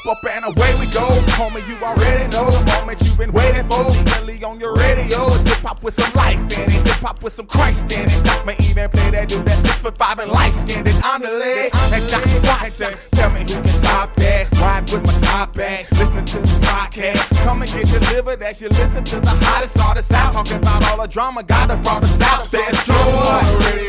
[0.00, 1.04] Up, up, and away we go.
[1.36, 3.84] Homie, you already know the moment you've been waiting for.
[4.16, 5.26] Really on your radio.
[5.28, 6.86] It's hip hop with some life in it.
[6.86, 8.24] Hip hop with some Christ in it.
[8.24, 10.88] Doc may even play that dude that's six foot five and light skinned.
[10.88, 11.70] And I'm the leg.
[11.74, 12.94] And Doc Watson.
[13.12, 14.50] Tell me who can top that.
[14.52, 15.90] Ride with my top back.
[15.90, 17.44] Listening to this podcast.
[17.44, 18.36] Come and get your liver.
[18.36, 20.32] That you listen to the hottest artists out.
[20.32, 21.42] Talking about all the drama.
[21.42, 22.50] God that brought us out.
[22.50, 23.40] There's joy.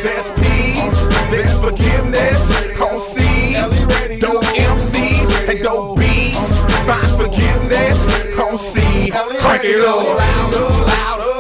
[0.04, 0.92] There's peace.
[1.32, 2.42] There's forgiveness.
[2.82, 3.31] On C.
[8.52, 9.10] on C.
[9.12, 10.18] Crank it up.
[10.18, 11.32] Louder.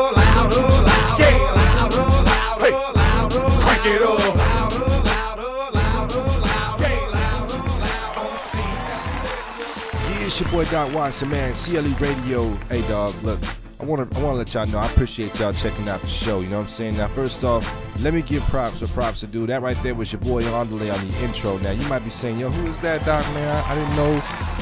[10.08, 11.54] Yeah, it's your boy Doc Watson, man.
[11.54, 12.56] CLE Radio.
[12.70, 13.14] Hey, dog.
[13.23, 13.39] Look,
[13.82, 16.08] I want to I want to let y'all know I appreciate y'all checking out the
[16.08, 16.42] show.
[16.42, 16.98] You know what I'm saying?
[16.98, 17.68] Now, first off,
[18.02, 19.48] let me give props or props to do.
[19.48, 21.58] That right there was your boy Andale on the intro.
[21.58, 23.48] Now, you might be saying, yo, who is that, Doc, man?
[23.48, 24.18] I, I didn't know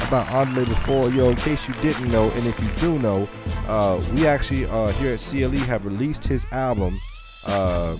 [0.08, 1.10] about Andale before.
[1.10, 3.28] Yo, in case you didn't know, and if you do know,
[3.68, 6.98] uh, we actually uh, here at CLE have released his album
[7.46, 7.94] uh,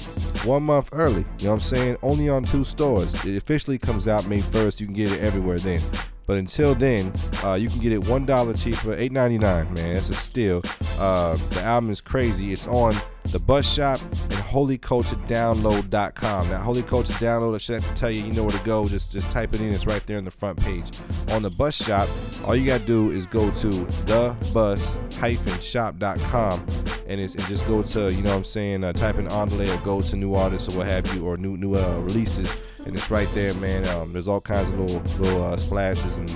[0.45, 1.27] one month early.
[1.39, 1.97] You know what I'm saying?
[2.03, 3.15] Only on two stores.
[3.27, 4.81] It officially comes out May 1st.
[4.81, 5.83] You can get it everywhere then.
[6.31, 9.65] But until then, uh, you can get it one dollar cheaper, eight ninety nine.
[9.75, 10.63] Man, that's a steal.
[10.97, 12.53] Uh, the album is crazy.
[12.53, 16.49] It's on the Bus Shop and HolyCultureDownload.com.
[16.49, 18.89] Now, Holy Culture Download, I should have to tell you, you know where to go.
[18.89, 19.73] Just just type it in.
[19.73, 20.91] It's right there on the front page.
[21.31, 22.09] On the Bus Shop,
[22.47, 23.69] all you gotta do is go to
[24.07, 26.67] thebus-shop.com
[27.11, 29.77] and it's and just go to you know what I'm saying uh, type in Andale
[29.77, 32.55] or go to new artists or what have you or new new uh, releases
[32.87, 36.31] and it's right there man um, there's all kinds of little little uh, splashes and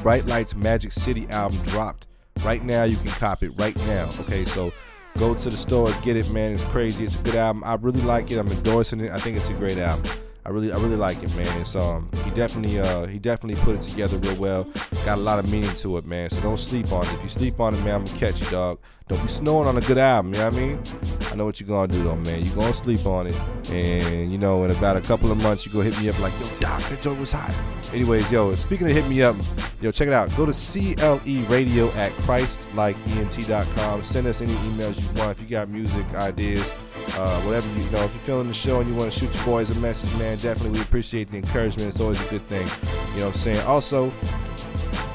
[0.01, 2.07] Bright Lights Magic City album dropped.
[2.43, 4.09] Right now, you can cop it right now.
[4.21, 4.73] Okay, so
[5.17, 6.53] go to the stores, get it, man.
[6.53, 7.03] It's crazy.
[7.03, 7.63] It's a good album.
[7.63, 8.39] I really like it.
[8.39, 9.11] I'm endorsing it.
[9.11, 10.09] I think it's a great album.
[10.43, 11.61] I really, I really like it, man.
[11.61, 14.63] It's um, he definitely, uh, he definitely put it together real well.
[15.05, 16.31] Got a lot of meaning to it, man.
[16.31, 17.13] So don't sleep on it.
[17.13, 18.79] If you sleep on it, man, I'm gonna catch you, dog.
[19.07, 20.33] Don't be snoring on a good album.
[20.33, 20.83] You know what I mean?
[21.31, 22.43] I know what you're gonna do, though, man.
[22.43, 23.35] You're gonna sleep on it,
[23.69, 26.33] and you know, in about a couple of months, you go hit me up like,
[26.39, 27.53] yo, doc, that joint was hot.
[27.93, 29.35] Anyways, yo, speaking of hit me up,
[29.79, 30.35] yo, check it out.
[30.35, 34.03] Go to CLE Radio at ChristLikeENT.com.
[34.03, 35.37] Send us any emails you want.
[35.37, 36.71] If you got music ideas
[37.15, 39.33] uh, whatever you, you know, if you're feeling the show and you want to shoot
[39.33, 41.89] your boys a message, man, definitely we appreciate the encouragement.
[41.89, 42.67] It's always a good thing.
[43.13, 43.61] You know what I'm saying?
[43.67, 44.11] Also,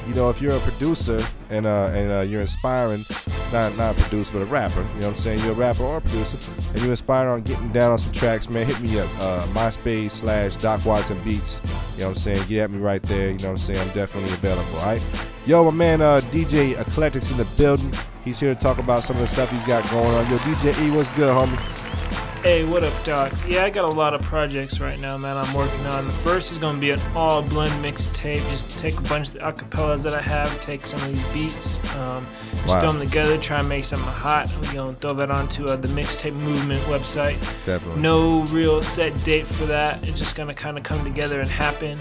[0.07, 3.03] you know, if you're a producer and uh, and uh, you're inspiring,
[3.51, 5.39] not not a producer but a rapper, you know what I'm saying?
[5.39, 8.49] You're a rapper or a producer, and you're inspired on getting down on some tracks,
[8.49, 8.65] man.
[8.65, 11.59] Hit me up, uh, MySpace slash Doc Watson Beats.
[11.95, 12.47] You know what I'm saying?
[12.47, 13.31] Get at me right there.
[13.31, 13.79] You know what I'm saying?
[13.79, 14.79] I'm definitely available.
[14.79, 15.01] All right.
[15.45, 17.91] Yo, my man, uh, DJ Eclectics in the building.
[18.23, 20.29] He's here to talk about some of the stuff he's got going on.
[20.29, 21.76] Yo, DJ E, what's good, homie?
[22.43, 23.33] Hey, what up, Doc?
[23.47, 25.35] Yeah, I got a lot of projects right now, man.
[25.35, 26.05] I'm working on.
[26.05, 28.39] The first is gonna be an all blend mixtape.
[28.51, 31.77] Just take a bunch of the acapellas that I have, take some of these beats,
[31.95, 32.79] um, just Wow.
[32.79, 34.49] throw them together, try and make something hot.
[34.61, 37.39] We're gonna throw that onto uh, the mixtape movement website.
[37.65, 38.01] Definitely.
[38.01, 40.01] No real set date for that.
[40.07, 41.99] It's just gonna kind of come together and happen.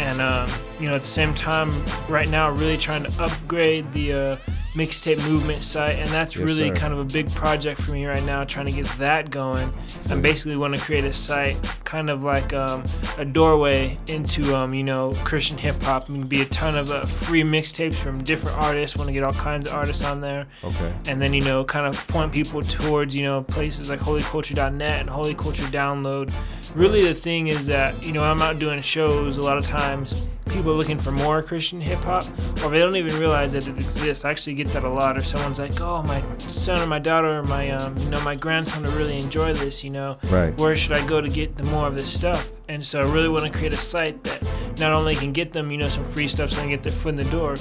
[0.00, 1.72] And um, you know, at the same time,
[2.08, 4.36] right now, really trying to upgrade the uh,
[4.74, 6.74] mixtape movement site, and that's Yes, really sir.
[6.76, 9.72] kind of a big project for me right now, trying to get that going.
[10.10, 12.82] I basically want to create a site, kind of like um,
[13.18, 16.08] a doorway into, um, you know, Christian hip hop.
[16.08, 18.96] and be a ton of uh, free mixtapes from different artists.
[18.96, 20.92] Want to get all kinds of artists on there Okay.
[21.08, 25.08] and then you know kind of point people towards you know places like holyculture.net and
[25.08, 26.32] holy culture download
[26.74, 30.26] really the thing is that you know i'm out doing shows a lot of times
[30.46, 32.24] people looking for more christian hip-hop
[32.62, 34.24] or they don't even realize that it exists.
[34.24, 37.38] I actually get that a lot or someone's like oh my son or my daughter
[37.38, 40.18] or my um, you know my grandson will really enjoy this you know.
[40.24, 40.56] Right.
[40.58, 42.50] where should i go to get the more of this stuff?
[42.68, 44.42] And so i really want to create a site that
[44.78, 46.92] not only can get them you know some free stuff so they can get their
[46.92, 47.54] foot in the door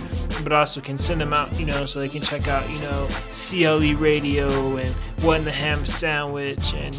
[0.44, 3.08] but also can send them out you know so they can check out you know
[3.32, 4.90] cle radio and
[5.24, 6.96] what in the ham sandwich and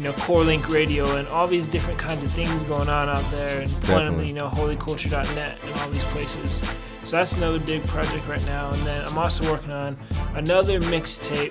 [0.00, 3.22] you know core link radio and all these different kinds of things going on out
[3.30, 6.62] there and them you know holyculture.net and all these places
[7.10, 9.98] so that's another big project right now and then i'm also working on
[10.36, 11.50] another mixtape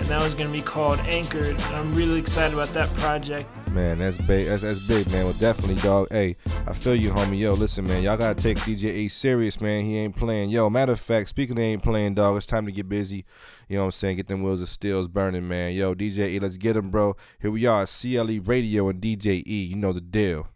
[0.00, 3.48] and that was going to be called anchored and i'm really excited about that project
[3.72, 4.46] Man, that's big.
[4.46, 5.24] That's, that's big, man.
[5.24, 6.08] Well, definitely, dog.
[6.10, 7.38] Hey, I feel you, homie.
[7.38, 8.02] Yo, listen, man.
[8.02, 9.84] Y'all gotta take DJ A serious, man.
[9.84, 10.50] He ain't playing.
[10.50, 13.26] Yo, matter of fact, speaking of ain't playing, dog, it's time to get busy.
[13.68, 14.16] You know what I'm saying?
[14.16, 15.74] Get them wheels of steels burning, man.
[15.74, 17.14] Yo, DJ E, let's get him, bro.
[17.40, 19.64] Here we are, CLE Radio and DJ E.
[19.64, 20.48] You know the deal.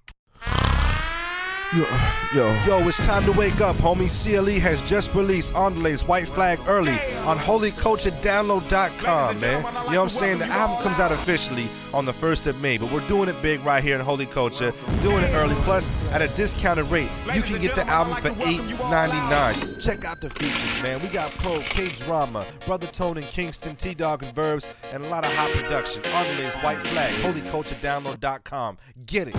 [1.75, 1.87] Yo,
[2.35, 4.11] yo, yo, it's time to wake up, homie.
[4.11, 6.93] CLE has just released Ondelay's White Flag early
[7.25, 9.57] on holyculturedownload.com, man.
[9.57, 10.41] You know what I'm saying?
[10.41, 13.65] The album comes out officially on the 1st of May, but we're doing it big
[13.65, 15.55] right here in Holy Culture, doing it early.
[15.63, 19.83] Plus, at a discounted rate, you can get the album for $8.99.
[19.83, 21.01] Check out the features, man.
[21.01, 25.09] We got Pro, K Drama, Brother Tone and Kingston, T Dog and Verbs, and a
[25.09, 26.03] lot of hot production.
[26.13, 28.77] Ondelay's White Flag, holyculturedownload.com.
[29.07, 29.37] Get it.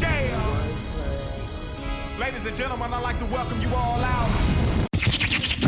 [0.00, 0.55] Damn.
[2.18, 4.30] Ladies and gentlemen, I'd like to welcome you all out.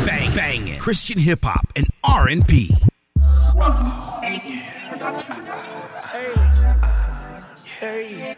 [0.03, 0.79] Bang banging.
[0.79, 2.71] Christian hip hop and R&B.
[7.79, 8.35] hey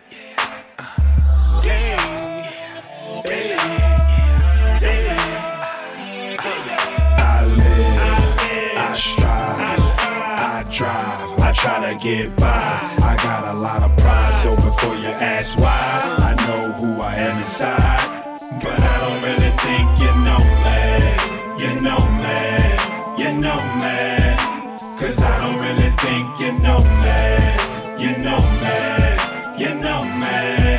[7.18, 9.80] I live, I strive,
[10.38, 12.46] I drive, I try to get by.
[13.04, 17.16] I got a lot of pride, so before you ask why, I know who I
[17.16, 17.91] am inside.
[18.63, 20.80] But I don't really think you know me,
[21.63, 22.40] you know me,
[23.22, 23.98] you know me.
[25.00, 27.19] Cause I don't really think you know me,
[28.04, 28.78] you know me,
[29.63, 30.78] you know me.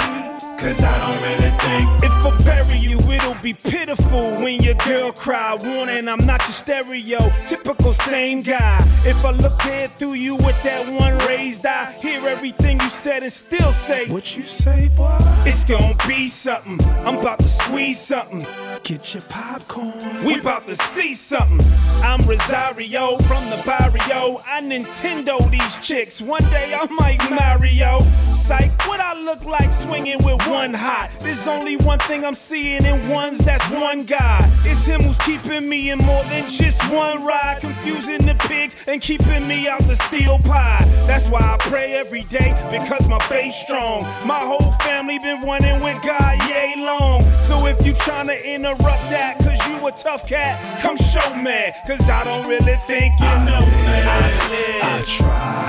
[0.60, 5.10] Cause I don't really think If I bury you, it'll be pitiful when your girl
[5.10, 5.56] cry.
[5.60, 8.78] Warning, I'm not your stereo, typical same guy.
[9.04, 13.24] If I look dead through you with that one raised eye, hear everything you said
[13.24, 15.18] and still say, what you say, boy.
[15.44, 16.78] It's gonna be something.
[17.04, 18.46] I'm about to squeeze something.
[18.82, 20.24] Get your popcorn.
[20.26, 21.66] We about to see something.
[22.02, 24.38] I'm Rosario from the barrio.
[24.46, 26.20] I Nintendo these chicks.
[26.20, 28.00] One day I might Mario.
[28.32, 31.10] Psych, what I look like swinging with one hot.
[31.20, 34.40] There's only one thing I'm seeing in ones, that's one guy.
[34.64, 37.58] It's him who's keeping me in more than just one ride.
[37.60, 40.84] Confusing the pigs and keeping me out the steel pie.
[41.06, 44.02] That's why I pray every day because my faith strong.
[44.26, 47.22] My whole family been running with God yay long.
[47.40, 51.72] So if you tryna interrupt that cause you a tough cat, come show me.
[51.86, 53.96] Cause I don't really think you know me.
[54.04, 54.20] I
[54.50, 55.28] live, I try,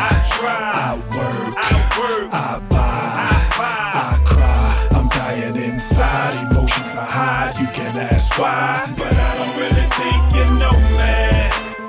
[0.09, 3.91] I try, I work, I work, I buy, buy.
[3.93, 4.87] I cry.
[4.97, 7.59] I'm dying inside, emotions I hide.
[7.59, 11.13] You can ask why, but I don't really think you know me.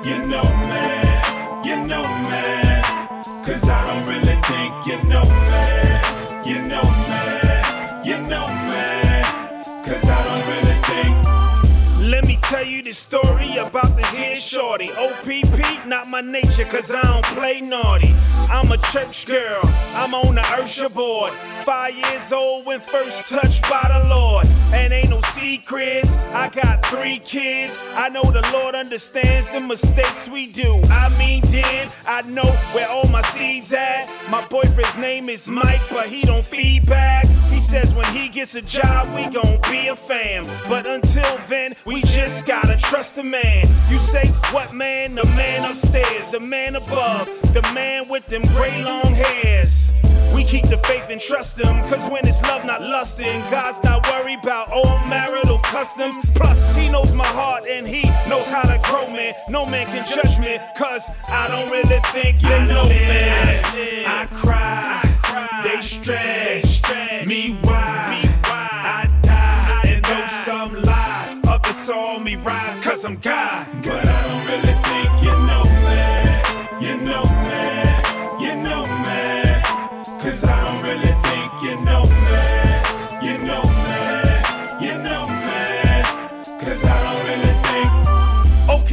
[0.09, 0.54] You know
[12.85, 14.91] the story about this here shorty.
[14.91, 18.13] OPP, not my nature, cause I don't play naughty.
[18.47, 19.61] I'm a church girl,
[19.95, 21.31] I'm on the usher board.
[21.65, 24.47] Five years old when first touched by the Lord.
[24.71, 27.75] And ain't no secrets, I got three kids.
[27.95, 30.79] I know the Lord understands the mistakes we do.
[30.91, 34.07] I mean, did I know where all my seeds at?
[34.29, 37.27] My boyfriend's name is Mike, but he don't feedback.
[37.49, 40.45] He says when he gets a job, we gon' be a fam.
[40.69, 43.67] But until then, we just gotta trust the man.
[43.89, 45.15] You say, what man?
[45.15, 49.91] The man upstairs, the man above, the man with them gray long hairs.
[50.33, 54.05] We keep the faith and trust him, cause when it's love, not lusting, God's not
[54.09, 56.15] worried about old marital customs.
[56.35, 59.31] Plus, he knows my heart and he knows how to grow me.
[59.49, 64.03] No man can judge me, cause I don't really think you know me.
[64.05, 65.01] I cry,
[65.63, 66.81] they stretch
[67.25, 72.64] me why, I die, and though some lie, others saw me rise,
[73.03, 74.04] I'm God.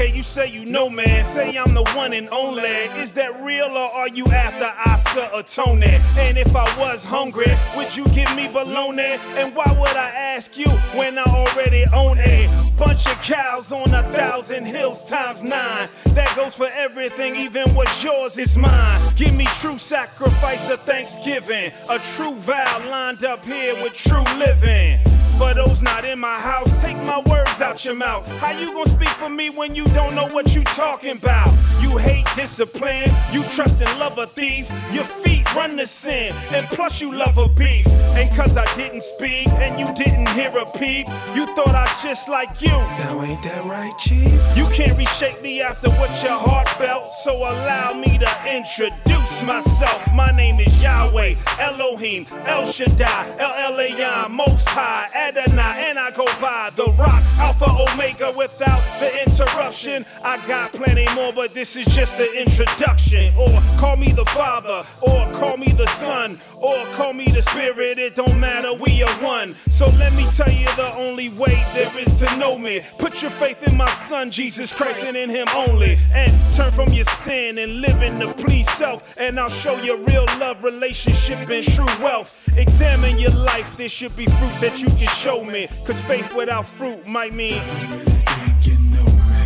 [0.03, 1.23] Okay, you say you know, man.
[1.23, 2.63] Say I'm the one and only.
[2.99, 5.97] Is that real or are you after Oscar or Tony?
[6.19, 9.17] And if I was hungry, would you give me bologna?
[9.39, 10.69] And why would I ask you
[10.99, 15.89] when I already own a bunch of cows on a thousand hills times nine?
[16.15, 19.15] That goes for everything, even what's yours is mine.
[19.15, 24.99] Give me true sacrifice of thanksgiving, a true vow lined up here with true living.
[25.39, 28.27] For those not in my house, take my words out your mouth.
[28.39, 31.53] How you gonna speak for me when you don't know what you talking about?
[31.81, 34.71] You hate discipline, you trust and love a thief.
[34.93, 37.87] Your feet run to sin, and plus you love a beef.
[38.15, 42.29] And cause I didn't speak and you didn't hear a peep, you thought I just
[42.29, 42.69] like you.
[42.69, 44.33] Now ain't that right, Chief?
[44.57, 50.07] You can't reshape me after what your heart felt, so allow me to introduce myself.
[50.15, 56.27] My name is Yahweh, Elohim, El Shaddai, El Elyon, Most High, Adonai, and I go
[56.41, 60.05] by the rock, Alpha Omega without the interruption.
[60.25, 63.33] I got plenty more, but this is just the introduction.
[63.39, 66.31] Or call me the Father, or call me the Son,
[66.63, 67.99] or call me the Spirit.
[67.99, 69.49] It don't matter, we are one.
[69.49, 72.81] So let me tell you the only way there is to know me.
[73.01, 75.97] Put your faith in my Son, Jesus Christ, and in Him only.
[76.15, 79.19] And turn from your sin and live in the please self.
[79.19, 82.49] And I'll show you real love, relationship, and true wealth.
[82.57, 85.67] Examine your life, there should be fruit that you can show me.
[85.85, 89.43] Cause faith without fruit might mean, I really think you know me.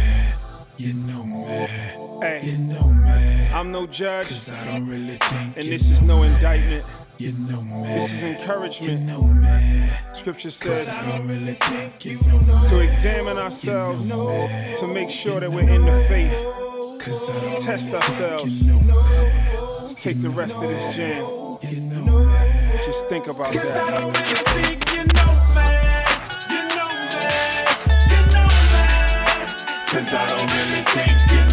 [0.77, 1.67] You know me.
[2.21, 2.96] hey, You know me.
[3.57, 6.27] I'm no judge, Cause I don't really think and this is no me.
[6.29, 6.85] indictment.
[7.17, 7.85] You know me.
[7.95, 9.07] This is You encouragement.
[9.07, 9.89] know me.
[10.13, 10.87] Scripture says
[11.25, 11.57] really
[12.03, 16.33] you know to examine ourselves, to make sure that we're in the faith.
[17.03, 18.63] Cause I don't Test really ourselves.
[18.63, 18.81] you know.
[19.81, 21.25] Let's take the rest of this jam.
[21.63, 22.29] You know.
[22.85, 23.65] Just think about that.
[24.93, 25.33] you know.
[26.53, 26.91] You know.
[28.13, 28.49] You know.
[29.89, 31.46] Cause I don't really think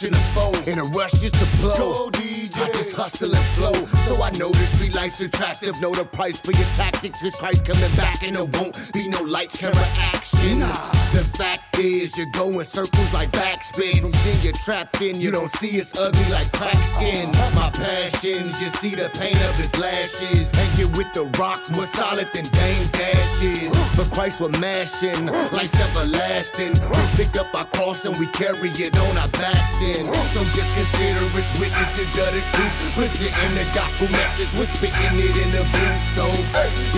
[0.00, 0.70] while clutching a.
[0.70, 2.10] In a rush just to blow.
[2.14, 3.72] I just hustle and flow.
[4.06, 5.80] So I know the street life's attractive.
[5.80, 9.22] Know the price for your tactics, cause Christ coming back and there won't be no
[9.22, 10.60] lights, camera action.
[10.60, 10.72] Nah.
[11.12, 14.00] The fact is, you're going circles like backspin.
[14.00, 17.30] From sin you're trapped in, you don't see it's ugly like cracked skin.
[17.54, 20.50] My passions, you see the pain of his lashes.
[20.52, 23.72] Hanging with the rock, more solid than Dame Dash is.
[23.96, 26.74] But Christ we're mashing, life's everlasting.
[26.74, 30.04] We pick up our cross and we carry it on our backs then.
[30.34, 32.74] So just consider us witnesses of the truth.
[32.94, 36.02] Put it in the gospel message, we're spitting it in the booth.
[36.14, 36.26] So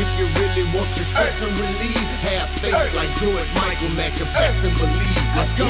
[0.01, 4.13] if you really want your stress and relief, have faith like George Michael, man.
[4.17, 5.11] Confess and believe.
[5.37, 5.65] Let's go.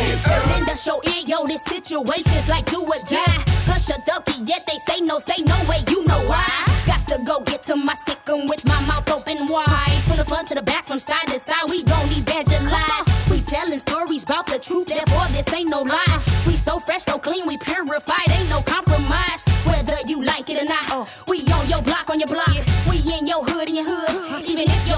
[0.53, 3.41] Lend us your ear, yo, this situation's like do or die.
[3.69, 6.47] Hush a ducky, yet they say no, say no way, you know why.
[6.87, 10.03] Got to go get to my sick'em with my mouth open wide.
[10.07, 13.07] From the front to the back, from side to side, we gon' evangelize.
[13.31, 16.23] We telling stories about the truth, therefore this ain't no lie.
[16.47, 19.43] We so fresh, so clean, we purified, ain't no compromise.
[19.65, 21.09] Whether you like it or not, oh.
[21.29, 22.49] we on your block, on your block.
[22.89, 24.89] We in your hood, in your hood, even if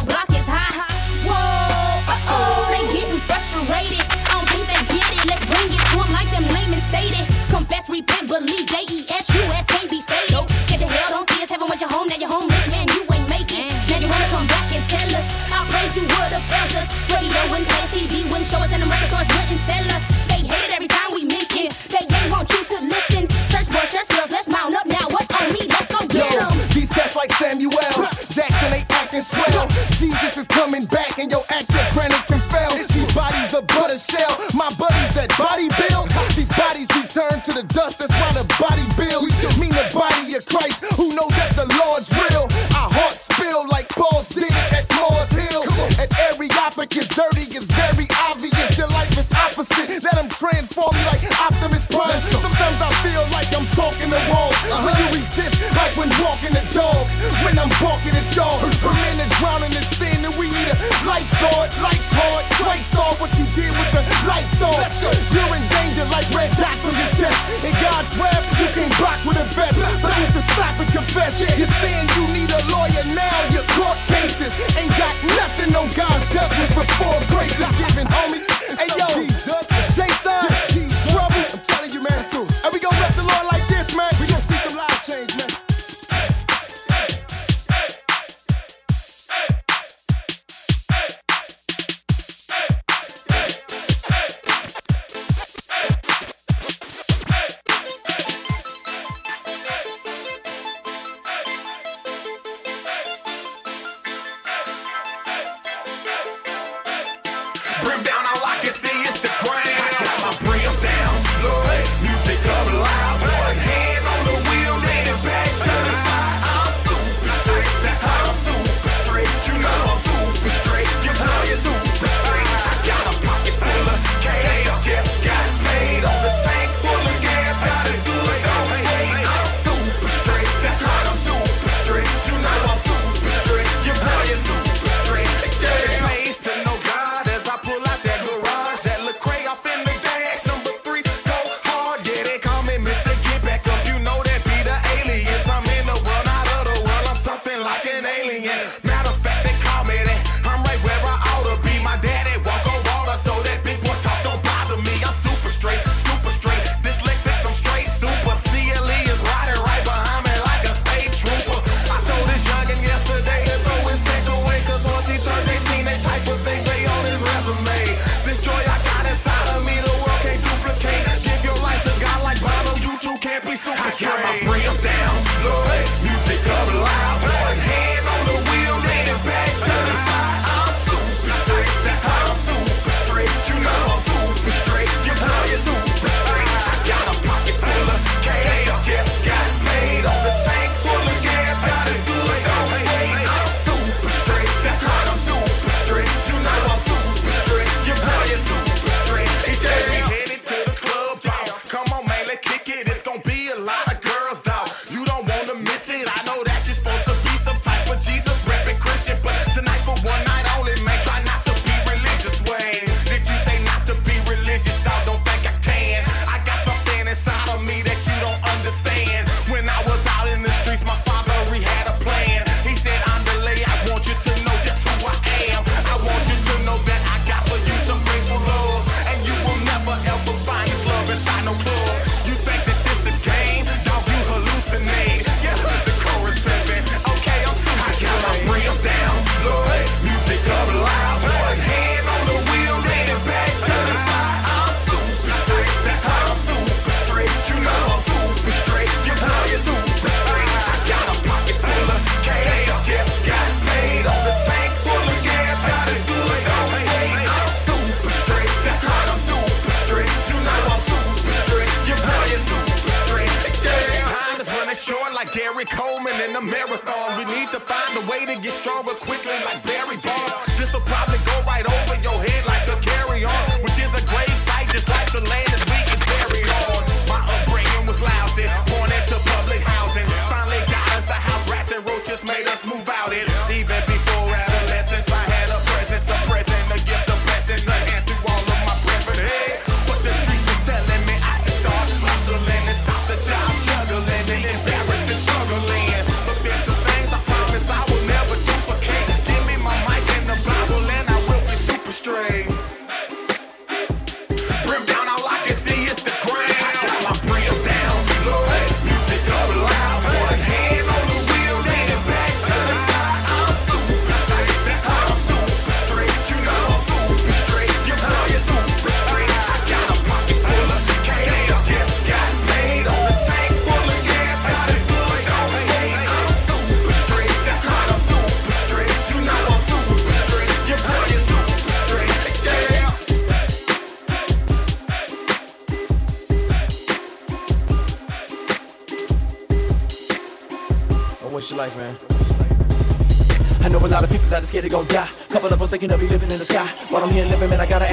[7.92, 10.32] repent, believe, J E S U S can't be faded.
[10.32, 10.48] Nope.
[10.72, 13.04] Get the hell, don't see us, heaven was your home, now you're homeless, man, you
[13.12, 13.68] ain't make it.
[13.92, 16.88] Now you wanna come back and tell us, I prayed you would have felt us.
[17.12, 20.02] Radio wouldn't play TV, wouldn't show us, and the record stores wouldn't sell us.
[20.32, 23.28] They hate every time we mention, they ain't want you to listen.
[23.52, 26.48] Church boys, church girls, let's mount up now, what's on me, let's go get Yo.
[26.72, 27.76] These cats like Samuel,
[28.08, 29.68] Jackson ain't acting swell.
[30.00, 32.72] Jesus is coming back, and your actors, granted can fail.
[32.72, 35.91] These bodies are butter shell, my buddies that body build
[37.52, 38.00] to the dust.
[38.00, 39.36] That's why the body builds.
[39.60, 42.48] Mean the body of Christ, who knows that the Lord's real.
[42.76, 45.64] Our hearts spill like Paul did at Mars Hill.
[46.00, 48.78] And At Areopagus, dirty is very obvious.
[48.78, 50.02] Your life is opposite.
[50.02, 52.16] Let them transform you like Optimus Prime.
[52.16, 54.56] Sometimes I feel like I'm talking the walls.
[54.84, 56.96] When you resist, like when walking the dog.
[57.44, 58.71] When I'm walking the dog.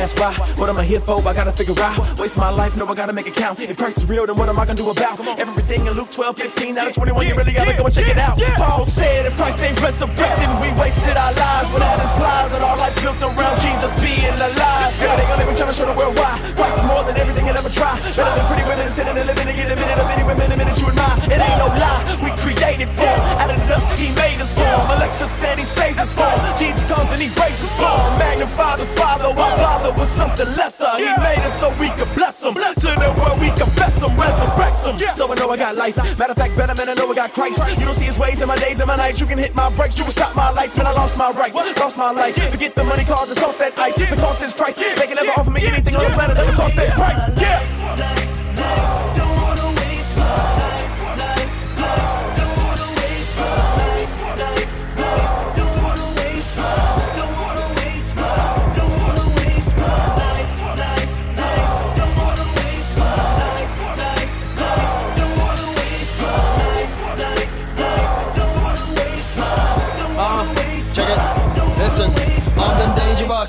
[0.09, 0.33] Ask why.
[0.57, 1.19] What am I here for?
[1.27, 1.97] I gotta figure out.
[2.17, 3.59] Waste my life, no, I gotta make it count.
[3.59, 6.37] If Christ is real, then what am I gonna do about everything in Luke 12,
[6.37, 7.27] 15, out of 21?
[7.27, 8.37] You really gotta go and check it out.
[8.57, 11.69] Paul said, if Christ ain't resurrected, we wasted our lives.
[11.69, 14.91] But that implies that our life's built around Jesus being alive.
[14.99, 16.37] Day I'm living, trying to show the world why.
[16.55, 17.93] Christ is more than everything you'll ever try.
[17.99, 20.57] Better than pretty women sitting and living to get a minute of any women, a
[20.57, 21.17] minute you admire.
[21.29, 23.13] It ain't no lie, we created for.
[23.99, 24.87] He made us form.
[24.95, 26.39] Alexa said he saves us form.
[26.57, 27.99] Jesus comes and he breaks his form.
[28.15, 30.89] Magnify the Father, why bother with something lesser?
[30.95, 32.55] He made us so we could bless him.
[32.55, 34.95] To the world we confess him, resurrect him.
[35.13, 35.97] So I know I got life.
[36.17, 37.59] Matter of fact, better man, I know I got Christ.
[37.79, 39.19] You don't see his ways in my days and my nights.
[39.19, 40.77] You can hit my brakes, you can stop my lights.
[40.77, 42.35] Man, I lost my rights, lost my life.
[42.51, 43.95] Forget the money, cause and toss that ice.
[43.95, 44.79] The cost is Christ.
[44.79, 47.19] They can never offer me anything on the planet that would cost that price.
[47.41, 48.18] Yeah.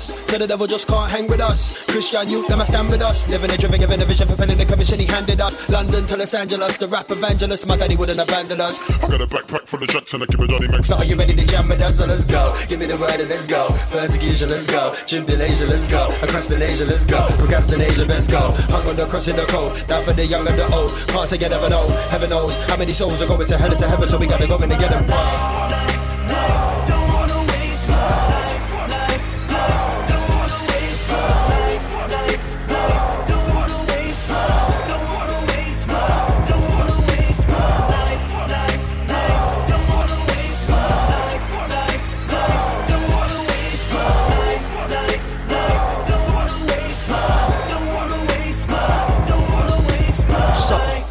[0.09, 0.31] And dangerous.
[0.31, 1.85] So the devil just can't hang with us.
[1.85, 3.27] Christian youth, them a stand with us.
[3.27, 5.69] Living a driven, giving a vision, fulfilling the commission he handed us.
[5.69, 7.67] London to Los Angeles, the rap evangelist.
[7.67, 8.79] My daddy wouldn't abandon us.
[9.03, 10.87] I got a backpack full of and I keep it Johnny Max.
[10.87, 11.97] So are you ready to jam with us?
[11.97, 12.55] So let's go.
[12.67, 13.67] Give me the word and let's go.
[13.89, 14.95] Persecution, let's go.
[15.07, 16.07] Tribulation, let's go.
[16.21, 17.27] Across the nation, let's go.
[17.37, 18.51] Procrastination, let's go.
[18.71, 19.85] Hung on the cross in the cold.
[19.87, 20.91] Down for the young and the old.
[21.07, 21.87] Can't say you never know.
[22.09, 24.47] Heaven knows how many souls are going to hell and to heaven, so we gotta
[24.47, 25.90] go in to get them.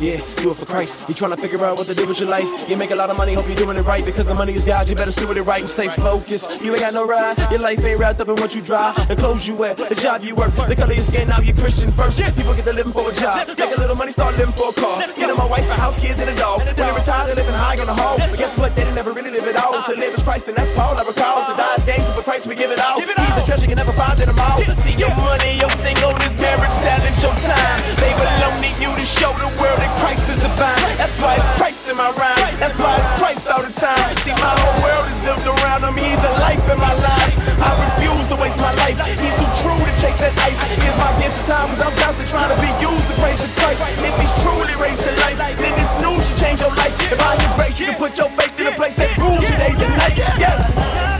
[0.00, 0.98] Yeah, do it for Christ.
[1.08, 2.48] You trying to figure out what to do with your life.
[2.68, 4.04] You make a lot of money, hope you're doing it right.
[4.04, 6.62] Because the money is God, you better steward it right and stay focused.
[6.62, 7.38] You ain't got no ride.
[7.50, 8.96] Your life ain't wrapped up in what you drive.
[9.08, 11.92] The clothes you wear, the job you work, the color your skin, now you're Christian
[11.92, 12.20] first.
[12.36, 13.46] People get to living for a job.
[13.58, 15.00] Make a little money, start living for a car.
[15.16, 16.62] Get a wife, a house, kids, and a dog.
[16.62, 18.18] When they retire, they're living high on the hog.
[18.18, 18.74] But guess what?
[18.76, 19.82] They didn't never really live it all.
[19.82, 20.96] To live is Christ, and that's Paul.
[20.96, 21.50] I recall.
[21.50, 23.00] To die is gain, so for Christ we give it all.
[23.00, 24.62] He's the treasure you never find in them all.
[24.78, 27.78] See your money, your singleness, marriage, talent, your time.
[27.98, 30.96] They belong to you to show the world that Christ is divine.
[30.96, 32.38] That's why it's Christ in my rhyme.
[32.62, 34.16] That's why it's Christ all the time.
[34.22, 35.96] See, my whole world is built around him.
[35.98, 37.34] He's the life in my life.
[37.58, 38.96] I refuse to waste my life.
[39.18, 40.60] He's too true to chase that ice.
[40.80, 43.50] Here's my gift of time, cause I'm constantly trying to be used to praise the
[43.58, 43.82] Christ.
[44.00, 46.94] If he's truly raised to life, then this news should change your life.
[47.10, 49.58] If I his grace, you can put your faith in a place that rules your
[49.58, 50.26] days and nights.
[50.38, 51.19] Yes.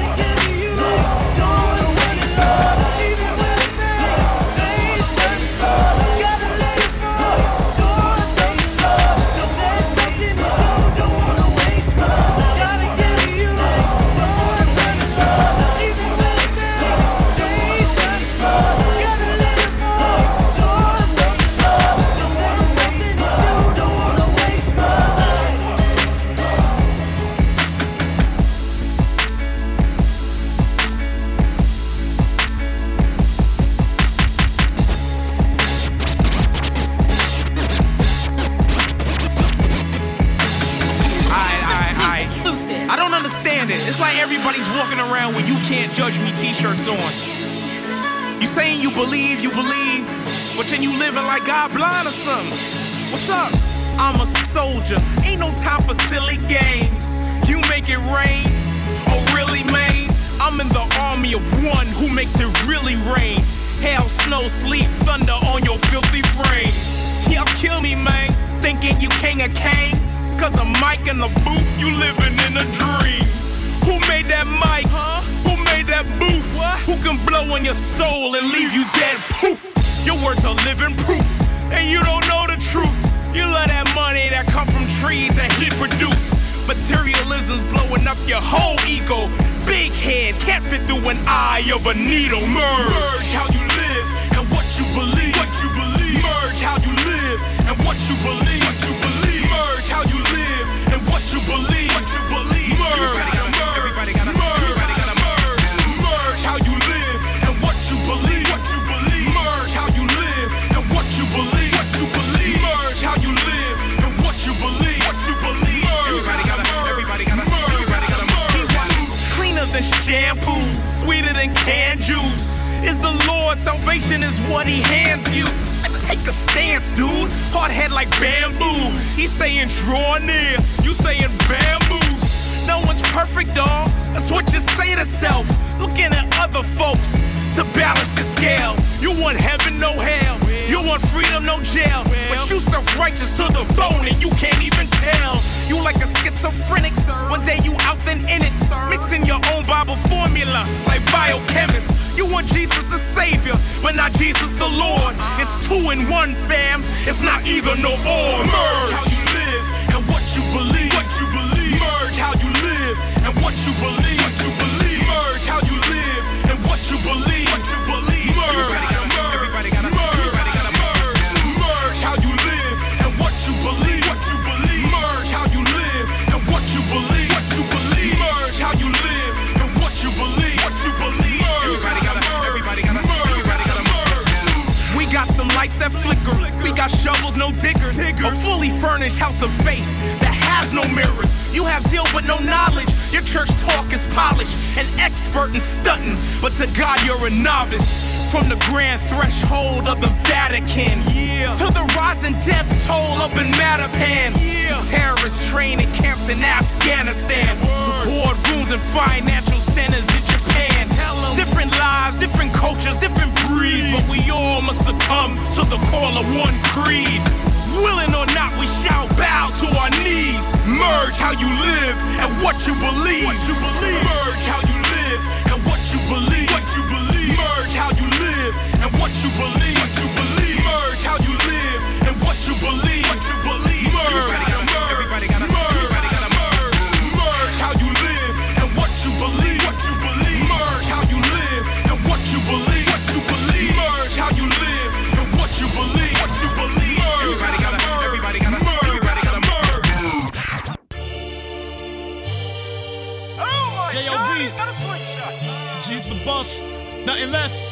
[257.05, 257.69] Nothing less.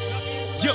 [0.64, 0.74] Yo.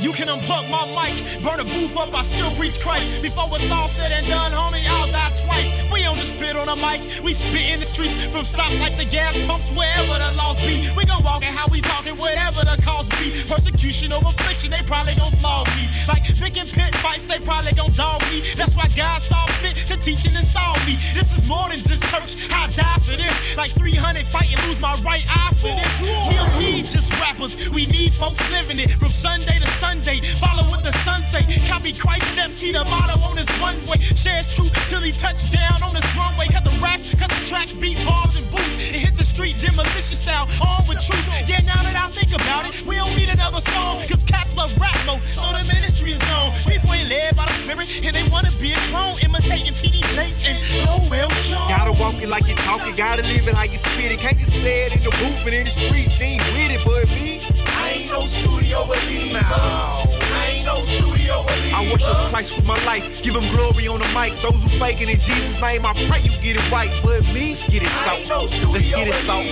[0.00, 1.12] You can unplug my mic,
[1.44, 3.22] burn a booth up, I still preach Christ.
[3.22, 5.92] Before it's all said and done, homie, I'll die twice.
[5.92, 9.04] We don't just spit on a mic, we spit in the streets from stoplights to
[9.04, 10.88] gas pumps, wherever the laws be.
[10.96, 13.44] We gon' walk it how we talking, whatever the cause be.
[13.44, 15.84] Persecution over fiction, they probably gon' flog me.
[16.08, 18.42] Like Vic and pit fights, they probably gon' dog me.
[18.54, 20.96] That's why God saw fit to teach and install me.
[21.12, 23.34] This is more than just church, I die for this.
[23.56, 25.92] Like 300 fight and lose my right eye for this.
[26.00, 30.20] We don't need just rappers, we need folks living it from Sunday to Sunday.
[30.38, 31.42] Follow what the sun say.
[31.68, 33.98] Copy Christ steps, see the motto on this one way.
[34.14, 36.46] Shares truth till he touch down on this runway.
[36.46, 38.78] Cut the raps, cut the tracks, beat bars and boost.
[38.94, 41.22] And street demolition style, all with truth.
[41.46, 44.02] Yeah, now that I think about it, we don't need another song.
[44.10, 46.50] Cause cats love rap mode, so the ministry is known.
[46.66, 49.14] People ain't led by the spirit, and they wanna be a clone.
[49.22, 51.70] Imitating TD Jakes and Noel Jones.
[51.70, 54.18] Gotta walk it like you talk it, gotta live it how you spit it.
[54.18, 56.14] Can't just say it in the booth and in the streets.
[56.18, 57.38] She ain't with it, but me.
[57.78, 59.38] I ain't no studio believer.
[59.46, 60.29] I
[60.60, 61.44] ain't no studio.
[61.74, 64.38] I worship Christ with my life, give him glory on the mic.
[64.40, 66.90] Those who faking in Jesus' name, I pray you get it right.
[67.02, 68.50] But me, get it salt.
[68.72, 69.44] Let's get it salt.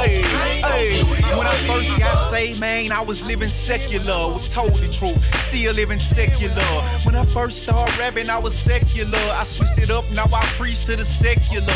[0.00, 0.22] Hey,
[0.62, 1.02] hey.
[1.36, 4.32] When I first got saved, man, I was living secular.
[4.32, 6.62] Was told the truth, still living secular.
[7.04, 9.18] When I first started rapping, I was secular.
[9.32, 11.66] I switched it up, now I preach to the secular.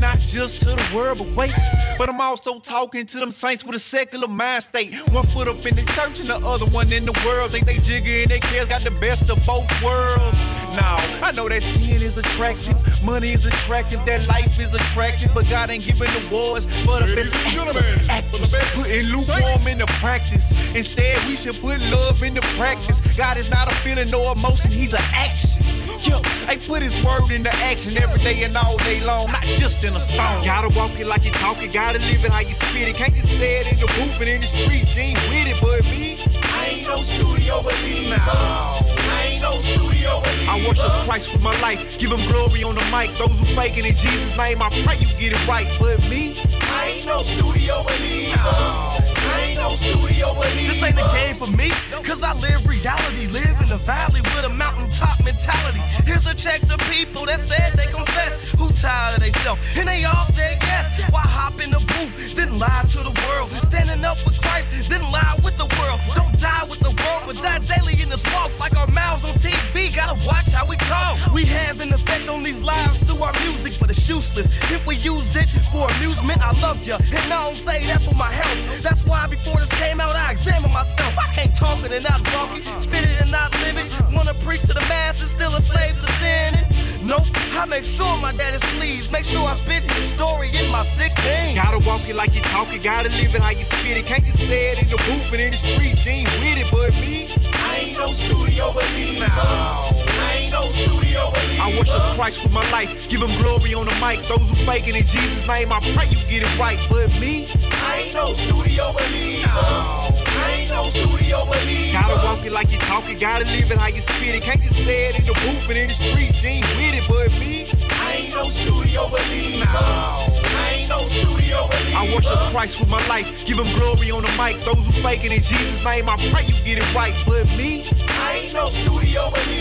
[0.00, 1.54] Not just to the world, but wait.
[1.98, 4.94] But I'm also talking to them saints with a secular mind state.
[5.10, 7.52] One foot up in the church and the other one in the world.
[7.52, 7.78] Think they
[8.16, 10.36] jigger and they kids got the best of both worlds.
[10.76, 15.48] Now, I know that sin is attractive, money is attractive, that life is attractive, but
[15.48, 18.74] God ain't giving awards for the best actor, actress.
[18.74, 20.52] Putting lukewarm into practice.
[20.74, 23.00] Instead, we should put love into practice.
[23.16, 25.62] God is not a feeling or emotion, He's an action.
[26.04, 29.84] Yo, I put His word into action every day and all day long, not just
[29.84, 30.44] in a song.
[30.44, 32.96] Gotta walk it like you talk it, gotta live it how you spit it.
[32.96, 34.92] Can't just say it in the booth and in the streets.
[34.92, 36.16] She ain't with it, but me.
[36.52, 38.16] I ain't no studio believer.
[38.18, 40.22] I ain't no studio.
[40.48, 43.14] I worship Christ with my life, give him glory on the mic.
[43.16, 45.66] Those who faking in Jesus' name, I pray you get it right.
[45.78, 48.36] But me, I ain't no studio believer.
[48.38, 50.72] I ain't no studio believer.
[50.72, 51.70] This ain't a game for me,
[52.04, 53.26] cause I live reality.
[53.28, 55.80] Live in the valley with a mountaintop mentality.
[56.04, 58.52] Here's a check to people that said they confess.
[58.58, 59.58] Who tired of they self?
[59.76, 61.10] And they all said yes.
[61.10, 62.34] Why hop in the booth?
[62.36, 63.50] Then lie to the world.
[63.52, 66.00] Standing up with Christ, then lie with the world.
[66.14, 68.50] Don't die with the world, but die daily in this walk.
[68.58, 71.18] Like our mouths on TV, gotta watch how we talk.
[71.32, 74.46] We have an effect on these lives through our music, but is useless.
[74.70, 76.96] If we use it for amusement, I love ya.
[76.98, 78.82] And I don't say that for my health.
[78.82, 81.18] That's why before this came out, I examined myself.
[81.18, 83.90] I can't talk it and not walk it, spit it and not live it.
[84.14, 86.85] Wanna preach to the masses, still a slave to sin.
[87.06, 89.12] Nope, I make sure my dad is pleased.
[89.12, 91.54] Make sure I spit his story in my 16.
[91.54, 94.06] Gotta walk it like you talk it, gotta live it how you spit it.
[94.06, 96.04] Can't just say it in the booth and in the streets.
[96.04, 97.28] You ain't with it, but me.
[97.62, 99.26] I ain't no studio believer.
[99.30, 101.32] I ain't no studio.
[101.60, 104.26] I worship Christ with my life, give him glory on the mic.
[104.26, 106.78] Those who faking in Jesus' name, I pray you get it right.
[106.90, 109.48] But me, I ain't no studio believer.
[109.48, 111.92] I ain't no studio believer.
[111.92, 114.42] Gotta walk it like you talk it, gotta live it how you spit it.
[114.42, 116.42] Can't just say it in the booth and in the streets.
[116.42, 117.66] You ain't with it, but me.
[118.02, 119.66] I ain't no studio believer.
[119.66, 121.96] I ain't no studio believer.
[121.96, 124.62] I worship Christ with my life, give him glory on the mic.
[124.64, 127.14] Those who faking in Jesus' name, I pray you get it right.
[127.26, 127.84] But me,
[128.20, 129.55] I ain't no studio believer.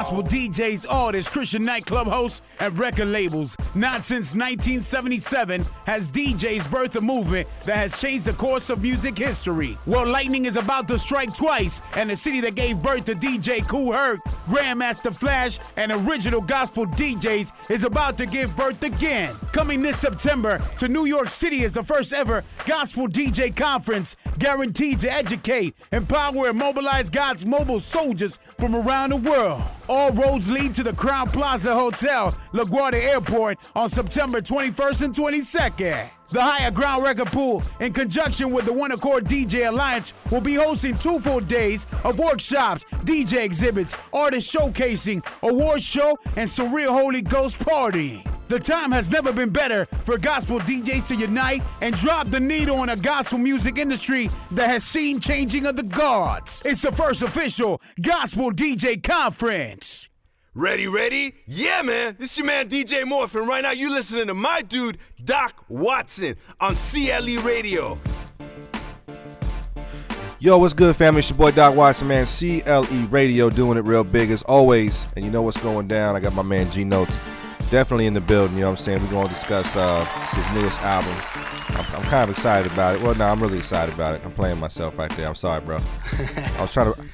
[0.00, 3.54] Gospel DJs, artists, Christian nightclub hosts, and record labels.
[3.74, 9.18] Not since 1977 has DJs birthed a movement that has changed the course of music
[9.18, 9.76] history.
[9.84, 13.68] Well, lightning is about to strike twice, and the city that gave birth to DJ
[13.68, 19.34] Kool Herc, Grandmaster Flash, and original gospel DJs is about to give birth again.
[19.52, 25.00] Coming this September to New York City is the first ever gospel DJ conference guaranteed
[25.00, 29.62] to educate, empower, and mobilize God's mobile soldiers from around the world.
[29.92, 36.10] All roads lead to the Crowne Plaza Hotel, LaGuardia Airport on September 21st and 22nd.
[36.28, 40.54] The Higher Ground Record Pool, in conjunction with the One Accord DJ Alliance, will be
[40.54, 47.20] hosting two full days of workshops, DJ exhibits, artist showcasing, award show, and surreal Holy
[47.20, 48.24] Ghost party.
[48.50, 52.78] The time has never been better for gospel DJs to unite and drop the needle
[52.78, 56.60] on a gospel music industry that has seen changing of the gods.
[56.64, 60.08] It's the first official gospel DJ conference.
[60.52, 61.36] Ready, ready?
[61.46, 62.16] Yeah, man.
[62.18, 65.64] This is your man DJ Morph, and right now you listening to my dude Doc
[65.68, 68.00] Watson on CLE Radio.
[70.40, 71.20] Yo, what's good, family?
[71.20, 72.26] It's your boy Doc Watson, man.
[72.26, 75.06] CLE Radio doing it real big as always.
[75.14, 76.16] And you know what's going down.
[76.16, 77.20] I got my man G Notes
[77.70, 78.56] definitely in the building.
[78.56, 79.02] You know what I'm saying?
[79.02, 81.14] We're going to discuss uh, his newest album.
[81.68, 83.02] I'm, I'm, kind of excited about it.
[83.02, 84.22] Well, no, I'm really excited about it.
[84.24, 85.26] I'm playing myself right there.
[85.26, 85.76] I'm sorry, bro.
[86.18, 87.06] I was trying to.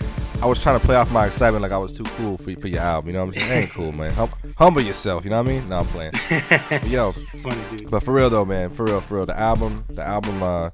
[0.42, 2.68] I was trying to play off my excitement like I was too cool for, for
[2.68, 3.08] your album.
[3.08, 3.52] You know what I'm saying?
[3.52, 4.12] It ain't cool, man.
[4.12, 5.24] Hum, humble yourself.
[5.24, 5.68] You know what I mean?
[5.70, 6.12] No, I'm playing.
[6.68, 7.90] But yo, Funny dude.
[7.90, 10.68] but for real though, man, for real, for real, the album, the album, uh,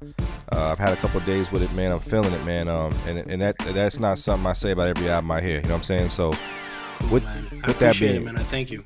[0.51, 1.93] uh, I've had a couple days with it, man.
[1.93, 2.67] I'm feeling it, man.
[2.67, 5.55] Um, and and that that's not something I say about every album I hear.
[5.55, 6.09] You know what I'm saying?
[6.09, 6.33] So,
[7.11, 8.37] with I with that appreciate being, it, man.
[8.37, 8.83] I thank you.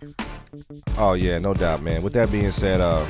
[0.98, 2.02] oh yeah, no doubt, man.
[2.02, 3.06] With that being said, uh,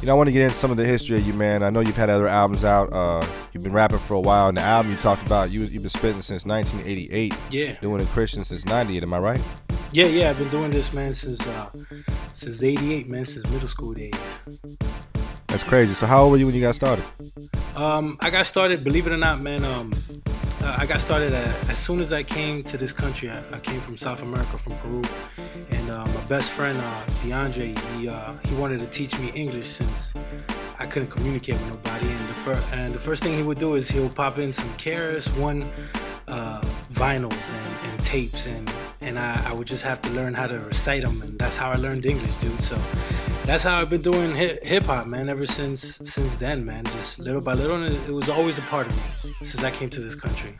[0.00, 1.62] you know, I want to get into some of the history of you, man.
[1.62, 2.92] I know you've had other albums out.
[2.92, 5.82] Uh, you've been rapping for a while, and the album you talked about, you you've
[5.82, 7.34] been spitting since 1988.
[7.50, 7.76] Yeah.
[7.80, 9.02] Doing it Christian since '98.
[9.02, 9.40] Am I right?
[9.92, 10.30] Yeah, yeah.
[10.30, 11.70] I've been doing this, man, since uh,
[12.32, 14.12] since '88, man, since middle school days.
[15.48, 15.94] That's crazy.
[15.94, 17.04] So how old were you when you got started?
[17.74, 19.64] Um, I got started, believe it or not, man.
[19.64, 19.92] Um,
[20.62, 23.30] uh, I got started uh, as soon as I came to this country.
[23.30, 25.02] I, I came from South America, from Peru,
[25.70, 29.68] and uh, my best friend uh, DeAndre, he uh, he wanted to teach me English
[29.68, 30.14] since
[30.78, 32.08] I couldn't communicate with nobody.
[32.08, 34.68] And the first and the first thing he would do is he'll pop in some
[34.74, 35.64] KRS One
[36.26, 36.60] uh,
[36.92, 40.58] vinyls and, and tapes, and and I, I would just have to learn how to
[40.58, 42.60] recite them, and that's how I learned English, dude.
[42.60, 42.76] So
[43.48, 46.84] that's how I've been doing hip hop, man, ever since since then, man.
[46.84, 49.88] Just little by little, and it was always a part of me since I came
[49.88, 50.54] to this country.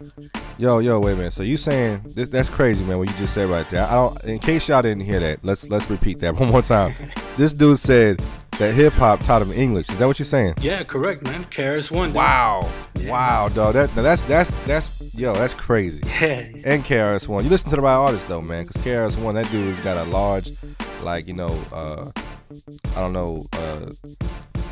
[0.56, 1.34] Yo, yo, wait a minute.
[1.34, 2.96] So you saying this, that's crazy, man?
[2.96, 3.84] What you just said right there.
[3.84, 4.24] I don't.
[4.24, 6.94] In case y'all didn't hear that, let's let's repeat that one more time.
[7.36, 9.90] this dude said that hip hop taught him English.
[9.90, 10.54] Is that what you're saying?
[10.58, 11.44] Yeah, correct, man.
[11.44, 12.08] KRS One.
[12.08, 12.16] dude.
[12.16, 12.70] Wow,
[13.02, 13.74] wow, dog.
[13.74, 16.02] That now that's that's that's yo, that's crazy.
[16.22, 16.48] Yeah.
[16.64, 17.44] And KRS One.
[17.44, 20.08] You listen to the right artist though, man, because KRS One, that dude's got a
[20.08, 20.50] large,
[21.02, 22.10] like you know, uh,
[22.96, 23.90] I don't know, uh,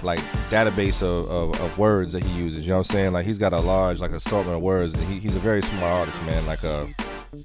[0.02, 0.18] like
[0.50, 2.64] database of, of, of words that he uses.
[2.64, 3.12] You know what I'm saying?
[3.12, 4.94] Like he's got a large like assortment of words.
[4.94, 6.46] And he, he's a very smart artist, man.
[6.46, 6.86] Like uh,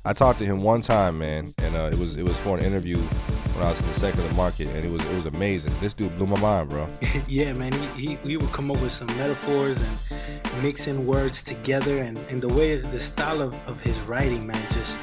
[0.05, 2.63] I talked to him one time, man, and uh, it was it was for an
[2.63, 5.73] interview when I was in the secular market, and it was it was amazing.
[5.82, 6.88] This dude blew my mind, bro.
[7.27, 7.73] yeah, man.
[7.73, 12.41] He, he he would come up with some metaphors and mixing words together, and, and
[12.41, 14.99] the way the style of, of his writing, man, just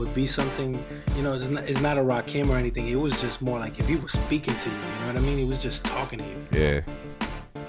[0.00, 0.82] would be something.
[1.14, 2.88] You know, it's not, it's not a Rakim or anything.
[2.88, 4.74] It was just more like if he was speaking to you.
[4.74, 5.38] You know what I mean?
[5.38, 6.48] He was just talking to you.
[6.52, 6.80] Yeah.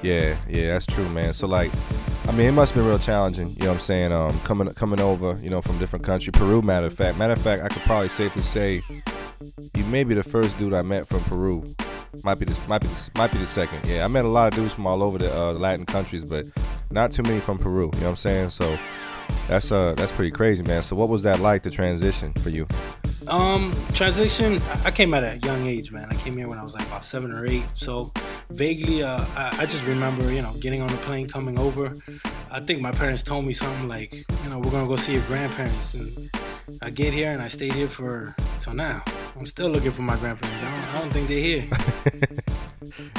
[0.01, 1.31] Yeah, yeah, that's true, man.
[1.33, 1.69] So like,
[2.27, 3.49] I mean, it must have been real challenging.
[3.49, 4.11] You know what I'm saying?
[4.11, 6.63] Um, coming coming over, you know, from different country, Peru.
[6.63, 8.81] Matter of fact, matter of fact, I could probably safely say
[9.75, 11.63] you may be the first dude I met from Peru.
[12.23, 13.87] Might be the might be the, might be the second.
[13.87, 16.47] Yeah, I met a lot of dudes from all over the uh, Latin countries, but
[16.89, 17.91] not too many from Peru.
[17.93, 18.49] You know what I'm saying?
[18.49, 18.75] So
[19.47, 20.83] that's uh that's pretty crazy, man.
[20.83, 22.67] So what was that like the transition for you?
[23.27, 24.59] Um, transition.
[24.83, 26.07] I came at a young age, man.
[26.09, 27.63] I came here when I was like about seven or eight.
[27.75, 28.11] So
[28.49, 31.95] vaguely, uh, I, I just remember, you know, getting on the plane, coming over.
[32.49, 35.23] I think my parents told me something like, you know, we're gonna go see your
[35.23, 36.29] grandparents, and
[36.81, 39.03] I get here and I stayed here for till now.
[39.37, 40.63] I'm still looking for my grandparents.
[40.63, 41.65] I don't, I don't think they're here.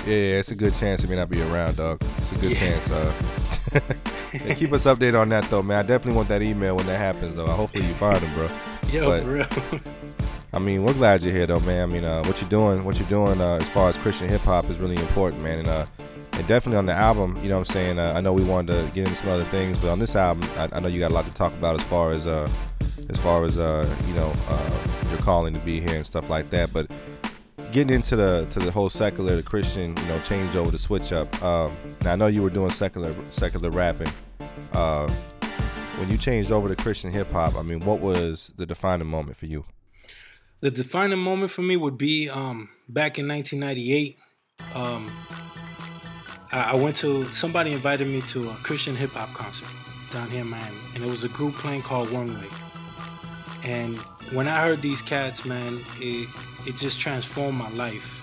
[0.05, 2.03] Yeah, it's a good chance they may not be around, dog.
[2.19, 2.59] It's a good Yeah.
[2.59, 2.91] chance.
[2.91, 3.13] Uh,
[4.57, 5.79] keep us updated on that though, man.
[5.79, 7.47] I definitely want that email when that happens, though.
[7.47, 8.51] Hopefully you find them, bro.
[8.91, 9.81] Yo, But- for real.
[10.53, 11.83] I mean, we're glad you're here, though, man.
[11.89, 14.43] I mean, uh, what you're doing, what you're doing uh, as far as Christian hip
[14.43, 15.61] hop is really important, man.
[15.61, 15.87] And, uh,
[16.33, 17.99] and definitely on the album, you know what I'm saying?
[17.99, 20.47] Uh, I know we wanted to get into some other things, but on this album,
[20.59, 22.51] I, I know you got a lot to talk about as far as, uh,
[23.09, 26.51] as far as, uh, you know, uh, your calling to be here and stuff like
[26.51, 26.73] that.
[26.73, 26.91] But
[27.73, 31.13] getting into the to the whole secular, the Christian, you know, change over the switch
[31.13, 31.43] up.
[31.43, 31.73] Um,
[32.03, 34.13] now I know you were doing secular secular rapping.
[34.73, 35.11] Uh,
[35.99, 39.37] when you changed over to Christian hip hop, I mean, what was the defining moment
[39.37, 39.65] for you?
[40.61, 44.17] The defining moment for me would be um, back in 1998.
[44.75, 45.11] Um,
[46.53, 49.69] I, I went to somebody invited me to a Christian hip hop concert
[50.13, 52.62] down here in Miami, and it was a group playing called One Way.
[53.65, 53.97] And
[54.33, 56.29] when I heard these cats, man, it
[56.67, 58.19] it just transformed my life.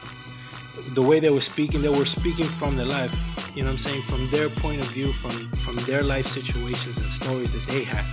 [0.93, 3.13] The way they were speaking, they were speaking from their life.
[3.55, 4.01] You know what I'm saying?
[4.03, 5.31] From their point of view, from
[5.63, 8.05] from their life situations and stories that they had,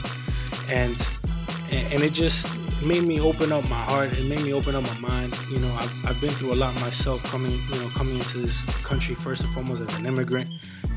[0.68, 0.96] and,
[1.92, 4.12] and it just made me open up my heart.
[4.12, 5.38] It made me open up my mind.
[5.50, 8.62] You know, I've, I've been through a lot myself coming, you know, coming into this
[8.82, 10.48] country first and foremost as an immigrant.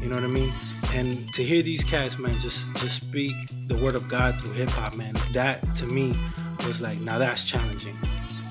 [0.02, 0.52] You know what I mean?
[0.94, 3.34] And to hear these cats, man, just just speak
[3.68, 6.14] the word of God through hip hop, man, that to me
[6.66, 7.94] was like, now that's challenging.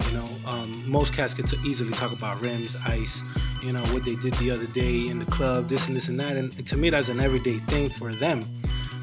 [0.06, 3.22] You know, um, most cats could t- easily talk about rims, ice,
[3.62, 6.18] you know, what they did the other day in the club, this and this and
[6.20, 6.36] that.
[6.36, 8.40] And to me, that's an everyday thing for them.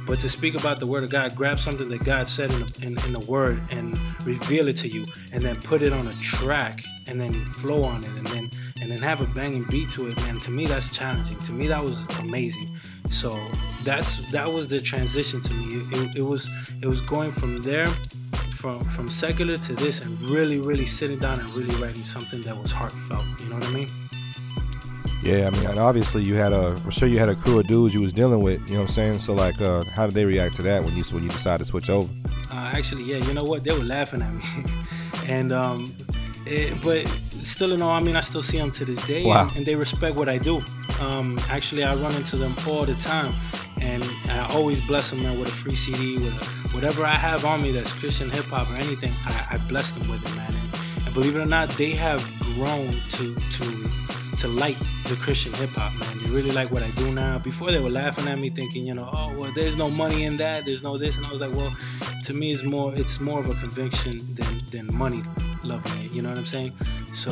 [0.05, 2.79] But to speak about the word of God, grab something that God said in the,
[2.83, 6.13] in, in the word and reveal it to you, and then put it on a
[6.13, 8.49] track, and then flow on it, and then
[8.81, 10.37] and then have a banging beat to it, man.
[10.39, 11.39] To me, that's challenging.
[11.39, 12.67] To me, that was amazing.
[13.09, 13.35] So
[13.83, 15.65] that's that was the transition to me.
[15.65, 16.47] It, it, it was
[16.81, 17.87] it was going from there,
[18.57, 22.57] from from secular to this, and really really sitting down and really writing something that
[22.57, 23.25] was heartfelt.
[23.41, 23.87] You know what I mean?
[25.25, 27.65] Yeah, I mean, and obviously you had a, I'm sure you had a crew of
[27.67, 28.61] dudes you was dealing with.
[28.67, 29.17] You know what I'm saying?
[29.19, 31.65] So like, uh, how did they react to that when you when you decided to
[31.65, 32.07] switch over?
[32.51, 33.63] Uh, actually, yeah, you know what?
[33.63, 34.43] They were laughing at me,
[35.27, 35.91] and um,
[36.45, 39.47] it, but still, you know, I mean, I still see them to this day, Wow.
[39.47, 40.61] and, and they respect what I do.
[41.01, 43.33] Um, actually, I run into them all the time,
[43.81, 46.45] and I always bless them man with a free CD, with a,
[46.75, 49.11] whatever I have on me that's Christian hip hop or anything.
[49.25, 50.53] I, I bless them with it, man.
[50.53, 52.21] And, and believe it or not, they have
[52.55, 53.89] grown to to
[54.37, 54.77] to like
[55.07, 56.23] the Christian hip hop, man.
[56.23, 57.39] They really like what I do now.
[57.39, 60.37] Before they were laughing at me, thinking, you know, oh well, there's no money in
[60.37, 61.75] that, there's no this, and I was like, well,
[62.23, 65.23] to me, it's more it's more of a conviction than than money
[65.65, 66.11] loving it.
[66.11, 66.73] You know what I'm saying?
[67.13, 67.31] So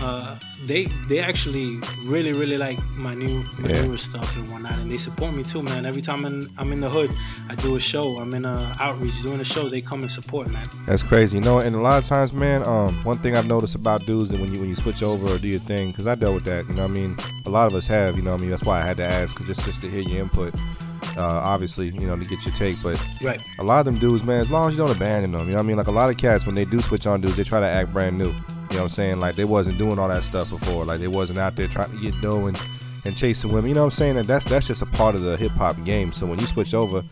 [0.00, 3.82] uh, they they actually really really like my new my Yeah.
[3.82, 5.84] newer stuff and whatnot, and they support me too, man.
[5.86, 7.10] Every time I'm in, I'm in the hood,
[7.50, 8.18] I do a show.
[8.18, 9.68] I'm in a outreach doing a show.
[9.68, 10.68] They come and support, man.
[10.86, 11.58] That's crazy, you know.
[11.58, 14.52] And a lot of times, man, um, one thing I've noticed about dudes that when
[14.52, 16.66] you when you switch over or do your thing, because I dealt with that.
[16.68, 17.16] You know, what I mean,
[17.46, 18.16] a lot of us have.
[18.16, 20.00] You know, what I mean, that's why I had to ask, just just to hear
[20.02, 20.54] your input.
[21.16, 23.40] Uh, obviously, you know, to get your take, but Right.
[23.58, 25.56] a lot of them dudes, man, as long as you don't abandon them, you know
[25.56, 25.76] what I mean?
[25.76, 27.92] Like a lot of cats, when they do switch on dudes, they try to act
[27.92, 28.26] brand new.
[28.26, 28.36] You know
[28.76, 29.18] what I'm saying?
[29.20, 30.84] Like they wasn't doing all that stuff before.
[30.84, 32.60] Like they wasn't out there trying to get dough and,
[33.04, 33.68] and chasing women.
[33.70, 34.18] You know what I'm saying?
[34.18, 36.12] And that's that's just a part of the hip hop game.
[36.12, 37.02] So when you switch over,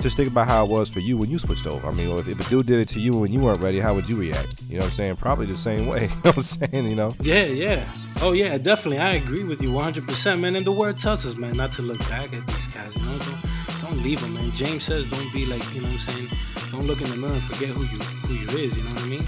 [0.00, 1.86] just think about how it was for you when you switched over.
[1.88, 3.94] I mean, if, if a dude did it to you when you weren't ready, how
[3.94, 4.62] would you react?
[4.68, 5.16] You know what I'm saying?
[5.16, 6.02] Probably the same way.
[6.08, 6.88] You know what I'm saying?
[6.88, 7.12] You know?
[7.20, 7.84] Yeah, yeah.
[8.22, 8.98] Oh yeah, definitely.
[8.98, 10.56] I agree with you 100%, man.
[10.56, 12.96] And the word tells us, man, not to look back at these guys.
[12.96, 14.50] You know, don't don't leave them, man.
[14.52, 16.28] James says, don't be like, you know what I'm saying?
[16.70, 18.76] Don't look in the mirror and forget who you who you is.
[18.76, 19.24] You know what I mean?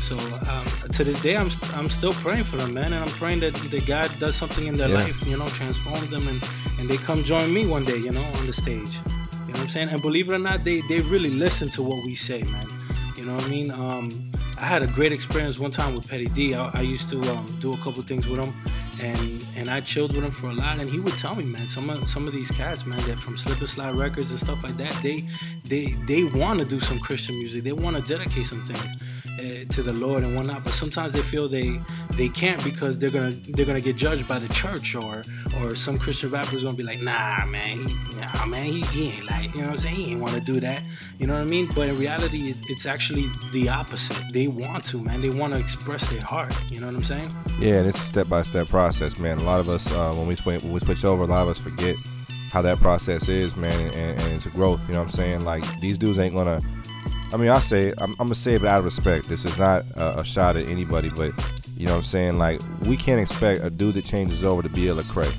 [0.00, 0.18] So
[0.50, 3.40] um, to this day, I'm st- I'm still praying for them, man, and I'm praying
[3.40, 4.96] that that God does something in their Yeah.
[5.04, 5.26] life.
[5.26, 6.42] You know, transforms them, and
[6.80, 7.96] and they come join me one day.
[7.98, 8.92] You know, on the stage.
[9.46, 9.88] You know what I'm saying?
[9.90, 12.66] And believe it or not, they they really listen to what we say, man.
[13.22, 13.70] You know what I mean?
[13.70, 14.10] Um,
[14.58, 16.56] I had a great experience one time with Petty D.
[16.56, 18.52] I, I used to um, do a couple things with him,
[19.00, 20.80] and and I chilled with him for a lot.
[20.80, 23.36] And he would tell me, man, some of some of these cats, man, that from
[23.36, 25.22] Slip and Slide Records and stuff like that, they
[25.68, 27.62] they they want to do some Christian music.
[27.62, 28.90] They want to dedicate some things
[29.38, 30.64] uh, to the Lord and whatnot.
[30.64, 31.78] But sometimes they feel they
[32.16, 35.22] they can't because they're gonna they're gonna get judged by the church or
[35.60, 39.26] or some Christian rappers gonna be like, nah, man, he, nah, man, he, he ain't
[39.26, 39.94] like, you know what I'm saying?
[39.94, 40.82] He ain't want to do that.
[41.18, 41.68] You know what I mean?
[41.74, 44.16] But in reality, it, it's actually the opposite.
[44.32, 45.20] They want to, man.
[45.20, 46.54] They want to express their heart.
[46.70, 47.28] You know what I'm saying?
[47.60, 49.38] Yeah, and it's a step by step process, man.
[49.38, 51.48] A lot of us, uh, when we switch, when we switch over, a lot of
[51.48, 51.96] us forget
[52.50, 54.86] how that process is, man, and, and it's a growth.
[54.88, 55.44] You know what I'm saying?
[55.44, 56.60] Like these dudes ain't gonna.
[57.32, 59.28] I mean, I say I'm, I'm gonna say it out of respect.
[59.28, 61.32] This is not a, a shot at anybody, but
[61.82, 62.38] you know what I'm saying?
[62.38, 65.34] Like we can't expect a dude that changes over to be a Lecrae.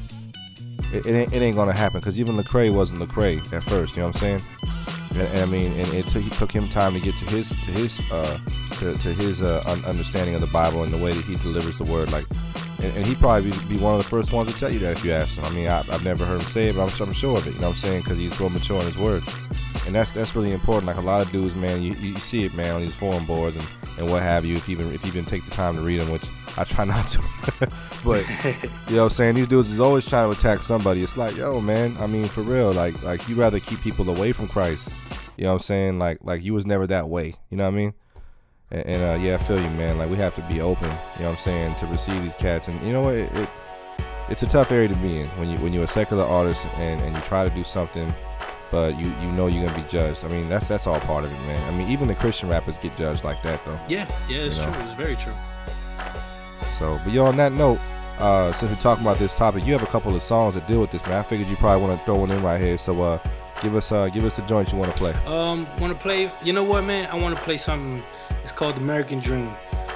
[0.94, 3.96] It, it, ain't, it ain't gonna happen because even Lecrae wasn't Lecrae at first.
[3.96, 4.42] You know what I'm saying?
[5.12, 7.52] And, and I mean, and it took, he took him time to get to his
[7.52, 8.38] to his uh,
[8.80, 11.78] to, to his uh, un- understanding of the Bible and the way that he delivers
[11.78, 12.12] the word.
[12.12, 12.26] Like,
[12.82, 14.98] and, and he'd probably be, be one of the first ones to tell you that
[14.98, 15.46] if you asked him.
[15.46, 17.54] I mean, I, I've never heard him say it, but I'm, I'm sure of it.
[17.54, 18.02] You know what I'm saying?
[18.02, 19.24] Because he's real mature in his word,
[19.86, 20.88] and that's that's really important.
[20.88, 23.56] Like a lot of dudes, man, you, you see it, man, on these forum boards
[23.56, 23.68] and,
[23.98, 24.56] and what have you.
[24.56, 26.86] If you even if you even take the time to read them, which I try
[26.86, 27.22] not to,
[28.04, 28.26] but
[28.90, 29.36] you know what I'm saying?
[29.36, 31.04] These dudes is always trying to attack somebody.
[31.04, 34.32] It's like, yo, man, I mean, for real, like like you rather keep people away
[34.32, 34.94] from Christ.
[35.38, 36.00] You know what I'm saying?
[36.00, 37.34] Like like you was never that way.
[37.50, 37.94] You know what I mean?
[38.72, 39.98] And, and uh, yeah, I feel you, man.
[39.98, 40.90] Like we have to be open.
[41.16, 41.76] You know what I'm saying?
[41.76, 43.16] To receive these cats, and you know what?
[43.16, 43.50] It, it
[44.30, 47.02] it's a tough area to be in when you when you're a secular artist and,
[47.02, 48.12] and you try to do something,
[48.74, 50.26] but you you know you're gonna be judged.
[50.26, 51.72] I mean, that's that's all part of it, man.
[51.72, 53.80] I mean, even the Christian rappers get judged like that, though.
[53.88, 54.72] Yeah, yeah, it's You know?
[54.74, 54.82] true.
[54.82, 55.34] It's very true.
[56.80, 57.78] So, but yo, on that note,
[58.18, 60.82] uh, since we're talking about this topic, you have a couple of songs that deal
[60.82, 61.20] with this, man.
[61.20, 62.80] I figured you probably want to throw one in right here.
[62.80, 63.20] So, uh,
[63.62, 65.14] give us uh, give us the joint you want to play.
[65.28, 66.32] Um, want to play?
[66.44, 67.08] You know what, man?
[67.12, 68.04] I want to play something.
[68.42, 69.54] It's called American Dream.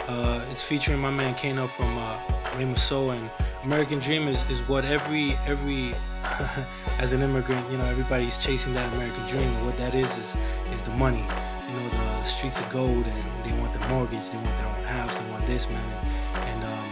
[0.08, 2.16] Uh, it's featuring my man Kano from uh,
[2.56, 3.28] Raymond So, and
[3.68, 5.90] American Dream is, is what every every
[7.00, 9.50] as an immigrant, you know, everybody's chasing that American dream.
[9.66, 10.38] What that is is
[10.72, 11.26] is the money.
[11.68, 14.84] You know, the streets of gold, and they want the mortgage, they want their own
[14.86, 16.88] house, they want this, man, and, and um,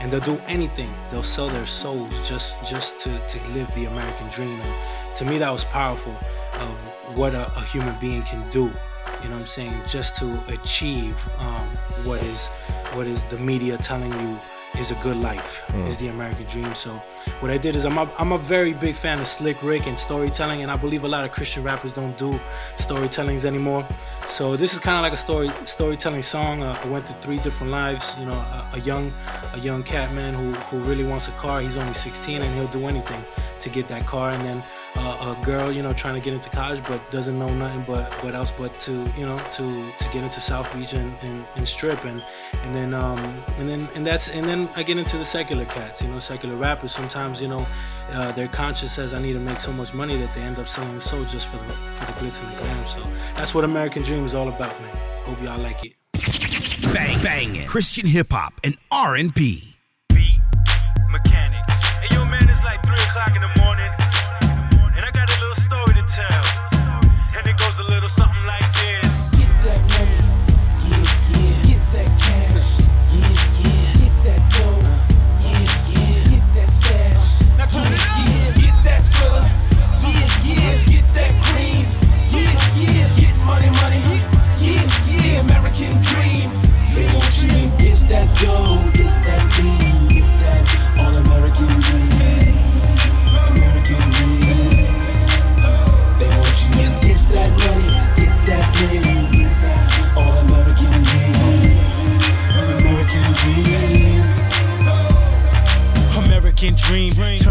[0.00, 0.92] and they'll do anything.
[1.10, 4.60] They'll sell their souls just just to, to live the American dream.
[4.60, 6.76] And to me, that was powerful of
[7.16, 8.64] what a, a human being can do.
[9.22, 9.72] You know what I'm saying?
[9.88, 11.66] Just to achieve um,
[12.04, 12.48] what is
[12.92, 14.38] what is the media telling you
[14.78, 15.86] is a good life, Mm.
[15.88, 16.74] is the American dream.
[16.74, 16.90] So
[17.40, 19.98] what I did is I'm a, I'm a very big fan of Slick Rick and
[19.98, 22.38] storytelling, and I believe a lot of Christian rappers don't do
[22.76, 23.86] storytellings anymore.
[24.28, 26.62] So this is kind of like a story storytelling song.
[26.62, 28.14] Uh, I went through three different lives.
[28.20, 29.10] You know, a, a young
[29.54, 31.62] a young cat man who who really wants a car.
[31.62, 33.24] He's only 16 and he'll do anything
[33.60, 34.30] to get that car.
[34.30, 34.62] And then
[34.96, 38.14] uh, a girl, you know, trying to get into college but doesn't know nothing but
[38.22, 41.66] but else but to you know to to get into South Beach and, and, and
[41.66, 42.22] strip and
[42.64, 43.18] and then um
[43.58, 46.02] and then and that's and then I get into the secular cats.
[46.02, 46.92] You know, secular rappers.
[46.92, 47.66] Sometimes you know.
[48.10, 50.68] Uh, their conscience says I need to make so much money that they end up
[50.68, 52.86] selling their soul just for the for the glitz and the glam.
[52.86, 53.06] So
[53.36, 54.96] that's what American Dream is all about, man.
[55.24, 55.94] Hope y'all like it.
[56.92, 57.68] Bang bang it.
[57.68, 59.74] Christian hip hop and R&B.
[61.10, 61.72] mechanics.
[62.00, 63.57] Hey, yo, man, it's like 3 o'clock in the morning,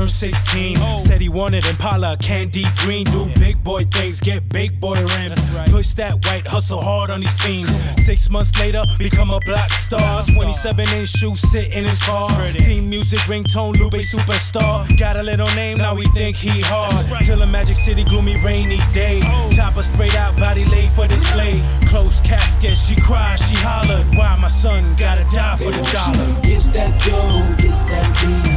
[0.07, 0.97] turned 16.
[0.97, 3.05] Said he wanted Impala, candy green.
[3.05, 5.37] Do big boy things, get big boy rims.
[5.69, 7.71] Push that white, hustle hard on these fiends.
[8.03, 10.21] Six months later, become a black star.
[10.21, 12.29] 27 inch shoes sit in his car.
[12.29, 14.85] Theme music, ringtone, Lupe superstar.
[14.97, 17.05] Got a little name, now we think he hard.
[17.25, 19.21] Till a Magic City, gloomy, rainy day.
[19.51, 21.61] Chopper sprayed out, body laid for display.
[21.87, 24.05] Close casket, she cried, she hollered.
[24.15, 26.41] Why my son gotta die for the dollar?
[26.41, 28.56] Get that dough, get that green,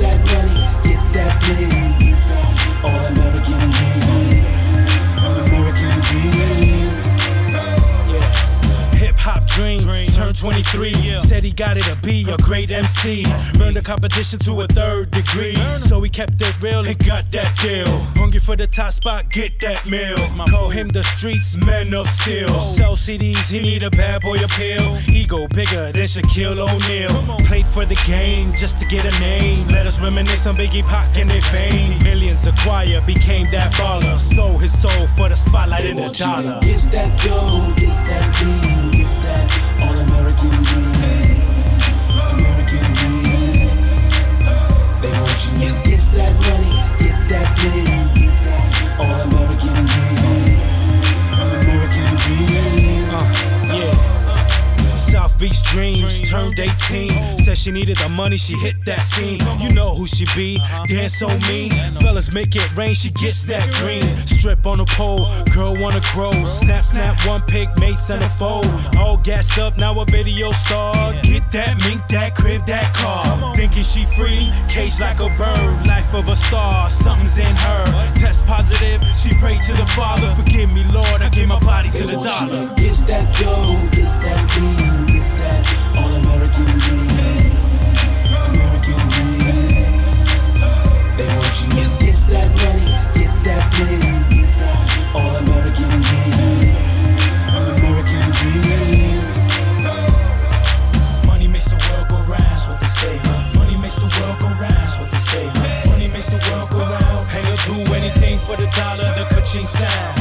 [0.00, 1.79] that money, get that bling,
[10.32, 11.20] turned 23.
[11.20, 13.24] Said he got it to be a great MC.
[13.58, 15.56] Burned the competition to a third degree.
[15.80, 17.86] So he kept it real and got that deal.
[18.16, 20.16] Hungry for the top spot, get that meal.
[20.50, 22.46] Call him the streets man of steel.
[22.50, 22.74] Oh.
[22.76, 24.94] Sell CDs, he need a bad boy appeal.
[24.94, 27.44] He go bigger than Shaquille O'Neal.
[27.46, 29.66] Played for the game just to get a name.
[29.68, 32.02] Let us reminisce on Biggie Pac and their fame.
[32.02, 34.18] Millions acquire, became that baller.
[34.18, 36.60] Sold his soul for the spotlight and the dollar.
[36.60, 38.89] Get that dough, get that dream,
[47.30, 50.09] that that all American dream.
[55.40, 57.38] Beach dreams turned 18.
[57.38, 59.40] Said she needed the money, she hit that scene.
[59.58, 61.70] You know who she be, dance so mean.
[62.00, 64.04] Fellas make it rain, she gets that green.
[64.26, 66.32] Strip on the pole, girl wanna grow.
[66.44, 68.68] Snap, snap, one pick, mate, centerfold.
[68.96, 71.14] All gassed up, now a video star.
[71.22, 73.56] Get that mink, that crib, that car.
[73.56, 75.86] Thinking she free, caged like a bird.
[75.86, 77.84] Life of a star, something's in her.
[78.16, 80.28] Test positive, she prayed to the Father.
[80.34, 82.74] Forgive me, Lord, I gave my body to the dollar.
[82.76, 84.99] get that dough, get that dream,
[108.50, 110.19] for the dollar, the ka-ching sound.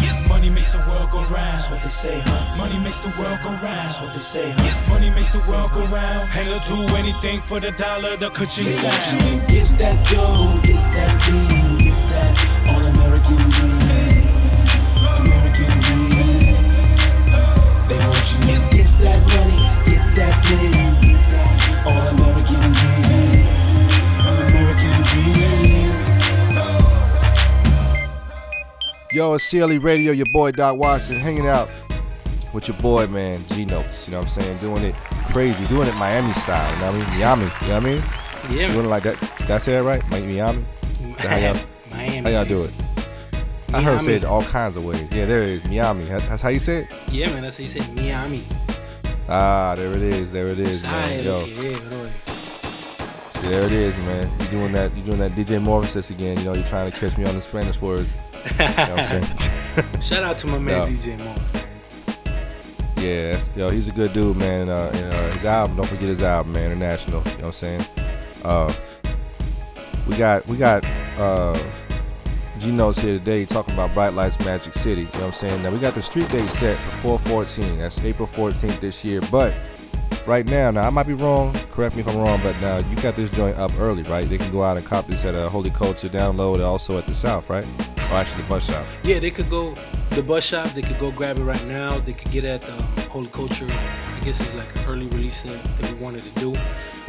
[0.60, 1.56] Money makes the world go round.
[1.56, 2.22] That's what they say.
[2.26, 2.58] Huh?
[2.58, 3.64] Money makes the world go round.
[3.64, 4.52] That's what they say.
[4.58, 4.94] Huh?
[4.94, 6.28] Money makes the world go round.
[6.36, 9.48] And they'll do anything for the dollar, the ka-ching They want you sound.
[9.48, 12.32] get that dough, get that dream, get that
[12.76, 14.28] all American dream.
[15.24, 16.60] American dream.
[17.88, 21.56] They want you to get that money, get that name, get that
[21.88, 23.48] all American dream.
[24.28, 25.69] American dream.
[29.12, 31.68] Yo, it's CLE Radio, your boy Doc Watson, hanging out
[32.54, 34.08] with your boy, man, G Notes.
[34.08, 34.58] You know what I'm saying?
[34.60, 34.96] Doing it
[35.30, 36.72] crazy, doing it Miami style.
[36.76, 37.20] You know what I mean?
[37.20, 37.44] Miami.
[37.44, 38.04] You know what I mean?
[38.60, 38.74] Yeah.
[38.74, 39.34] Doing it like that.
[39.40, 40.08] Did I say that right?
[40.12, 40.64] Mi- Miami?
[41.18, 41.58] How y'all,
[41.90, 42.18] Miami.
[42.18, 42.72] How y'all do it?
[43.74, 45.12] I heard it said all kinds of ways.
[45.12, 45.64] Yeah, there it is.
[45.66, 46.06] Miami.
[46.06, 46.88] That's how you say it?
[47.12, 48.44] Yeah, man, that's how you say Miami.
[49.28, 50.32] Ah, there it is.
[50.32, 51.24] There it is, man.
[51.24, 52.10] Yo, lo que es, bro.
[53.34, 54.30] see, there it is, man.
[54.40, 54.96] You doing that?
[54.96, 56.38] You doing that DJ Morpheus again?
[56.38, 58.10] You know, you're trying to catch me on the Spanish words.
[58.46, 60.02] You know what I'm saying?
[60.02, 60.84] Shout out to my man.
[60.84, 61.66] DJ Morph, man.
[62.98, 64.70] Yeah, that's, yo, he's a good dude, man.
[64.70, 66.72] Uh, and, uh, his album, don't forget his album, man.
[66.72, 67.22] International.
[67.22, 67.86] You know what I'm saying?
[68.44, 68.74] Uh,
[70.08, 70.84] we got we got
[71.18, 71.58] uh,
[72.58, 75.02] G Notes here today talking about Bright Lights Magic City.
[75.02, 75.64] You know what I'm saying?
[75.64, 77.80] Now we got the street date set for 414.
[77.80, 79.22] That's April 14th this year.
[79.32, 79.56] But
[80.26, 81.54] right now, now I might be wrong.
[81.72, 82.40] Correct me if I'm wrong.
[82.44, 84.28] But now you got this joint up early, right?
[84.28, 87.14] They can go out and cop this at a Holy Culture download, also at the
[87.14, 87.66] South, right?
[88.12, 88.86] Or actually the bus shop.
[89.04, 89.76] Yeah, they could go
[90.12, 90.74] the bus shop.
[90.74, 92.00] They could go grab it right now.
[92.00, 93.68] They could get at the Holy Culture.
[93.70, 96.56] I guess it's like an early release that, that we wanted to do,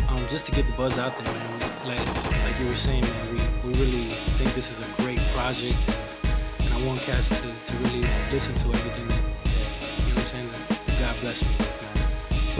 [0.09, 1.61] um, just to get the buzz out there, man.
[1.87, 2.07] Like
[2.45, 3.35] like you were saying, man,
[3.65, 7.37] we, we really think this is a great project, and, and I want cats to,
[7.37, 11.43] to really listen to everything that, that you know what I'm saying that, God bless
[11.43, 11.80] me.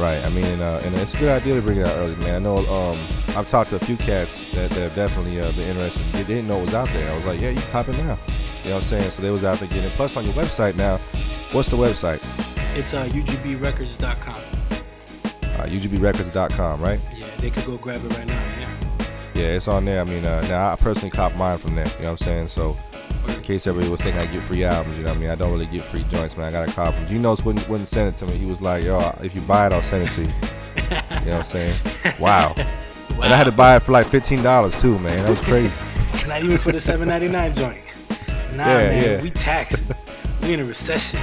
[0.01, 0.25] Right.
[0.25, 2.37] I mean, and, uh, and it's a good idea to bring it out early, man.
[2.37, 2.99] I know um,
[3.37, 6.07] I've talked to a few cats that, that have definitely uh, been interested.
[6.07, 7.13] They didn't know it was out there.
[7.13, 8.19] I was like, yeah, you cop it now.
[8.63, 9.11] You know what I'm saying?
[9.11, 9.93] So they was out there getting it.
[9.93, 10.97] Plus, on your website now,
[11.53, 12.25] what's the website?
[12.79, 14.43] It's uh, UGBRecords.com.
[15.43, 17.01] Uh, UGBRecords.com, right?
[17.15, 18.43] Yeah, they could go grab it right now.
[18.59, 18.90] Yeah.
[19.35, 20.01] Yeah, it's on there.
[20.01, 21.87] I mean, uh, now I personally cop mine from there.
[21.87, 22.49] You know what I'm saying?
[22.49, 22.77] So,
[23.29, 25.31] in case everybody was thinking I get free albums, you know what I mean?
[25.31, 26.49] I don't really get free joints, man.
[26.49, 27.07] I gotta cop them.
[27.07, 28.37] G Notes wouldn't, wouldn't send it to me.
[28.39, 30.29] He was like, yo, if you buy it, I'll send it to you.
[30.29, 31.81] you know what I'm saying?
[32.21, 32.55] Wow.
[32.57, 35.19] And I had to buy it for like $15 too, man.
[35.25, 35.79] That was crazy.
[36.29, 37.81] Not even for the 7.99 joint.
[38.57, 39.23] Nah, Yeah, man, yeah.
[39.23, 39.83] we taxed.
[40.43, 41.21] we in a recession.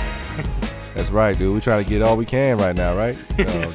[0.93, 1.53] That's right, dude.
[1.55, 3.15] We trying to get all we can right now, right?
[3.39, 3.69] No,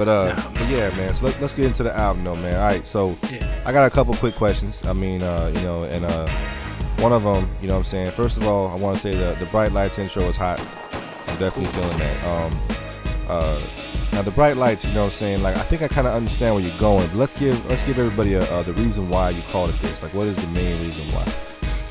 [0.00, 1.12] But uh, but yeah, man.
[1.12, 2.54] So let, us get into the album, though, man.
[2.54, 3.18] All right, so
[3.66, 4.80] I got a couple quick questions.
[4.86, 6.26] I mean, uh, you know, and uh,
[7.00, 8.10] one of them, you know, what I'm saying.
[8.12, 10.58] First of all, I want to say the the bright lights intro is hot.
[11.26, 12.24] I'm definitely feeling that.
[12.24, 12.58] Um,
[13.28, 13.60] uh,
[14.12, 15.42] now the bright lights, you know, what I'm saying.
[15.42, 17.06] Like, I think I kind of understand where you're going.
[17.08, 20.02] But let's give let's give everybody a, uh, the reason why you called it this.
[20.02, 21.30] Like, what is the main reason why?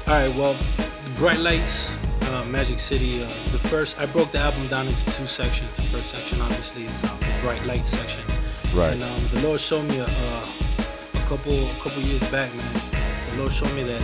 [0.08, 1.96] All right, well, the Bright Lights,
[2.30, 3.24] uh, Magic City.
[3.24, 5.76] Uh, the first, I broke the album down into two sections.
[5.76, 8.24] The first section, obviously, is um, the Bright light section.
[8.74, 8.94] Right.
[8.94, 10.48] And um, the Lord showed me a, uh,
[11.14, 12.74] a couple a couple years back, man.
[13.32, 14.04] The Lord showed me that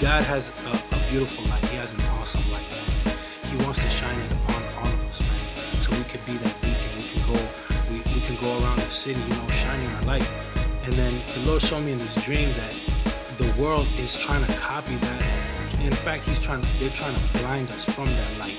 [0.00, 1.64] God has a, a beautiful light.
[1.66, 3.16] He has an awesome light, man.
[3.50, 5.80] He wants to shine it upon all of us, man.
[5.80, 6.90] So we could be that beacon.
[6.96, 7.48] We can go
[7.90, 10.28] we, We can go around the city, you know, shining our light.
[10.84, 12.74] And then the Lord showed me in this dream that
[13.38, 15.41] the world is trying to copy that.
[15.84, 16.64] In fact, He's trying.
[16.78, 18.58] They're trying to blind us from that light.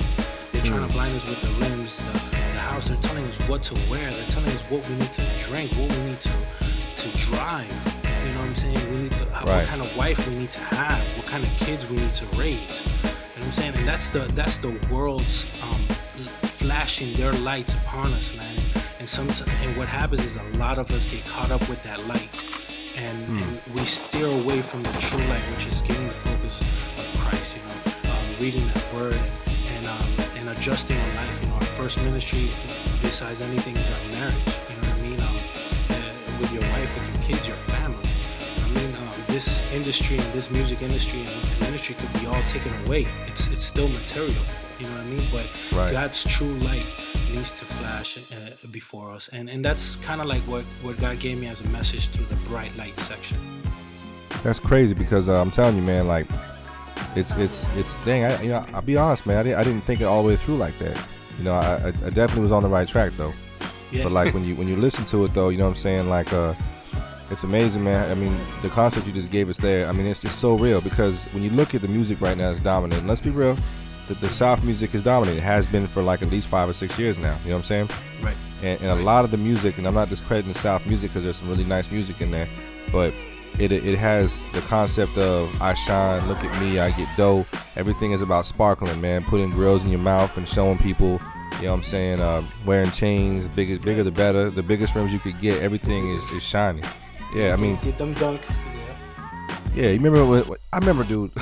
[0.52, 2.88] They're trying to blind us with the rims, the, the house.
[2.90, 4.12] They're telling us what to wear.
[4.12, 6.32] They're telling us what we need to drink, what we need to
[6.96, 7.68] to drive.
[7.70, 8.92] You know what I'm saying?
[8.92, 9.46] We need to, Right.
[9.46, 12.26] what kind of wife we need to have, what kind of kids we need to
[12.38, 12.84] raise.
[13.04, 13.76] You know what I'm saying?
[13.76, 15.82] And that's the that's the world's um,
[16.60, 18.56] flashing their lights upon us, man.
[19.00, 22.06] And sometimes, and what happens is a lot of us get caught up with that
[22.08, 22.30] light,
[22.98, 23.38] and, Hmm.
[23.44, 26.62] and we steer away from the true light, which is getting the focus
[27.24, 27.58] Christ.
[27.58, 29.32] You know, um, reading that word and
[29.76, 31.42] and, um, and adjusting our life.
[31.42, 32.50] You know, our first ministry,
[33.02, 34.54] besides anything, is our marriage.
[34.70, 35.20] You know what I mean?
[35.20, 35.36] Um,
[35.90, 38.08] uh, with your wife, with your kids, your family.
[38.64, 42.42] I mean, um, this industry and this music industry and, and ministry could be all
[42.44, 43.08] taken away.
[43.28, 44.44] It's it's still material.
[44.80, 45.24] You know what I mean?
[45.32, 45.92] But Right.
[45.92, 46.86] God's true light
[47.32, 51.20] needs to flash uh, before us, and and that's kind of like what what God
[51.20, 53.38] gave me as a message through the bright light section.
[54.44, 56.08] That's crazy because uh, I'm telling you, man.
[56.08, 56.28] Like,
[57.16, 58.26] it's it's it's dang.
[58.26, 59.38] I, you know, I'll be honest, man.
[59.38, 61.00] I didn't, I didn't think it all the way through like that.
[61.38, 63.32] You know, I, I I definitely was on the right track though.
[63.92, 64.04] Yeah.
[64.04, 66.10] But like when you when you listen to it though, you know what I'm saying?
[66.10, 66.54] Like, uh,
[67.30, 68.10] it's amazing, man.
[68.12, 69.88] I mean, the concept you just gave us there.
[69.88, 72.52] I mean, it's just so real because when you look at the music right now,
[72.52, 73.06] it's dominant.
[73.08, 73.56] Let's be real.
[74.08, 75.38] The, the South music is dominant.
[75.38, 77.38] It has been for like at least five or six years now.
[77.44, 77.90] You know what I'm saying?
[78.22, 78.36] Right.
[78.64, 81.24] and, and a lot of the music, and I'm not discrediting the South music because
[81.24, 82.48] there's some really nice music in there,
[82.92, 83.14] but
[83.60, 87.46] it it has the concept of I shine, look at me, I get dough.
[87.76, 89.24] Everything is about sparkling, man.
[89.24, 91.20] Putting grills in your mouth and showing people,
[91.60, 94.50] you know what I'm saying, uh, wearing chains, bigger, bigger the better.
[94.50, 96.84] The biggest rims you could get, everything is, is shining.
[97.36, 98.56] Yeah, I mean, get them dunks.
[99.76, 101.32] yeah, you remember what, what- I remember, dude.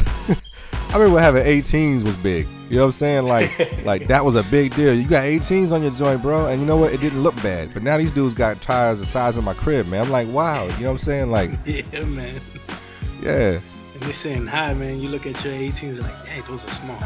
[0.93, 2.47] I remember having 18s was big.
[2.71, 3.23] You know what I'm saying?
[3.23, 4.93] Like, like that was a big deal.
[4.93, 6.93] You got 18s on your joint, bro, and you know what?
[6.93, 7.73] It didn't look bad.
[7.73, 10.05] But now these dudes got tires the size of my crib, man.
[10.05, 10.63] I'm like, wow.
[10.63, 11.31] You know what I'm saying?
[11.31, 12.33] Like, Yeah, man.
[13.21, 13.59] yeah.
[13.93, 15.01] And they saying hi, man.
[15.01, 16.97] You look at your 18s and like, hey, those are small.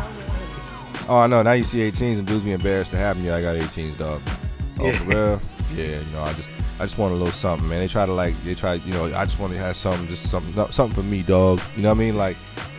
[1.09, 1.41] Oh, I know.
[1.41, 3.26] Now you see 18s and dudes be embarrassed to have them.
[3.26, 4.22] Yeah, I got 18s, dog.
[4.80, 4.91] Oh, Yeah.
[4.99, 5.41] for real?
[5.76, 6.49] Yeah, you know, I just,
[6.80, 7.80] I just want a little something, man.
[7.80, 10.30] They try to like, they try, you know, I just want to have something, just
[10.30, 11.59] something, something for me, dog.
[11.76, 12.18] You know what I mean?
[12.18, 12.36] Like,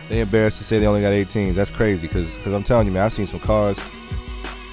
[0.09, 1.53] they embarrassed to say they only got 18s.
[1.53, 3.79] That's crazy, cause, cause I'm telling you, man, I've seen some cars.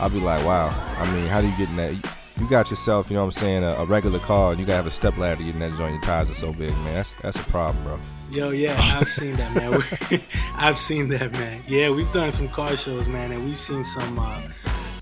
[0.01, 0.68] I'll be like, wow.
[0.99, 1.93] I mean, how do you get in that?
[1.93, 2.01] You,
[2.41, 4.76] you got yourself, you know what I'm saying, a, a regular car, and you gotta
[4.76, 5.95] have a step ladder to get in that joint.
[5.95, 6.95] Your tires are so big, man.
[6.95, 7.99] That's that's a problem, bro.
[8.30, 10.20] Yo, yeah, I've seen that, man.
[10.57, 11.61] I've seen that, man.
[11.68, 14.41] Yeah, we've done some car shows, man, and we've seen some uh,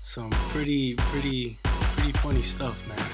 [0.01, 3.12] some pretty, pretty, pretty funny stuff, man.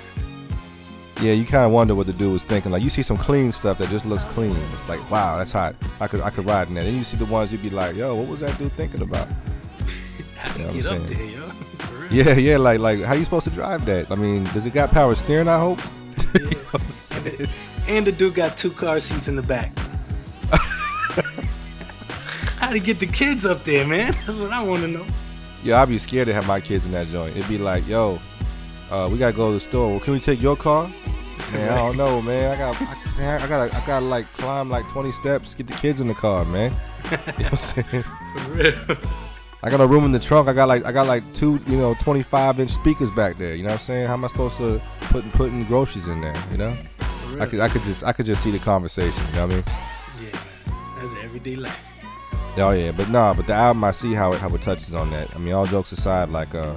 [1.22, 2.72] Yeah, you kind of wonder what the dude was thinking.
[2.72, 4.55] Like you see some clean stuff that just looks clean.
[4.74, 5.76] It's like, wow, that's hot.
[5.99, 6.86] I could I could ride in that.
[6.86, 9.28] Then you see the ones you'd be like, yo, what was that dude thinking about?
[10.38, 11.49] How You know get up there, yo?
[12.09, 14.09] Yeah, yeah, like like how you supposed to drive that?
[14.09, 15.47] I mean, does it got power steering?
[15.47, 15.80] I hope.
[16.34, 17.49] You know what I'm saying?
[17.88, 19.72] And the dude got two car seats in the back.
[22.59, 24.13] How to get the kids up there, man?
[24.26, 25.05] That's what I want to know.
[25.63, 27.36] Yeah, I'd be scared to have my kids in that joint.
[27.36, 28.20] It'd be like, yo,
[28.91, 29.89] uh, we gotta go to the store.
[29.89, 30.89] Well, can we take your car?
[31.53, 32.51] Man, I don't know, man.
[32.51, 35.99] I got, I, I gotta, I gotta like climb like 20 steps, get the kids
[35.99, 36.71] in the car, man.
[36.71, 38.03] You know what I'm saying?
[38.37, 38.97] For real.
[39.61, 40.47] I got a room in the trunk.
[40.47, 43.55] I got like, I got like two, you know, 25 inch speakers back there.
[43.55, 44.07] You know what I'm saying?
[44.07, 46.35] How am I supposed to put putting groceries in there?
[46.51, 46.77] You know?
[47.39, 49.23] I could, I could just, I could just see the conversation.
[49.29, 49.63] You know what I mean?
[50.23, 50.39] Yeah.
[50.97, 51.85] That's everyday life.
[52.57, 55.09] Oh yeah, but nah, but the album I see how it how it touches on
[55.11, 55.33] that.
[55.33, 56.73] I mean, all jokes aside, like uh,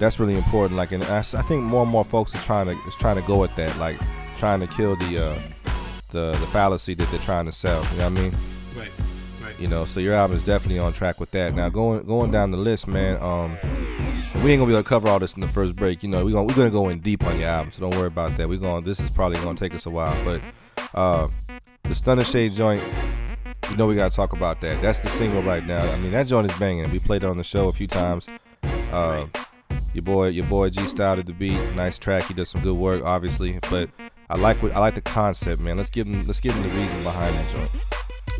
[0.00, 0.76] that's really important.
[0.76, 3.22] Like, and I, I think more and more folks is trying to is trying to
[3.22, 3.96] go at that, like
[4.38, 5.38] trying to kill the uh,
[6.10, 7.84] the the fallacy that they're trying to sell.
[7.92, 8.32] You know what I mean?
[8.76, 8.90] Right,
[9.44, 9.60] right.
[9.60, 11.54] You know, so your album is definitely on track with that.
[11.54, 13.22] Now going going down the list, man.
[13.22, 13.56] Um,
[14.42, 16.02] we ain't gonna be able to cover all this in the first break.
[16.02, 18.08] You know, we gonna we're gonna go in deep on your album, so don't worry
[18.08, 18.48] about that.
[18.48, 18.84] We're going.
[18.84, 20.40] This is probably gonna take us a while, but
[20.94, 21.28] uh,
[21.82, 22.82] the Stunner Shade joint.
[23.70, 24.80] You know we gotta talk about that.
[24.80, 25.80] That's the single right now.
[25.80, 26.90] I mean that joint is banging.
[26.90, 28.28] We played it on the show a few times.
[28.90, 29.26] Uh,
[29.94, 31.58] your boy, your boy G Style did the beat.
[31.74, 32.24] Nice track.
[32.24, 33.58] He does some good work, obviously.
[33.68, 33.90] But
[34.28, 35.76] I like what I like the concept, man.
[35.76, 37.70] Let's give him let's give him the reason behind that joint.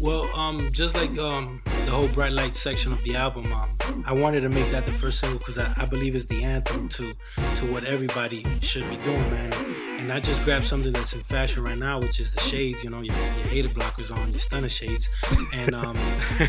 [0.03, 4.15] Well, um, just like um, the whole bright light section of the album, um, I
[4.15, 7.13] wanted to make that the first single because I, I believe it's the anthem to
[7.13, 9.53] to what everybody should be doing, man.
[9.99, 12.83] And I just grabbed something that's in fashion right now, which is the shades.
[12.83, 15.07] You know, your, your hater blockers on, your stunner shades,
[15.55, 15.99] and um,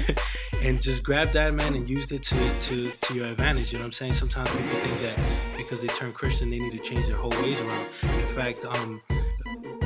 [0.63, 2.35] and just grabbed that, man, and used it to
[2.67, 3.73] to to your advantage.
[3.73, 4.13] You know what I'm saying?
[4.13, 7.59] Sometimes people think that because they turn Christian, they need to change their whole ways
[7.59, 7.89] around.
[8.03, 9.01] In fact, um,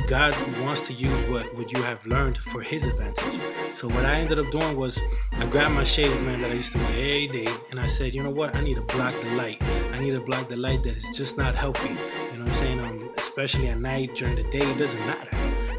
[0.08, 3.40] God wants to use what, what you have learned for His advantage.
[3.74, 5.00] So what I ended up doing was
[5.32, 8.14] I grabbed my shades, man, that I used to wear every day, and I said,
[8.14, 8.54] you know what?
[8.54, 9.60] I need to block the light.
[9.92, 11.88] I need to block the light that is just not healthy.
[11.88, 12.80] You know what I'm saying?
[12.80, 14.60] Um, especially at night during the day.
[14.70, 15.35] It doesn't matter.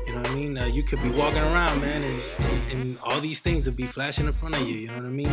[0.07, 0.57] You know what I mean?
[0.57, 3.85] Uh, you could be walking around, man, and, and, and all these things will be
[3.85, 4.75] flashing in front of you.
[4.75, 5.27] You know what I mean?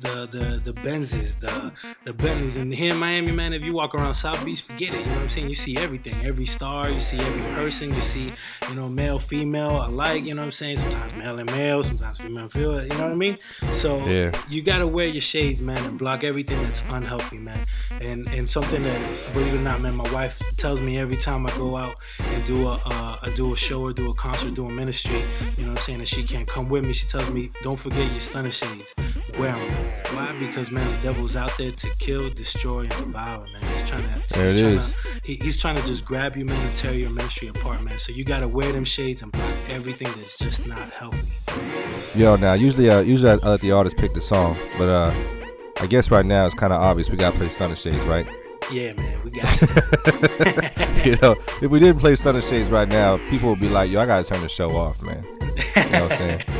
[0.00, 1.72] The the the, the Benzes, the
[2.04, 5.00] the Bentleys, and here in Miami, man, if you walk around South Beach, forget it.
[5.00, 5.48] You know what I'm saying?
[5.50, 8.32] You see everything, every star, you see every person, you see,
[8.68, 10.24] you know, male, female, alike.
[10.24, 10.78] You know what I'm saying?
[10.78, 12.82] Sometimes male and male, sometimes female and female.
[12.84, 13.38] You know what I mean?
[13.72, 14.32] So Yeah.
[14.48, 17.58] you gotta wear your shades, man, and block everything that's unhealthy, man.
[18.00, 19.00] And and something that,
[19.34, 22.46] believe it or not, man, my wife tells me every time I go out and
[22.46, 25.20] do a uh, I do a show or do a concert, doing ministry,
[25.56, 26.92] you know what I'm saying, and she can't come with me.
[26.92, 28.94] She tells me, don't forget your stunner shades.
[29.38, 29.70] Wear them.
[30.14, 30.34] Why?
[30.38, 33.62] Because man, the devil's out there to kill, destroy, and devour, man.
[33.62, 34.34] He's trying to.
[34.34, 34.92] There he's it trying is.
[34.92, 37.98] To, he, he's trying to just grab you, man, and tear your ministry apart, man.
[37.98, 42.18] So you gotta wear them shades and block everything that's just not healthy.
[42.18, 45.12] Yo, now usually, uh, usually I, I let the artist pick the song, but uh,
[45.80, 48.26] I guess right now it's kind of obvious we gotta play Stunner Shades, right?
[48.72, 49.46] Yeah, man, we got.
[51.06, 54.00] you know, if we didn't play Stunner Shades right now, people would be like, "Yo,
[54.00, 56.42] I gotta turn the show off, man." You know what I'm saying?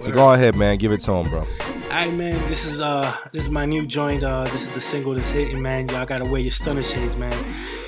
[0.00, 1.46] So go ahead, man, give it to him, bro.
[1.84, 4.22] Alright man, this is uh this is my new joint.
[4.22, 5.88] Uh this is the single that's hitting, man.
[5.88, 7.32] Y'all gotta wear your stunner shades, man.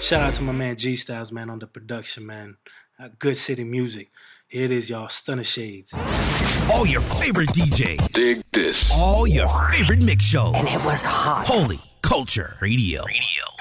[0.01, 2.57] Shout out to my man G Styles, man, on the production, man.
[2.99, 4.11] Uh, good city music.
[4.49, 5.11] Here it is, y'all.
[5.11, 5.93] Stunner shades.
[6.73, 8.13] All your favorite DJs.
[8.13, 8.91] Dig this.
[8.95, 10.55] All your favorite mix shows.
[10.55, 11.47] And it was hot.
[11.47, 13.05] Holy Culture Radio.
[13.05, 13.56] Radio.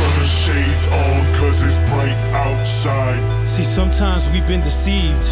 [0.00, 3.20] Stunner shades on, cause it's bright outside.
[3.46, 5.28] See, sometimes we've been deceived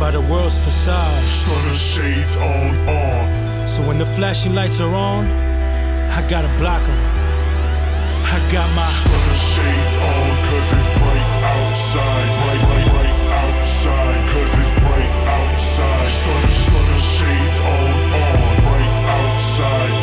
[0.00, 1.22] by the world's facade.
[1.28, 3.68] Stunner shades on, on.
[3.68, 5.26] So when the flashing lights are on,
[6.10, 6.98] I gotta block them.
[8.26, 12.28] I got my Stunner shades on, cause it's bright outside.
[12.42, 16.06] Bright, bright, bright outside, cause it's bright outside.
[16.08, 18.56] Stunner, stunner shades on, on.
[18.66, 19.95] Bright outside,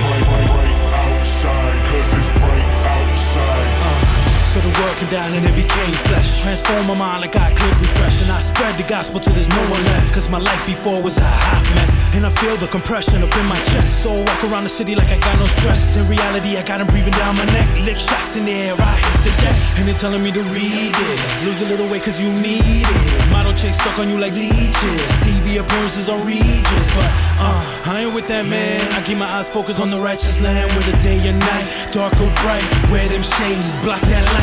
[4.54, 6.44] So the world came down and it became flesh.
[6.44, 8.22] Transform my mind like I could refresh.
[8.22, 10.14] And I spread the gospel till there's no one left.
[10.14, 12.14] Cause my life before was a hot mess.
[12.14, 14.04] And I feel the compression up in my chest.
[14.04, 15.98] So I walk around the city like I got no stress.
[15.98, 17.66] In reality, I got them breathing down my neck.
[17.82, 19.58] Lick shots in the air, I hit the deck.
[19.82, 21.18] And they're telling me to read it.
[21.50, 23.32] Lose a little weight cause you need it.
[23.34, 25.10] Model chicks stuck on you like leeches.
[25.26, 26.88] TV appearances are regis.
[26.94, 27.10] But
[27.42, 28.86] uh, I ain't with that man.
[28.94, 30.70] I keep my eyes focused on the righteous land.
[30.78, 32.62] Where the day and night, dark or bright.
[32.94, 34.43] Wear them shades, block that light.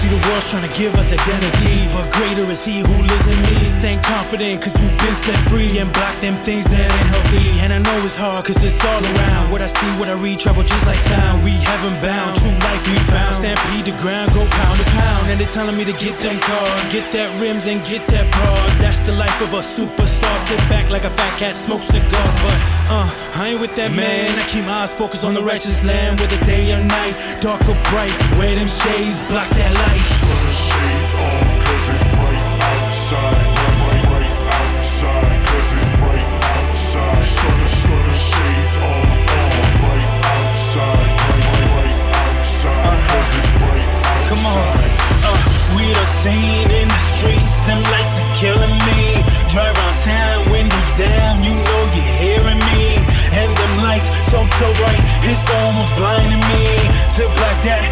[0.00, 3.36] See the world's trying to give us identity, but greater is He who lives in
[3.52, 3.68] me.
[3.68, 7.60] Stand confident, cause you've been set free and block them things that ain't healthy.
[7.60, 9.52] And I know it's hard, cause it's all around.
[9.52, 11.44] What I see, what I read, travel just like sound.
[11.44, 13.44] We heaven bound, true life we found.
[13.44, 15.28] Stampede the ground, go pound to pound.
[15.28, 18.72] And they're telling me to get them cars, get that rims, and get that broad.
[18.80, 20.32] That's the life of a superstar.
[20.48, 22.36] Sit back like a fat cat, smoke cigars.
[22.40, 22.56] But
[22.88, 24.32] uh, I ain't with that man.
[24.40, 27.12] I keep my eyes focused on the righteous land, whether day or night,
[27.44, 28.16] dark or bright.
[28.40, 29.89] Wear them shades, block that light.
[29.98, 33.46] Stunner shades on, cause it's bright outside.
[33.54, 37.24] Bright, bright, bright outside, cause it's bright outside.
[37.24, 39.50] Stunner, stunner shades on, on.
[39.82, 41.10] Bright outside.
[41.18, 44.30] Bright, bright, bright outside, cause it's bright outside.
[44.30, 44.90] Come on.
[45.26, 45.38] Uh,
[45.76, 49.20] we the scene in the streets, them lights are killing me.
[49.50, 53.02] Drive around town, windows down, you know you're hearing me.
[53.34, 56.88] And them lights so so bright, it's almost blinding me.
[57.16, 57.84] To black that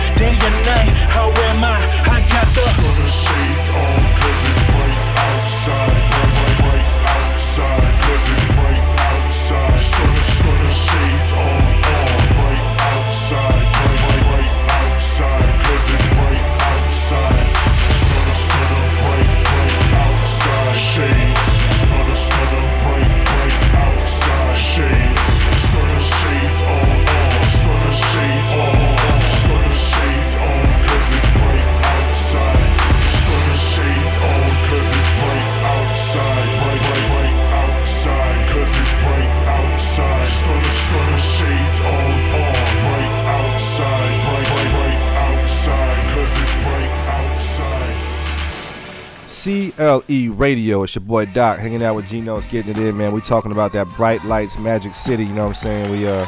[50.08, 50.82] E Radio.
[50.82, 53.12] It's your boy Doc hanging out with G Notes getting it in, man.
[53.12, 55.90] We talking about that Bright Lights Magic City, you know what I'm saying?
[55.90, 56.26] We uh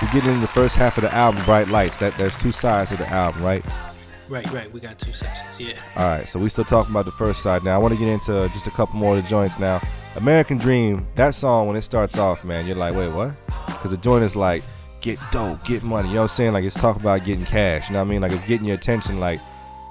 [0.00, 1.96] we getting in the first half of the album, Bright Lights.
[1.98, 3.64] That there's two sides of the album, right?
[4.28, 4.72] Right, right.
[4.72, 5.60] We got two sections.
[5.60, 5.78] Yeah.
[5.96, 7.74] All right, so we still talking about the first side now.
[7.74, 9.80] I want to get into just a couple more of the joints now.
[10.16, 13.32] American Dream, that song when it starts off, man, you're like, wait, what?
[13.66, 14.62] Because the joint is like,
[15.02, 16.08] get dope, get money.
[16.08, 16.52] You know what I'm saying?
[16.54, 17.88] Like it's talking about getting cash.
[17.88, 18.22] You know what I mean?
[18.22, 19.20] Like it's getting your attention.
[19.20, 19.40] Like,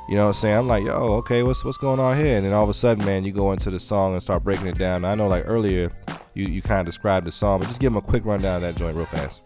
[0.09, 0.57] you know what I'm saying?
[0.57, 2.37] I'm like, yo, okay, what's what's going on here?
[2.37, 4.67] And then all of a sudden, man, you go into the song and start breaking
[4.67, 5.05] it down.
[5.05, 5.91] I know, like earlier,
[6.33, 8.61] you you kind of described the song, but just give them a quick rundown of
[8.61, 9.43] that joint real fast.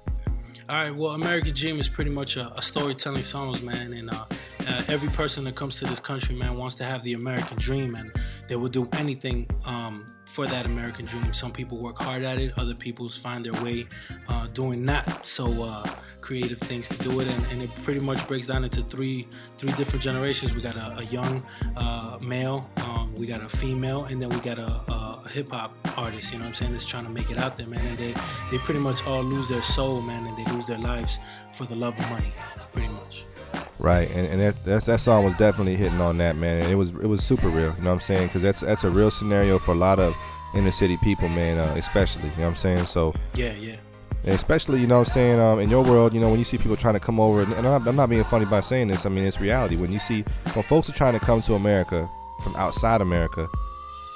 [0.68, 4.26] All right, well, American Dream is pretty much a, a storytelling song, man, and uh,
[4.68, 7.94] uh, every person that comes to this country, man, wants to have the American dream,
[7.94, 8.12] and
[8.48, 11.32] they will do anything um, for that American dream.
[11.32, 13.88] Some people work hard at it, other people find their way
[14.28, 15.88] uh, doing not so uh,
[16.20, 19.72] creative things to do it, and, and, it pretty much breaks down into three three
[19.74, 20.54] different generations.
[20.54, 21.42] We got a, a young
[21.78, 25.74] uh, male, um, we got a female, and then we got a, a hip hop
[25.98, 26.34] artist.
[26.34, 26.74] You know what I'm saying?
[26.74, 27.80] That's trying to make it out there, man.
[27.80, 28.14] And they
[28.52, 31.18] they pretty much all lose their soul, man, and they lose their lives
[31.54, 32.34] for the love of money,
[32.74, 33.26] pretty much.
[33.80, 36.76] Right, and, and that that's, that song was definitely hitting on that man, and it
[36.76, 37.76] was it was super real.
[37.76, 38.28] You know what I'm saying?
[38.28, 40.16] Because that's that's a real scenario for a lot of
[40.56, 42.24] inner city people, man, uh, especially.
[42.24, 42.86] You know what I'm saying?
[42.86, 43.78] So yeah, yeah.
[44.24, 46.46] And especially, you know what I'm saying, um, in your world, you know, when you
[46.46, 48.88] see people trying to come over, and I'm not, I'm not being funny by saying
[48.88, 49.76] this, I mean, it's reality.
[49.76, 52.10] When you see, when folks are trying to come to America
[52.42, 53.48] from outside America,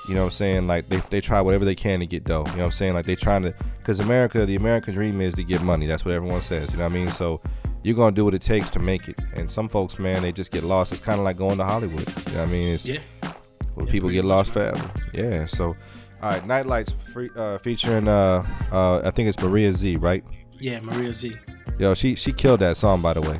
[0.07, 2.39] you know what I'm saying, like, they, they try whatever they can to get dough.
[2.39, 2.95] You know what I'm saying?
[2.95, 5.85] Like, they trying to, because America, the American dream is to get money.
[5.85, 6.71] That's what everyone says.
[6.71, 7.11] You know what I mean?
[7.11, 7.39] So,
[7.83, 9.17] you're gonna do what it takes to make it.
[9.35, 10.91] And some folks, man, they just get lost.
[10.91, 12.07] It's kind of like going to Hollywood.
[12.07, 12.73] You know what I mean?
[12.73, 12.99] It's, yeah.
[13.73, 14.91] Where yeah, people get lost forever.
[15.13, 15.45] Yeah.
[15.45, 15.75] So,
[16.21, 20.23] all right, Night Lights free, uh, featuring uh, uh, I think it's Maria Z, right?
[20.59, 21.35] Yeah, Maria Z.
[21.77, 23.39] Yo, she she killed that song by the way.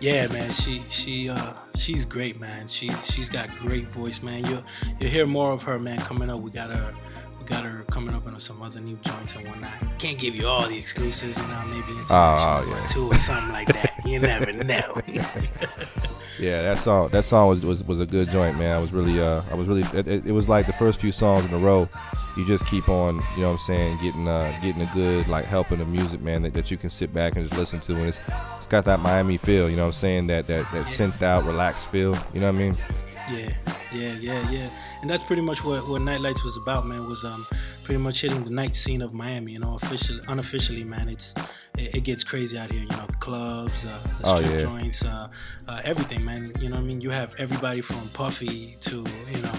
[0.00, 2.66] Yeah, man, she she uh she's great, man.
[2.66, 4.44] She she's got great voice, man.
[4.44, 4.64] You
[4.98, 6.40] you'll hear more of her, man, coming up.
[6.40, 6.92] We got her
[7.42, 9.72] we got her coming up in some other new joints and whatnot.
[9.98, 12.86] Can't give you all the exclusives, you know, maybe into oh, yeah.
[12.88, 13.90] two or something like that.
[14.04, 15.00] You never know.
[16.38, 18.76] Yeah, that song that song was, was was a good joint, man.
[18.76, 21.44] I was really uh I was really it, it, was like the first few songs
[21.44, 21.88] in a row.
[22.36, 25.44] You just keep on, you know what I'm saying, getting uh getting a good like
[25.44, 28.08] helping the music, man, that, that you can sit back and just listen to and
[28.08, 28.20] it's
[28.56, 30.82] it's got that Miami feel, you know what I'm saying, that that that yeah.
[30.82, 32.76] synth out, relaxed feel, you know what I mean?
[33.30, 33.52] Yeah,
[33.92, 34.70] yeah, yeah, yeah
[35.02, 37.06] and that's pretty much what what Night Lights was about, man.
[37.08, 37.44] Was um
[37.84, 39.52] pretty much hitting the night scene of Miami.
[39.52, 41.34] You know, officially, unofficially, man, it's
[41.76, 42.82] it, it gets crazy out here.
[42.82, 44.60] You know, the clubs, uh, the oh, strip yeah.
[44.60, 45.28] joints, uh,
[45.68, 46.52] uh, everything, man.
[46.60, 49.54] You know, I mean, you have everybody from Puffy to you know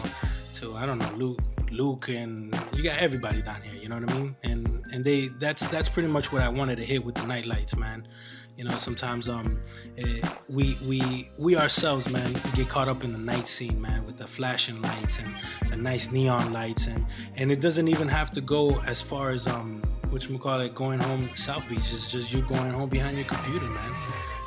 [0.55, 1.41] to I don't know Luke,
[1.71, 3.75] Luke, and you got everybody down here.
[3.75, 4.35] You know what I mean?
[4.43, 7.45] And and they that's that's pretty much what I wanted to hit with the Night
[7.45, 8.07] Lights, man.
[8.55, 9.59] You know, sometimes um,
[9.97, 14.17] eh, we we we ourselves, man, get caught up in the night scene, man, with
[14.17, 15.35] the flashing lights and
[15.71, 17.03] the nice neon lights, and
[17.35, 19.81] and it doesn't even have to go as far as um,
[20.11, 21.79] which we call it, going home South Beach.
[21.79, 23.91] It's just you going home behind your computer, man.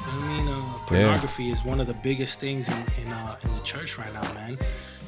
[0.09, 1.55] I mean, uh, pornography yeah.
[1.55, 4.57] is one of the biggest things in in, uh, in the church right now, man.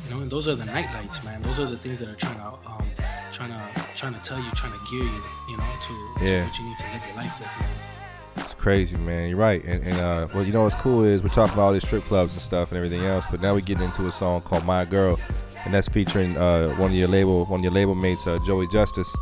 [0.05, 1.41] You know, and those are the night lights, man.
[1.43, 2.91] Those are the things that are trying to um,
[3.33, 3.61] trying to
[3.95, 6.41] trying to tell you, trying to gear you, you know, to, yeah.
[6.41, 7.98] to what you need to live your life with, man.
[8.41, 9.29] It's crazy, man.
[9.29, 9.65] You're right.
[9.65, 12.03] And, and uh, well, you know what's cool is we're talking about all these strip
[12.05, 14.85] clubs and stuff and everything else, but now we get into a song called My
[14.85, 15.19] Girl,
[15.65, 18.67] and that's featuring uh, one of your label one of your label mates, uh, Joey
[18.69, 19.15] Justice.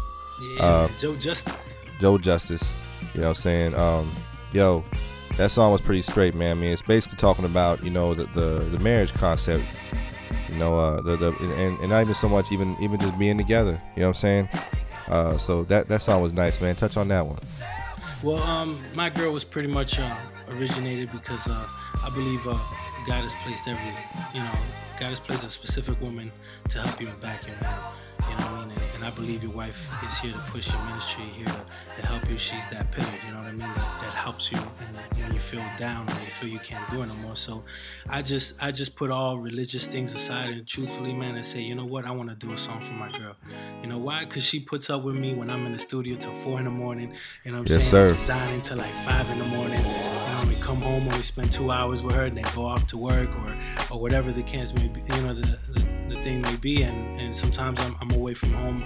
[0.58, 1.86] Yeah, uh, Joe Justice.
[1.98, 2.82] Joe Justice.
[3.14, 3.74] You know what I'm saying?
[3.74, 4.10] Um,
[4.52, 4.84] yo,
[5.36, 6.56] that song was pretty straight, man.
[6.56, 9.64] I mean, it's basically talking about you know the the, the marriage concept.
[10.50, 13.36] You know, uh, the the and, and not even so much even even just being
[13.36, 13.80] together.
[13.94, 14.48] You know what I'm saying?
[15.08, 16.74] Uh, so that that song was nice, man.
[16.74, 17.38] Touch on that one.
[18.22, 20.16] Well, um, my girl was pretty much uh,
[20.52, 21.66] originated because uh,
[22.04, 22.56] I believe uh,
[23.06, 23.92] God has placed every,
[24.32, 24.54] you know,
[24.98, 26.32] God has placed a specific woman
[26.70, 27.78] to help you and back you, man.
[28.28, 28.70] You know what I mean?
[28.70, 31.64] And, and, I believe your wife is here to push your ministry, here to,
[31.96, 32.38] to help you.
[32.38, 33.60] She's that pillar, you know what I mean?
[33.60, 37.06] That, that helps you when you feel down or you feel you can't do it
[37.06, 37.36] no more.
[37.36, 37.64] So
[38.08, 41.74] I just I just put all religious things aside and truthfully, man, and say, you
[41.74, 42.04] know what?
[42.04, 43.36] I want to do a song for my girl.
[43.82, 44.24] You know why?
[44.24, 46.70] Because she puts up with me when I'm in the studio till four in the
[46.70, 47.14] morning.
[47.44, 48.14] You know what I'm yes, saying?
[48.14, 48.18] Sir.
[48.18, 49.78] Designing till like five in the morning.
[49.78, 52.64] You know, we come home and we spend two hours with her and then go
[52.64, 53.56] off to work or
[53.90, 55.00] or whatever the case may be.
[55.00, 58.52] You know the, the the thing may be, and, and sometimes I'm, I'm away from
[58.52, 58.82] home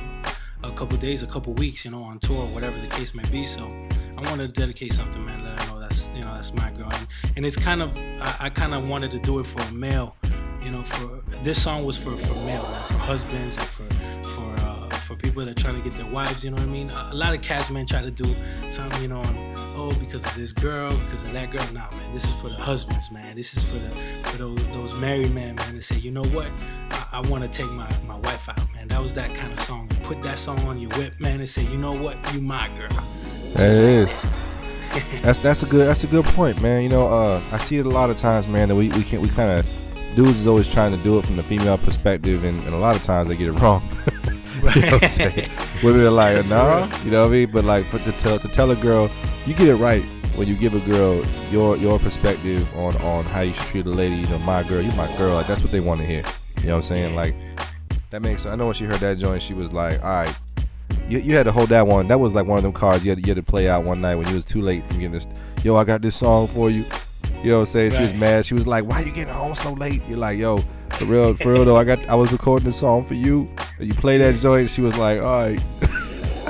[0.62, 3.46] a couple days, a couple weeks, you know, on tour, whatever the case may be.
[3.46, 3.70] So
[4.16, 5.44] I wanted to dedicate something, man.
[5.44, 7.06] Let know that's you know that's my girl, and,
[7.36, 10.16] and it's kind of I, I kind of wanted to do it for a male,
[10.62, 10.80] you know.
[10.80, 13.99] For this song was for for male, man, for husbands and for
[14.90, 16.44] uh, for people that are trying to get their wives.
[16.44, 16.90] You know what I mean?
[16.90, 18.34] A, a lot of cast men try to do
[18.70, 21.64] something, you know, on, oh because of this girl, because of that girl.
[21.72, 23.36] Nah, man, this is for the husbands, man.
[23.36, 26.50] This is for the for those those married men, man, to say, you know what?
[27.12, 28.88] I want to take my, my wife out, man.
[28.88, 29.88] That was that kind of song.
[30.02, 32.16] Put that song on your whip, man, and say, you know what?
[32.34, 33.04] You my girl.
[33.54, 34.26] That is.
[35.22, 36.82] that's that's a good that's a good point, man.
[36.82, 38.68] You know, uh, I see it a lot of times, man.
[38.68, 39.66] That we we can we kind of
[40.14, 42.96] dudes is always trying to do it from the female perspective, and, and a lot
[42.96, 43.82] of times they get it wrong.
[44.74, 45.50] you know what I'm saying?
[45.82, 47.50] Women are like, nah, you know what I mean?
[47.50, 49.10] But like, but to tell to tell a girl,
[49.46, 50.02] you get it right
[50.36, 53.90] when you give a girl your your perspective on on how you should treat a
[53.90, 54.16] lady.
[54.16, 55.34] You know, my girl, you my girl.
[55.34, 56.22] Like that's what they want to hear.
[56.58, 57.14] You know what I'm saying?
[57.14, 57.34] Like
[58.10, 58.46] that makes.
[58.46, 60.38] I know when she heard that joint, she was like, all right.
[61.08, 62.06] You, you had to hold that one.
[62.06, 64.00] That was like one of them cards you had, you had to play out one
[64.00, 65.26] night when you was too late from getting this.
[65.64, 66.84] Yo, I got this song for you.
[67.42, 67.92] You know what I'm saying?
[67.92, 68.44] She was mad.
[68.46, 71.52] She was like, "Why you getting home so late?" You're like, "Yo, for real, for
[71.52, 71.76] real though.
[71.76, 73.46] I got, I was recording the song for you.
[73.78, 75.62] And you play that joint." She was like, "All right."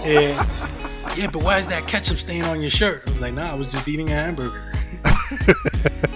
[0.05, 0.47] Yeah.
[1.14, 3.03] Yeah, but why is that ketchup stain on your shirt?
[3.07, 4.72] I was like, nah, I was just eating a hamburger.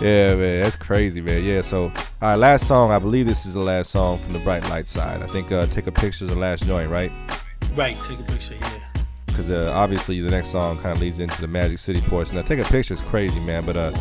[0.00, 1.42] Yeah, man, that's crazy, man.
[1.42, 2.92] Yeah, so all right, last song.
[2.92, 5.22] I believe this is the last song from the Bright Light side.
[5.24, 7.10] I think uh, "Take a Picture" is the last joint, right?
[7.74, 8.78] Right, take a picture, yeah.
[9.38, 12.34] Because uh, obviously the next song kind of leads into the Magic City portion.
[12.34, 13.64] Now, "Take a Picture" is crazy, man.
[13.64, 13.92] But uh,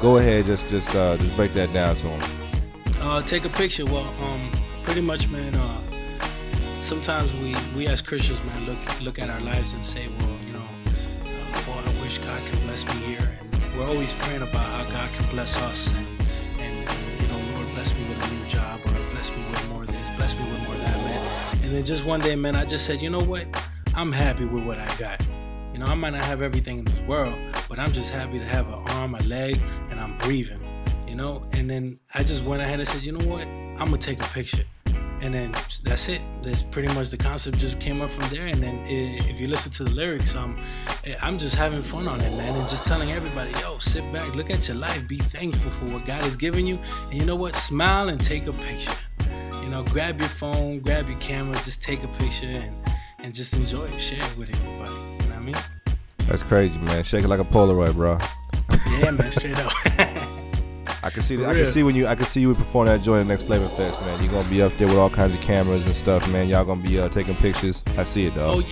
[0.00, 2.22] go ahead, just just uh, just break that down to him.
[3.02, 3.84] Uh, take a picture.
[3.84, 4.50] Well, um,
[4.84, 5.54] pretty much, man.
[5.54, 5.78] Uh,
[6.80, 10.54] sometimes we we as Christians, man, look look at our lives and say, well, you
[10.54, 13.30] know, uh, boy, I wish God can bless me here.
[13.52, 16.06] And we're always praying about how God can bless us, and,
[16.58, 16.74] and
[17.20, 19.88] you know, Lord, bless me with a new job, or bless me with more of
[19.88, 21.52] this, bless me with more of that, man.
[21.64, 23.46] And then just one day, man, I just said, you know what?
[23.96, 25.26] I'm happy with what I got.
[25.72, 27.38] You know, I might not have everything in this world,
[27.68, 30.60] but I'm just happy to have an arm, a leg, and I'm breathing
[31.16, 31.42] you know?
[31.54, 33.46] And then i just went ahead and said you know what?
[33.80, 34.64] I'm gonna take a picture.
[35.22, 36.20] And then that's it.
[36.42, 38.46] That's pretty much the concept just came up from there.
[38.48, 40.58] And then if you listen to the lyrics um
[41.06, 44.34] eh, i'm just having fun on it man and just telling everybody yo sit back
[44.34, 46.78] look at your life be thankful for what god has given you
[47.10, 47.54] and you know what?
[47.54, 48.98] Smile and take a picture.
[49.62, 52.78] You know grab your phone grab your camera just take a picture and
[53.26, 55.56] and just enjoy it share it with everybody you know what i mean
[56.28, 57.02] That's crazy, man.
[57.02, 58.18] Shake it like a Polaroid, bro.
[59.00, 59.72] yeah man straight up
[61.02, 61.36] I can see.
[61.36, 62.06] For I can see when you.
[62.08, 64.20] I can see you perform that joint at next Flavor Fest, man.
[64.20, 66.48] You're gonna be up there with all kinds of cameras and stuff, man.
[66.48, 67.84] Y'all gonna be uh, taking pictures.
[67.96, 68.54] I see it, though.
[68.54, 68.62] Oh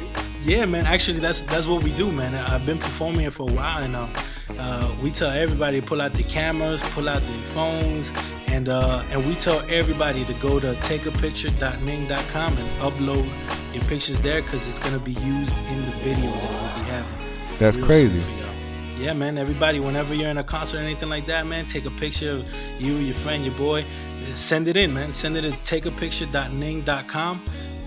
[0.44, 0.84] yeah, man.
[0.84, 2.34] Actually, that's that's what we do, man.
[2.34, 4.09] I've been performing it for a while, and uh,
[4.59, 8.11] uh, we tell everybody to pull out the cameras, pull out the phones,
[8.48, 13.30] and uh, and we tell everybody to go to takeapicture.ning.com and upload
[13.75, 17.59] your pictures there because it's gonna be used in the video that we'll be having.
[17.59, 18.20] That's real crazy.
[18.20, 19.01] soon for y'all.
[19.05, 19.39] Yeah, man.
[19.39, 22.81] Everybody, whenever you're in a concert or anything like that, man, take a picture of
[22.81, 23.85] you, your friend, your boy.
[24.35, 25.12] Send it in, man.
[25.12, 27.43] Send it to takeapicture.ning.com.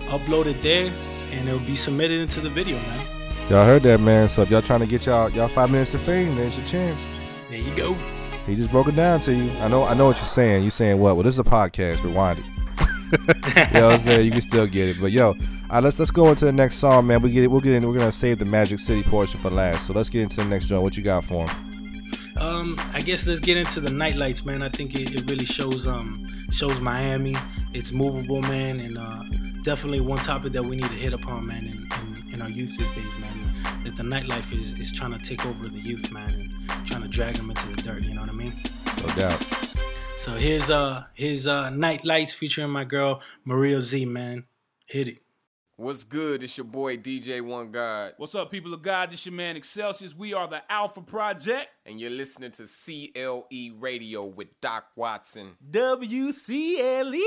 [0.08, 0.90] Upload it there,
[1.32, 3.06] and it'll be submitted into the video, man.
[3.50, 4.28] Y'all heard that, man.
[4.28, 6.66] So if y'all trying to get y'all y'all five minutes of fame, then it's your
[6.66, 7.08] chance.
[7.50, 7.94] There you go.
[8.46, 9.50] He just broke it down to you.
[9.60, 9.84] I know.
[9.84, 10.62] I know what you're saying.
[10.62, 11.16] You're saying what?
[11.16, 12.02] Well, this is a podcast.
[12.04, 12.44] Rewind it.
[13.74, 14.26] you know what I'm saying?
[14.26, 15.00] You can still get it.
[15.00, 15.34] But yo,
[15.70, 17.20] all right, let's let's go into the next song, man.
[17.20, 17.50] We get it.
[17.50, 17.86] We'll get in.
[17.86, 19.86] We're gonna save the Magic City portion for last.
[19.86, 20.82] So let's get into the next joint.
[20.82, 21.68] What you got for him?
[22.38, 24.62] Um, I guess let's get into the night lights, man.
[24.62, 27.36] I think it, it really shows um shows Miami.
[27.74, 29.24] It's movable, man, and uh,
[29.62, 32.76] definitely one topic that we need to hit upon, man, in, in, in our youth
[32.78, 33.82] these days, man.
[33.84, 37.08] That the nightlife is, is trying to take over the youth, man, and trying to
[37.08, 38.02] drag them into the dirt.
[38.04, 38.54] You know what I mean?
[39.02, 39.42] No doubt.
[40.16, 44.46] So here's uh here's uh Night Lights featuring my girl Maria Z, man.
[44.86, 45.18] Hit it.
[45.80, 46.42] What's good?
[46.42, 48.14] It's your boy DJ One God.
[48.16, 49.12] What's up, people of God?
[49.12, 50.12] This is your man Excelsius.
[50.12, 51.68] We are the Alpha Project.
[51.86, 55.52] And you're listening to CLE Radio with Doc Watson.
[55.70, 57.20] WCLE.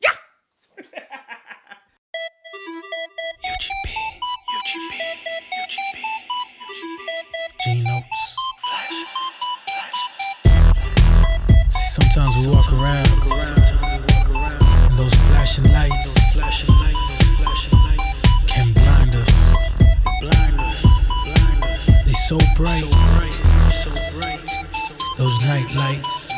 [0.00, 0.12] Yeah.
[3.44, 3.90] UGB.
[7.64, 8.36] G notes.
[11.90, 13.22] Sometimes we walk around and
[13.56, 13.63] those
[15.54, 16.14] flashing lights
[18.46, 19.52] can blind us.
[22.04, 22.82] They so bright.
[25.16, 26.32] Those night lights.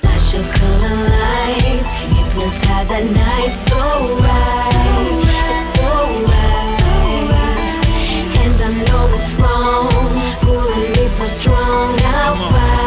[0.00, 3.82] Flash of color lights, hypnotized at night, so
[4.26, 5.90] right, it's so
[6.26, 6.80] right.
[8.42, 10.10] And I know it's wrong,
[10.40, 11.94] pulling me so strong.
[12.02, 12.79] I'll fight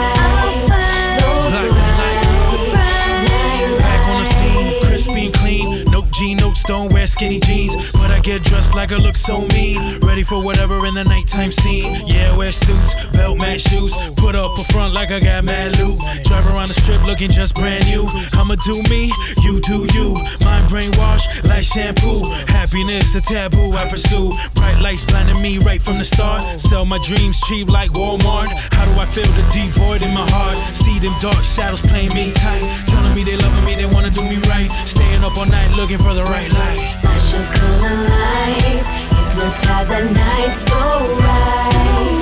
[6.67, 7.92] Don't wear skinny jeans.
[8.23, 9.81] I get dressed like I look so mean.
[9.99, 12.07] Ready for whatever in the nighttime scene.
[12.07, 13.91] Yeah, wear suits, belt match shoes.
[14.15, 15.99] Put up a front like I got mad loot.
[16.23, 18.07] Drive around the strip looking just brand new.
[18.39, 19.11] I'ma do me,
[19.43, 20.15] you do you.
[20.45, 22.23] Mind brainwash like shampoo.
[22.47, 24.31] Happiness a taboo I pursue.
[24.55, 26.61] Bright lights blinding me right from the start.
[26.61, 28.47] Sell my dreams cheap like Walmart.
[28.71, 30.55] How do I feel the deep void in my heart?
[30.71, 32.63] See them dark shadows playing me tight.
[32.87, 34.71] Telling me they loving me, they wanna do me right.
[34.87, 36.79] Staying up all night looking for the right light.
[37.01, 40.79] Flash of color lights, Hypnotized at night, so
[41.19, 42.12] right.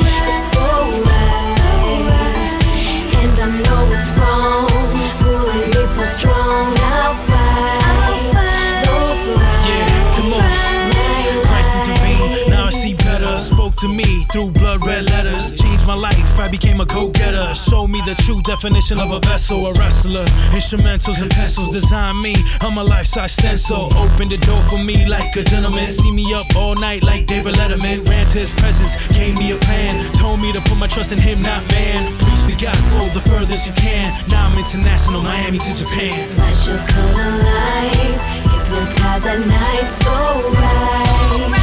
[15.92, 17.54] My life, I became a go getter.
[17.54, 20.24] Showed me the true definition of a vessel, a wrestler.
[20.56, 22.36] Instrumentals and pencils design me.
[22.62, 23.92] I'm a life size stencil.
[23.98, 25.92] Opened the door for me like a gentleman.
[25.92, 28.08] See me up all night like David Letterman.
[28.08, 29.92] Ran to his presence, gave me a plan.
[30.14, 32.00] Told me to put my trust in him, not man.
[32.24, 34.08] Preach the gospel the furthest you can.
[34.30, 36.16] Now I'm international, Miami to Japan.
[36.30, 40.14] Flash of color lights, hypnotized at night, so
[40.56, 41.61] right.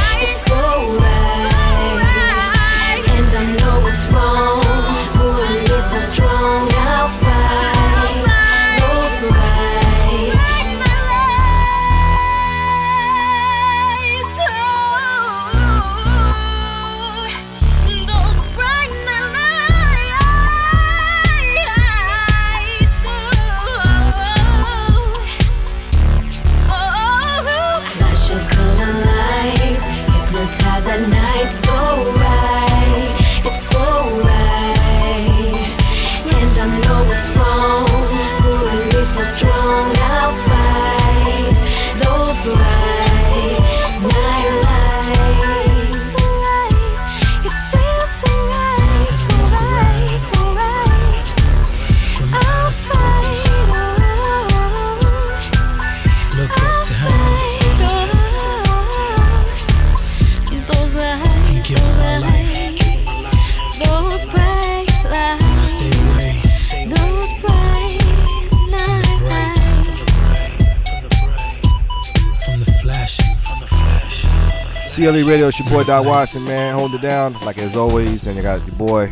[75.29, 76.73] Radio, it's your boy Doc Watson, man.
[76.73, 78.25] Hold it down, like as always.
[78.25, 79.11] And you got your boy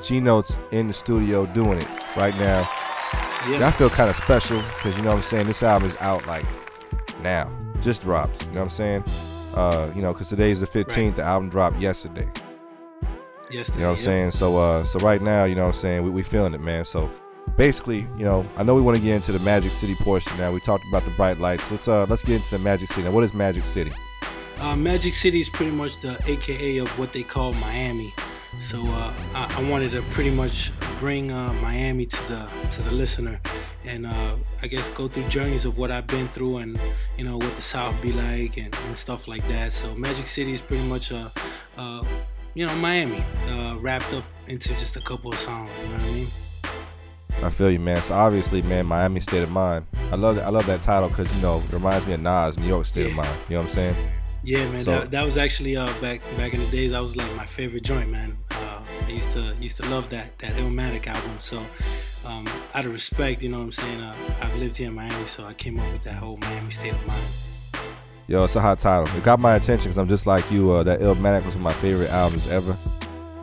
[0.00, 2.60] G Notes in the studio doing it right now.
[3.50, 3.66] Yeah.
[3.66, 5.48] I feel kind of special because you know what I'm saying.
[5.48, 6.44] This album is out like
[7.22, 8.42] now, just dropped.
[8.42, 9.04] You know what I'm saying?
[9.52, 11.16] Uh, you know, because today is the 15th.
[11.16, 12.30] The album dropped yesterday.
[13.50, 13.78] Yesterday.
[13.78, 14.04] You know what I'm yeah.
[14.04, 14.30] saying?
[14.30, 16.84] So uh so right now, you know what I'm saying, we, we feeling it, man.
[16.84, 17.10] So
[17.56, 20.52] basically, you know, I know we want to get into the Magic City portion now.
[20.52, 21.68] We talked about the bright lights.
[21.72, 23.02] Let's uh let's get into the Magic City.
[23.02, 23.90] Now, what is Magic City?
[24.60, 28.12] Uh, Magic City is pretty much the AKA of what they call Miami.
[28.58, 32.90] So uh, I, I wanted to pretty much bring uh, Miami to the to the
[32.90, 33.40] listener,
[33.84, 36.80] and uh, I guess go through journeys of what I've been through, and
[37.16, 39.72] you know what the South be like, and, and stuff like that.
[39.72, 41.30] So Magic City is pretty much a,
[41.76, 42.04] uh,
[42.54, 45.70] you know, Miami uh, wrapped up into just a couple of songs.
[45.80, 46.26] You know what I mean?
[47.44, 48.02] I feel you, man.
[48.02, 49.86] So obviously, man, Miami State of Mind.
[50.10, 50.46] I love that.
[50.46, 53.10] I love that title because you know it reminds me of Nas, New York State
[53.10, 53.28] of Mind.
[53.48, 53.96] You know what I'm saying?
[54.42, 56.92] Yeah, man, So- that, that was actually uh, back back in the days.
[56.92, 58.36] That was like my favorite joint, man.
[58.50, 61.36] Uh, I used to used to love that that Illmatic album.
[61.38, 61.58] So,
[62.26, 64.00] um, out of respect, you know what I'm saying.
[64.00, 66.92] Uh, I've lived here in Miami, so I came up with that whole Miami state
[66.92, 67.22] of mind.
[68.28, 69.08] Yo, it's a hot title.
[69.16, 70.70] It got my attention because I'm just like you.
[70.70, 72.76] Uh, that Illmatic was one of my favorite albums ever,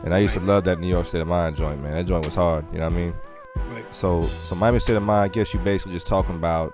[0.04, 1.92] and I used to love that New York State of Mind joint, man.
[1.92, 2.64] That joint was hard.
[2.72, 3.14] You know what I mean?
[3.68, 3.94] Right.
[3.94, 5.24] So, so Miami State of Mind.
[5.24, 6.72] I guess you basically just talking about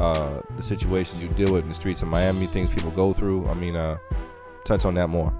[0.00, 3.46] uh, the situations you deal with in the streets of Miami, things people go through.
[3.48, 3.98] I mean, uh,
[4.64, 5.32] touch on that more.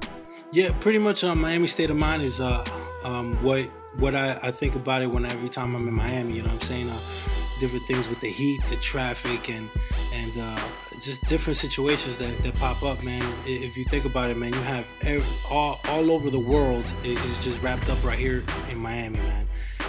[0.52, 1.24] Yeah, pretty much.
[1.24, 2.64] Um, Miami state of mind is uh,
[3.04, 3.64] um, what
[3.96, 6.34] what I, I think about it when every time I'm in Miami.
[6.34, 6.88] You know what I'm saying?
[6.90, 6.98] Uh,
[7.60, 9.68] different things with the heat, the traffic, and
[10.14, 10.60] and uh,
[11.00, 13.22] just different situations that, that pop up, man.
[13.46, 17.38] If you think about it, man, you have every, all all over the world is
[17.38, 19.46] just wrapped up right here in Miami, man.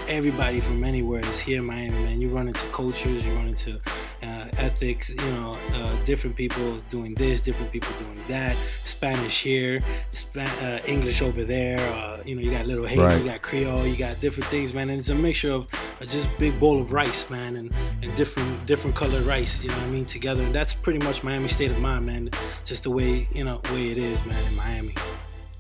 [0.07, 2.22] Everybody from anywhere is here in Miami, man.
[2.22, 3.81] You run into cultures, you run into
[4.23, 8.56] uh, ethics, you know, uh, different people doing this, different people doing that.
[8.84, 9.81] Spanish here,
[10.11, 11.80] Spa- uh, English over there.
[11.93, 13.19] Uh, you know, you got little Haiti, Right.
[13.19, 14.89] you got Creole, you got different things, man.
[14.89, 15.68] And it's a mixture of
[15.99, 17.72] a just big bowl of rice, man, and,
[18.03, 19.61] and different different colored rice.
[19.64, 20.06] You know what I mean?
[20.06, 22.30] Together, and that's pretty much Miami state of mind, man.
[22.64, 24.93] Just the way you know way it is, man, in Miami.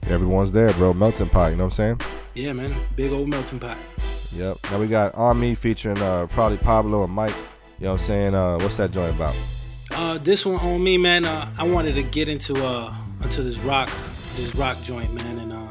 [0.07, 0.93] Everyone's there, bro.
[0.93, 1.51] Melting pot.
[1.51, 2.01] You know what I'm saying?
[2.33, 3.77] Yeah, man, big old melting pot.
[4.33, 4.57] Yep.
[4.71, 7.33] Now we got On Me featuring uh, probably Pablo and Mike.
[7.81, 8.35] You know what I'm saying?
[8.35, 9.35] Uh, what's that joint about?
[9.95, 11.25] Uh, this one on me, man.
[11.25, 13.89] Uh, I wanted to get into uh into this rock,
[14.35, 15.67] this rock joint, man, and uh,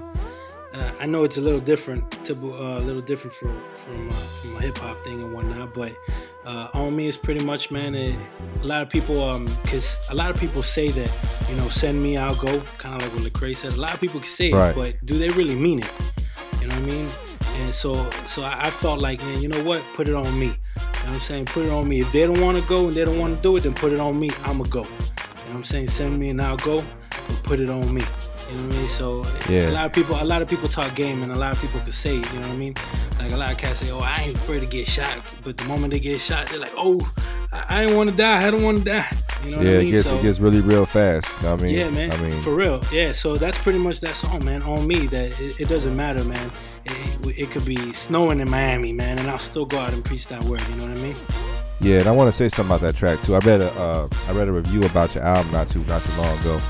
[0.74, 4.12] uh I know it's a little different, typical, uh, a little different for, from uh,
[4.12, 5.97] from a hip hop thing and whatnot, but
[6.45, 7.95] uh, on me is pretty much, man.
[7.95, 8.16] It,
[8.61, 12.03] a lot of people, um, cause a lot of people say that, you know, send
[12.03, 13.74] me, I'll go, kind of like what Lecrae said.
[13.74, 14.70] A lot of people can say Right.
[14.70, 15.93] it, but do they really mean it?
[16.61, 17.09] You know what I mean?
[17.61, 19.81] And so, so I, I felt like, man, you know what?
[19.95, 20.57] Put it on me.
[21.01, 21.44] You know what I'm saying?
[21.47, 22.01] Put it on me.
[22.01, 23.93] If they don't want to go and they don't want to do it, then put
[23.93, 24.31] it on me.
[24.44, 24.82] I'ma go.
[24.82, 25.89] You know what I'm saying?
[25.89, 26.85] Send me and I'll go.
[27.10, 28.02] But put it on me.
[28.51, 28.89] You know what I mean?
[28.89, 29.70] So Yeah.
[29.70, 31.81] a lot of people, a lot of people talk game, and a lot of people
[31.81, 32.32] could say it.
[32.32, 32.74] You know what I mean?
[33.18, 35.64] Like a lot of cats say, "Oh, I ain't afraid to get shot," but the
[35.64, 37.01] moment they get shot, they're like, "Oh,
[37.52, 38.47] I, I didn't want to die.
[38.47, 39.06] I don't want to die."
[39.44, 41.28] You know what yeah, I it gets so, it gets really real fast.
[41.36, 42.12] You know what I mean, yeah, man.
[42.12, 42.82] I mean, for real.
[42.93, 43.12] Yeah.
[43.12, 44.62] So that's pretty much that song, man.
[44.62, 46.51] On me, that it, it doesn't matter, man.
[46.85, 50.27] It, it could be snowing in Miami, man, and I'll still go out and preach
[50.28, 50.62] that word.
[50.69, 51.16] You know what I mean?
[51.81, 53.35] Yeah, and I want to say something about that track too.
[53.35, 56.12] I read a uh, I read a review about your album not too not too
[56.20, 56.61] long ago,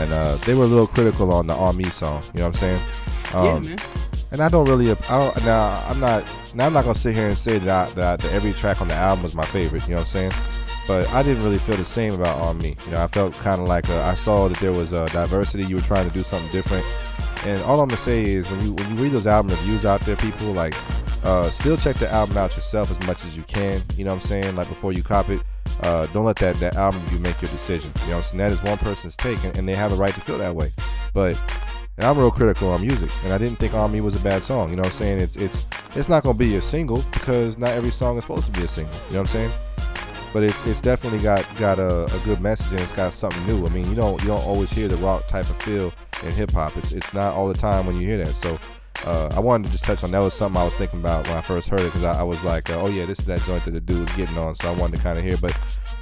[0.00, 2.22] and uh, they were a little critical on the On Me song.
[2.34, 2.82] You know what I'm saying?
[3.34, 3.78] Um, yeah, man.
[4.30, 6.22] And I don't really, I don't, now I'm not,
[6.54, 8.88] now I'm not gonna sit here and say that, I, that that every track on
[8.88, 9.84] the album was my favorite.
[9.84, 10.32] You know what I'm saying?
[10.86, 12.76] But I didn't really feel the same about On Me.
[12.86, 15.64] You know, I felt kind of like uh, I saw that there was a diversity.
[15.64, 16.84] You were trying to do something different.
[17.44, 20.00] And all I'm gonna say is when you when you read those album reviews out
[20.02, 20.74] there, people like
[21.24, 23.82] uh, still check the album out yourself as much as you can.
[23.96, 24.56] You know what I'm saying?
[24.56, 25.42] Like before you cop it.
[25.82, 27.92] Uh, don't let that, that album review make your decision.
[28.00, 28.38] You know what I'm saying?
[28.38, 30.72] That is one person's take, and, and they have a right to feel that way.
[31.14, 31.40] But
[31.98, 34.42] and I'm real critical on music, and I didn't think On Me was a bad
[34.42, 34.70] song.
[34.70, 35.20] You know what I'm saying?
[35.20, 35.66] It's it's
[35.96, 38.68] it's not gonna be a single because not every song is supposed to be a
[38.68, 38.94] single.
[39.08, 39.50] You know what I'm saying?
[40.32, 43.66] But it's it's definitely got got a, a good message and it's got something new.
[43.66, 45.92] I mean, you don't you don't always hear the rock type of feel
[46.22, 46.76] in hip hop.
[46.76, 48.34] It's it's not all the time when you hear that.
[48.34, 48.58] So
[49.04, 51.36] uh, I wanted to just touch on that was something I was thinking about when
[51.36, 53.40] I first heard it because I, I was like, uh, oh yeah, this is that
[53.42, 54.54] joint that the dude was getting on.
[54.54, 55.56] So I wanted to kind of hear, but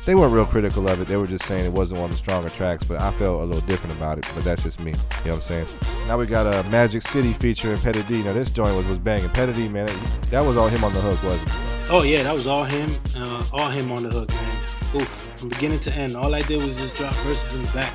[0.06, 1.08] they weren't real critical of it.
[1.08, 3.44] They were just saying it wasn't one of the stronger tracks, but I felt a
[3.44, 4.24] little different about it.
[4.34, 4.92] But that's just me.
[4.92, 5.66] You know what I'm saying?
[6.06, 8.22] Now we got a uh, Magic City featuring Petty D.
[8.22, 9.28] Now this joint was was banging.
[9.30, 9.90] Petty D, man,
[10.30, 11.90] that was all him on the hook, wasn't it?
[11.90, 15.02] Oh yeah, that was all him, uh, all him on the hook, man.
[15.02, 16.16] Oof, from beginning to end.
[16.16, 17.92] All I did was just drop verses in the back,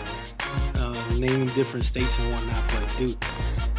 [0.76, 2.64] uh, naming different states and whatnot.
[2.72, 3.18] But dude,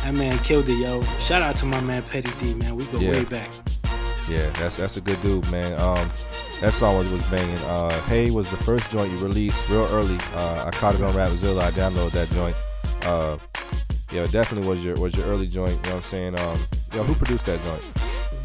[0.03, 1.03] that man killed it, yo.
[1.21, 2.77] Shout out to my man Petty D, man.
[2.77, 3.11] We go Yeah.
[3.13, 3.51] way back.
[4.29, 5.79] Yeah, that's that's a good dude, man.
[5.81, 6.11] Um,
[6.61, 7.59] that song was, was banging.
[7.67, 10.19] Uh, hey was the first joint you released real early.
[10.35, 11.63] Uh, I caught it on Rapzilla.
[11.63, 12.57] I downloaded that joint.
[13.05, 13.37] Uh,
[14.13, 15.73] yeah, it definitely was your was your early joint.
[15.73, 16.39] You know what I'm saying?
[16.39, 16.59] Um,
[16.95, 17.93] know who produced that joint?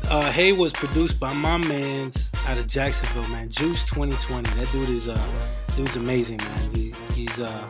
[0.10, 3.50] Uh, hey was produced by my man's out of Jacksonville, man.
[3.50, 4.50] Juice 2020.
[4.52, 5.28] That dude is uh,
[5.76, 6.74] dude's amazing, man.
[6.74, 7.66] He, he's uh,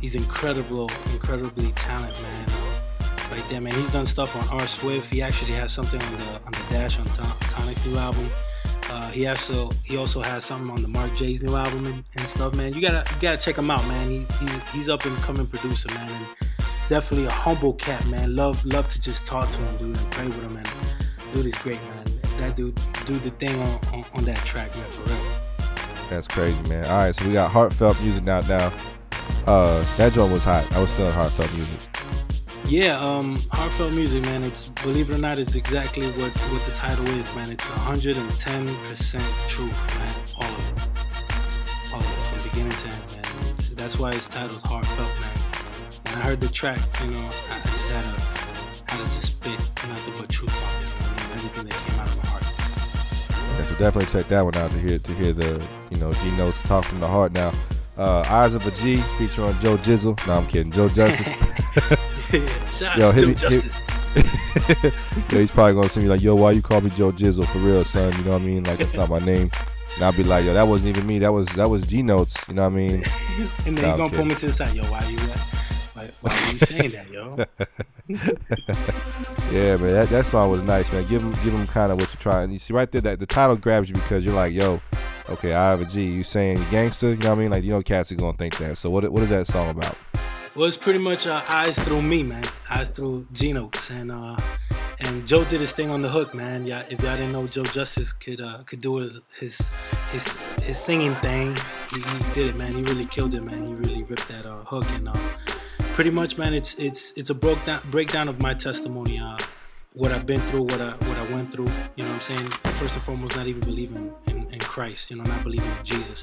[0.00, 2.63] he's incredible, incredibly talented, man.
[3.30, 3.74] Right there, man.
[3.74, 5.12] He's done stuff on R Swift.
[5.12, 8.28] He actually has something on the on the Dash on Ton- Tonic's new album.
[8.90, 12.28] Uh, he also he also has something on the Mark J's new album and, and
[12.28, 12.74] stuff, man.
[12.74, 14.08] You gotta you gotta check him out, man.
[14.08, 16.26] He, he he's up and coming producer, man, and
[16.88, 18.36] definitely a humble cat, man.
[18.36, 20.68] Love love to just talk to him, dude, and play with him, and
[21.32, 22.04] dude is great, man.
[22.38, 25.18] That dude do the thing on, on, on that track, man, for real.
[26.10, 26.84] That's crazy, man.
[26.84, 28.40] All right, so we got heartfelt music now.
[28.42, 28.72] Now,
[29.46, 30.70] uh, that joint was hot.
[30.72, 31.80] I was feeling heartfelt music.
[32.66, 34.42] Yeah, um, heartfelt music, man.
[34.42, 37.50] It's believe it or not, it's exactly what what the title is, man.
[37.50, 40.14] It's 110 percent truth, man.
[40.38, 43.50] All of it, all of it, from beginning to end, man.
[43.50, 45.36] It's, that's why its title's heartfelt, man.
[46.04, 49.32] When I heard the track, you know, I, I just had a had to just
[49.32, 49.58] spit
[49.88, 51.20] nothing but truth on it.
[51.20, 51.32] I mean?
[51.36, 52.44] everything that came out of my heart.
[53.58, 56.30] Yeah, so definitely check that one out to hear to hear the you know G
[56.38, 57.32] notes talk from the heart.
[57.32, 57.52] Now,
[57.96, 60.26] uh, Eyes of a G featuring Joe Jizzle.
[60.26, 60.72] No, I'm kidding.
[60.72, 61.28] Joe Justice.
[62.78, 63.86] Shout out to Joe hit me- hit- Justice.
[65.32, 67.58] yo, he's probably gonna see me like, yo, why you call me Joe Jizzle for
[67.58, 68.12] real, son?
[68.18, 68.64] You know what I mean?
[68.64, 69.50] Like that's not my name.
[69.96, 71.18] And I'll be like, yo, that wasn't even me.
[71.20, 72.36] That was that was G Notes.
[72.48, 73.02] You know what I mean?
[73.66, 74.82] and then Nah, you I'm gonna pull me to the side, yo.
[74.84, 75.18] Why you?
[75.18, 77.36] Why, why are you saying that, yo?
[79.52, 81.06] yeah, man, that, that song was nice, man.
[81.08, 82.50] Give him give him kind of what you're trying.
[82.50, 84.80] You see right there that the title grabs you because you're like, yo,
[85.28, 86.04] okay, I have a G.
[86.04, 87.10] You saying gangster?
[87.10, 87.50] You know what I mean?
[87.50, 88.76] Like you know, cats are gonna think that.
[88.76, 89.96] So what what is that song about?
[90.54, 92.44] Well, it's pretty much uh, eyes through me, man.
[92.70, 94.36] Eyes through G Notes, and uh,
[95.00, 96.64] and Joe did his thing on the hook, man.
[96.64, 99.72] Yeah, if y'all didn't know, Joe Justice could uh, could do his his
[100.12, 101.56] his, his singing thing.
[101.92, 102.72] He, he did it, man.
[102.72, 103.66] He really killed it, man.
[103.66, 105.16] He really ripped that uh, hook, and uh,
[105.94, 109.18] pretty much, man, it's it's it's a broke down breakdown of my testimony.
[109.18, 109.38] Uh,
[109.94, 111.68] what I've been through, what I what I went through.
[111.96, 112.48] You know what I'm saying?
[112.80, 115.10] First and foremost, not even believing in, in Christ.
[115.10, 116.22] You know, not believing in Jesus,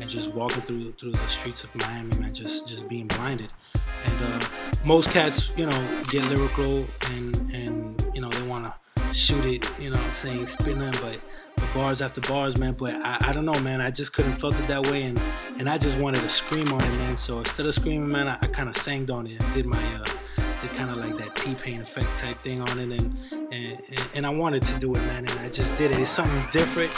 [0.00, 2.34] and just walking through through the streets of Miami, man.
[2.34, 3.50] Just just being blinded.
[4.04, 4.46] And uh,
[4.84, 9.68] most cats, you know, get lyrical and and you know they want to shoot it.
[9.80, 11.20] You know, what I'm saying spitting them, but.
[11.74, 12.74] bars after bars, man.
[12.78, 13.80] But I, I don't know, man.
[13.80, 15.20] I just couldn't felt it that way, and
[15.58, 17.16] and I just wanted to scream on it, man.
[17.16, 19.40] So instead of screaming, man, I, I kind of sang on it.
[19.52, 20.04] Did my uh,
[20.62, 23.18] did kind of like that T-Pain effect type thing on it, and,
[23.52, 23.80] and
[24.14, 25.98] and I wanted to do it, man, and I just did it.
[25.98, 26.92] It's something different.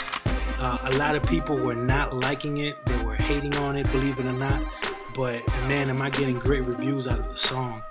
[0.59, 4.19] Uh, a lot of people were not liking it; they were hating on it, believe
[4.19, 4.61] it or not.
[5.15, 7.81] But man, am I getting great reviews out of the song?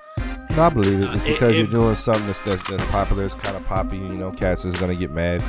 [0.56, 1.14] No, I believe it.
[1.14, 3.24] It's Uh, it- because it- you're doing something that's that's, that's popular.
[3.24, 3.96] It's kind of poppy.
[3.98, 5.42] You know, cats is gonna get mad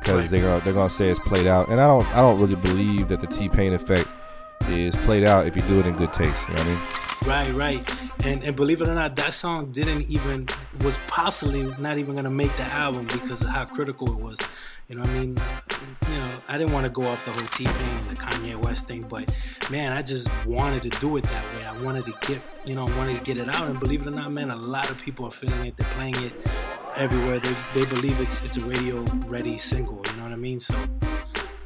[0.00, 1.68] because they're gonna they're gonna say it's played out.
[1.68, 4.06] And I don't I don't really believe that the T Pain effect
[4.68, 6.40] is played out if you do it in good taste.
[6.48, 6.78] You know what I mean?
[7.26, 7.96] Right, right.
[8.22, 10.46] And and believe it or not, that song didn't even
[10.82, 14.38] was possibly not even gonna make the album because of how critical it was.
[14.88, 15.38] You know what I mean?
[15.38, 15.60] Uh,
[16.10, 18.56] you know, I didn't want to go off the whole T Pain and the Kanye
[18.56, 19.34] West thing, but
[19.70, 21.64] man, I just wanted to do it that way.
[21.64, 23.68] I wanted to get, you know, wanted to get it out.
[23.70, 25.78] And believe it or not, man, a lot of people are feeling it.
[25.78, 26.32] They're playing it
[26.96, 27.38] everywhere.
[27.38, 30.02] They they believe it's it's a radio ready single.
[30.10, 30.60] You know what I mean?
[30.60, 30.74] So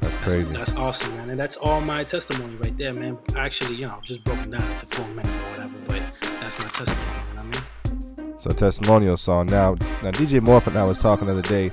[0.01, 0.53] That's crazy.
[0.53, 1.29] that's awesome, man.
[1.29, 3.17] And that's all my testimony right there, man.
[3.35, 7.11] Actually, you know, just broken down into four minutes or whatever, but that's my testimony.
[7.29, 8.39] You know what I mean?
[8.39, 9.47] So testimonial song.
[9.47, 11.71] Now, now DJ Morphin and I was talking the other day,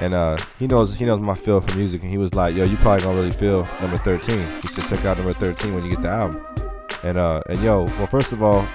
[0.00, 2.64] and uh, he knows he knows my feel for music, and he was like, "Yo,
[2.64, 5.90] you probably gonna really feel number 13." He said, "Check out number 13 when you
[5.90, 6.44] get the album."
[7.04, 8.66] And uh, and yo, well, first of all,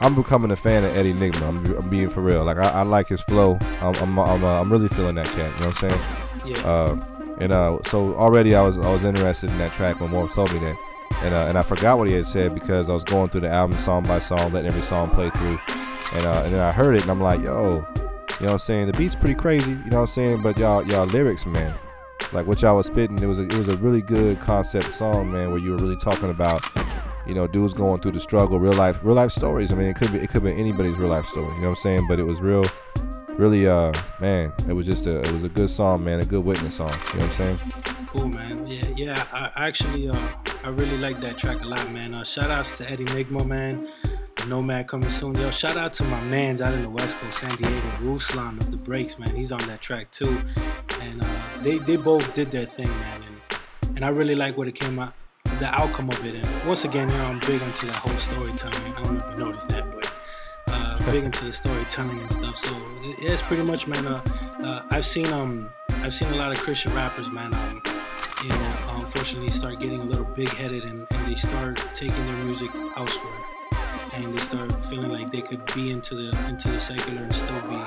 [0.00, 1.42] I'm becoming a fan of Eddie Nigma.
[1.42, 2.44] I'm, I'm being for real.
[2.44, 3.58] Like I, I like his flow.
[3.80, 5.36] I'm I'm I'm, uh, I'm really feeling that cat.
[5.36, 6.00] You know what I'm saying?
[6.46, 6.66] Yeah.
[6.66, 10.34] Uh, and uh, so already I was I was interested in that track when Morph
[10.34, 10.76] told me that,
[11.22, 13.50] and uh, and I forgot what he had said because I was going through the
[13.50, 15.58] album song by song, letting every song play through,
[16.14, 18.58] and uh, and then I heard it and I'm like, yo, you know what I'm
[18.58, 18.86] saying?
[18.86, 20.42] The beat's pretty crazy, you know what I'm saying?
[20.42, 21.74] But y'all y'all lyrics, man,
[22.32, 25.32] like what y'all was spitting, it was a, it was a really good concept song,
[25.32, 26.64] man, where you were really talking about.
[27.26, 29.72] You know, dudes going through the struggle, real life, real life stories.
[29.72, 31.54] I mean, it could be, it could be anybody's real life story.
[31.54, 32.06] You know what I'm saying?
[32.06, 32.66] But it was real,
[33.36, 36.44] really, uh, man, it was just a, it was a good song, man, a good
[36.44, 36.90] witness song.
[36.90, 37.58] You know what I'm saying?
[38.06, 38.66] Cool, man.
[38.66, 39.26] Yeah, yeah.
[39.32, 40.18] I actually, uh,
[40.62, 42.14] I really like that track a lot, man.
[42.14, 43.88] Uh, shout outs to Eddie Nigma, man.
[44.48, 45.50] Nomad coming soon, yo.
[45.50, 48.76] Shout out to my man's out in the West Coast, San Diego, Ruslan of the
[48.76, 49.34] Breaks, man.
[49.34, 50.38] He's on that track too,
[51.00, 51.26] and uh,
[51.62, 53.22] they they both did their thing, man.
[53.22, 55.14] And and I really like what it came out,
[55.60, 56.34] the outcome of it.
[56.34, 58.94] And once again, you know, I'm big into that whole storytelling.
[58.94, 60.13] I don't know if you noticed that, but
[60.74, 62.56] uh, big into the storytelling and stuff.
[62.56, 64.06] So it's pretty much, man.
[64.06, 64.20] Uh,
[64.62, 65.70] uh, I've seen um,
[66.02, 67.54] I've seen a lot of Christian rappers, man.
[67.54, 67.82] Um,
[68.42, 72.70] you know, unfortunately, start getting a little big-headed and, and they start taking their music
[72.96, 73.40] elsewhere,
[74.14, 77.60] and they start feeling like they could be into the into the secular and still
[77.62, 77.80] be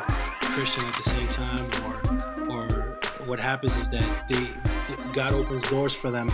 [0.56, 1.94] Christian at the same time, or
[2.54, 2.68] or
[3.30, 4.48] what happens is that they
[5.14, 6.32] God opens doors for them,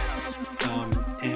[0.69, 0.91] um,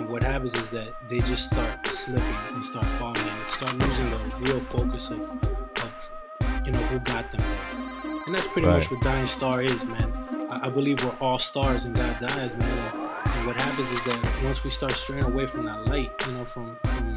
[0.07, 4.09] and what happens is that they just start slipping and start falling and start losing
[4.09, 5.19] the real focus of
[5.84, 6.09] of
[6.65, 10.09] you know who got them there, and that's pretty much what Dying Star is, man.
[10.49, 12.77] I, I believe we're all stars in God's eyes, man.
[12.77, 16.31] And, and what happens is that once we start straying away from that light, you
[16.31, 17.15] know, from from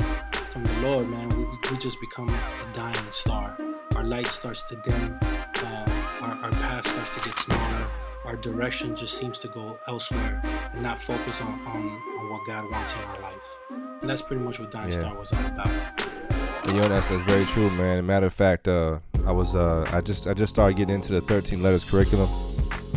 [0.50, 3.56] from the Lord, man, we, we just become a dying star.
[3.94, 5.16] Our light starts to dim.
[5.22, 7.86] Uh, our, our path starts to get smaller.
[8.31, 10.40] Our direction just seems to go elsewhere
[10.73, 11.82] and not focus on, on,
[12.20, 13.59] on what God wants in our life.
[14.01, 15.01] And that's pretty much what Dying Yeah.
[15.01, 15.66] Star was all about.
[16.69, 18.07] And, yo, that's that's very true, man.
[18.07, 21.23] Matter of fact, uh, I was uh, I just I just started getting into the
[21.23, 22.28] 13 letters curriculum.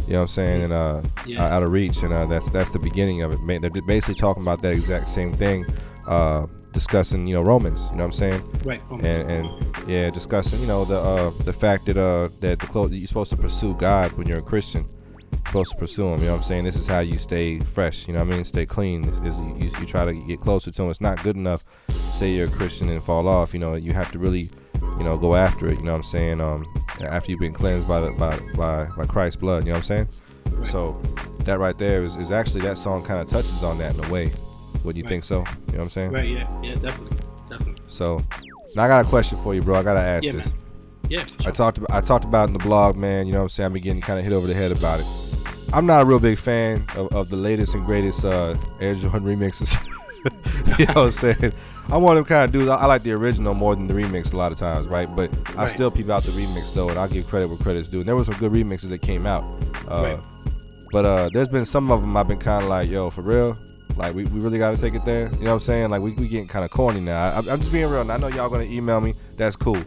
[0.05, 0.61] You know what I'm saying?
[0.65, 1.43] And uh, Yeah.
[1.51, 3.39] out of reach, and uh, that's that's the beginning of it.
[3.60, 5.65] They're basically talking about that exact same thing,
[6.05, 7.88] uh, discussing you know Romans.
[7.89, 8.60] You know what I'm saying?
[8.64, 9.07] Right, Romans.
[9.07, 12.85] And and yeah, discussing you know the uh, the fact that uh that the clo-
[12.89, 14.88] you're supposed to pursue God when you're a Christian.
[15.45, 16.19] Supposed to pursue him.
[16.19, 16.64] You know what I'm saying?
[16.64, 18.07] This is how you stay fresh.
[18.07, 18.43] You know what I mean?
[18.45, 19.03] Stay clean.
[19.05, 20.89] Is, is you, you try to get closer to him.
[20.89, 21.64] It's not good enough.
[21.89, 23.53] Say you're a Christian and fall off.
[23.53, 24.49] You know you have to really,
[24.97, 25.80] you know, go after it.
[25.80, 26.41] You know what I'm saying?
[26.41, 26.65] Um,
[27.01, 29.64] after you've been cleansed by the by by, by Christ's blood.
[29.65, 30.65] You know what I'm saying?
[30.65, 30.99] So
[31.45, 34.10] that right there is, is actually that song kind of touches on that in a
[34.11, 34.31] way.
[34.84, 35.10] Would you Right.
[35.10, 35.39] think so?
[35.39, 36.11] You know what I'm saying?
[36.11, 37.18] Right, yeah, yeah, definitely,
[37.49, 37.81] definitely.
[37.88, 38.22] So
[38.76, 39.76] now I got a question for you, bro.
[39.76, 40.53] I gotta ask Yeah, this.
[40.53, 40.62] man.
[41.09, 43.27] Yeah, I talked about I talked about it in the blog, man.
[43.27, 43.65] You know what I'm saying?
[43.67, 45.05] I've been getting kind of hit over the head about it.
[45.73, 49.21] I'm not a real big fan of, of the latest and greatest uh, Air Jordan
[49.38, 49.77] remixes.
[50.80, 51.51] you know what I'm saying?
[51.89, 52.69] I'm one of them kind of dudes.
[52.69, 55.09] I, I like the original more than the remix a lot of times, right?
[55.13, 55.69] But I Right.
[55.69, 57.99] still peep out the remix though, and I'll give credit where credit's due.
[57.99, 59.43] And there were some good remixes that came out.
[59.89, 60.19] Uh, Right.
[60.91, 63.57] But uh, there's been some of them I've been kind of like, yo, for real.
[63.95, 65.23] Like we, we really got to take it there.
[65.34, 65.89] You know what I'm saying?
[65.89, 67.30] Like we, we getting kind of corny now.
[67.31, 68.01] I, I'm just being real.
[68.01, 69.15] And I know y'all gonna email me.
[69.35, 69.77] That's cool.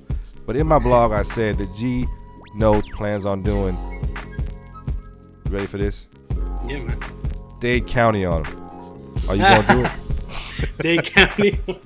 [0.47, 2.07] But in my blog, I said that G
[2.55, 3.77] Notes plans on doing.
[5.45, 6.09] You ready for this?
[6.67, 6.99] Yeah, man.
[7.61, 8.63] Dade County on them.
[9.29, 10.79] Are you gonna do it?
[10.79, 11.59] Dade County.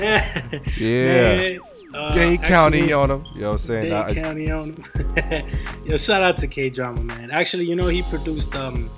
[0.00, 1.36] Yeah.
[1.36, 1.60] Man,
[1.94, 3.24] uh, Dade County actually- on them.
[3.34, 3.82] You know what I'm saying?
[3.82, 5.44] Dade I- County on him.
[5.84, 7.30] yo, shout out to K Drama, man.
[7.30, 8.88] Actually, you know he produced um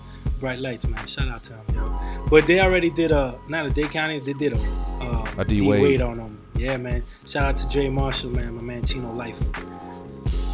[0.41, 1.07] Bright Lights, man.
[1.07, 2.25] Shout out to him, yo.
[2.31, 4.57] But they already did a not a Dade County, they did a
[5.01, 6.01] uh, A D Wade.
[6.01, 6.41] on them.
[6.57, 7.03] Yeah, man.
[7.27, 8.55] Shout out to Jay Marshall, man.
[8.57, 9.41] My man Chino Life.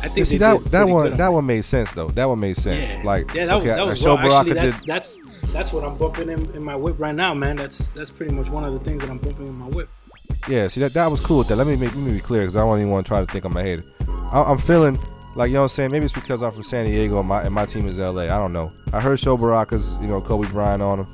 [0.02, 2.08] I think see that that one on that one made sense though.
[2.08, 2.88] That one made sense.
[2.88, 4.38] Yeah, Like yeah, that was, okay, that was raw.
[4.38, 4.88] Actually, that's did.
[4.88, 5.18] that's
[5.52, 7.56] that's what I'm bumping in, in my whip right now, man.
[7.56, 9.88] That's that's pretty much one of the things that I'm bumping in my whip.
[10.48, 11.56] Yeah, see that that was cool with that.
[11.56, 13.26] Let me make let me be clear because I don't even want to try to
[13.26, 13.84] think on my head.
[14.30, 14.98] I, I'm feeling
[15.36, 15.90] like you know what I'm saying.
[15.92, 18.22] Maybe it's because I'm from San Diego and my and my team is LA.
[18.22, 18.72] I don't know.
[18.92, 21.06] I heard Sho Baraka's you know Kobe Bryant on him.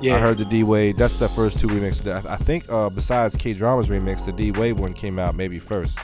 [0.00, 0.16] Yeah.
[0.16, 0.96] I heard the D Wade.
[0.96, 2.10] That's the first two remixes.
[2.26, 5.58] I, I think uh, besides K Drama's remix, the D Wade one came out maybe
[5.58, 5.98] first,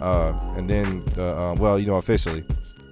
[0.00, 2.44] uh, and then the uh, well, you know, officially,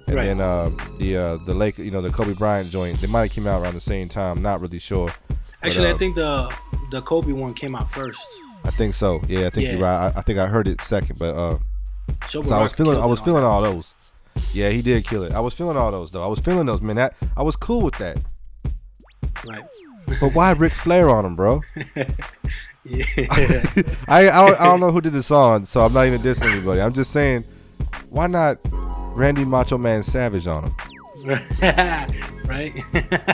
[0.07, 0.25] and Right.
[0.25, 2.97] then uh, the uh, the Lake, you know, the Kobe Bryant joint.
[2.99, 4.41] They might have came out around the same time.
[4.41, 5.11] Not really sure.
[5.27, 5.37] But,
[5.67, 6.55] Actually, uh, I think the
[6.91, 8.21] the Kobe one came out first.
[8.65, 9.21] I think so.
[9.27, 9.71] Yeah, I think Yeah.
[9.73, 10.11] you're right.
[10.15, 11.57] I, I think I heard it second, but uh,
[12.27, 12.99] so I was feeling.
[12.99, 13.93] I was feeling all those.
[14.53, 15.33] Yeah, he did kill it.
[15.33, 16.23] I was feeling all those though.
[16.23, 16.95] I was feeling those, man.
[16.95, 18.17] That I was cool with that.
[19.45, 19.63] Right.
[20.19, 21.61] But why Ric Flair on him, bro?
[22.85, 23.03] Yeah.
[24.07, 26.49] I I don't, I don't know who did the song, so I'm not even dissing
[26.51, 26.81] anybody.
[26.81, 27.43] I'm just saying,
[28.09, 28.57] why not
[29.13, 30.75] Randy Macho Man Savage on him?
[32.47, 32.73] right?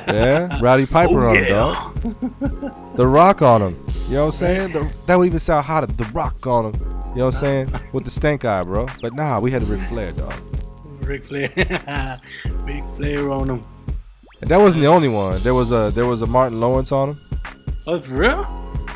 [0.08, 1.92] Yeah, Rowdy Piper Oh, on yeah.
[1.94, 2.96] him, dog.
[2.98, 3.86] The Rock on him.
[4.10, 4.72] You know what I'm saying?
[4.74, 5.88] The, that would even sound hotter.
[5.88, 6.82] The Rock on him.
[6.82, 7.70] You know what I'm saying?
[7.94, 8.88] With the stank eye, bro.
[9.02, 10.34] But nah, we had a Ric Flair, dog.
[11.06, 11.50] Ric Flair.
[12.66, 13.64] Big Flair on him.
[14.42, 15.40] And that wasn't the only one.
[15.42, 17.18] There was a there was a Martin Lawrence on him.
[17.88, 18.46] Oh, for real?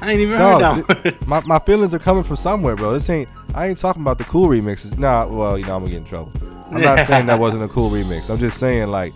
[0.01, 1.03] I ain't even heard that one.
[1.03, 2.93] th- my, my feelings are coming from somewhere, bro.
[2.93, 3.29] This ain't.
[3.53, 4.97] I ain't talking about the cool remixes.
[4.97, 6.31] Nah, well, you know, I'm gonna get in trouble.
[6.71, 8.29] I'm not saying that wasn't a cool remix.
[8.29, 9.11] I'm just saying like,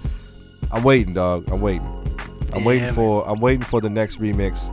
[0.71, 1.47] I'm waiting, dog.
[1.51, 1.87] I'm waiting.
[2.53, 2.93] I'm Yeah, waiting man.
[2.93, 3.29] for.
[3.29, 4.69] I'm waiting for the next remix.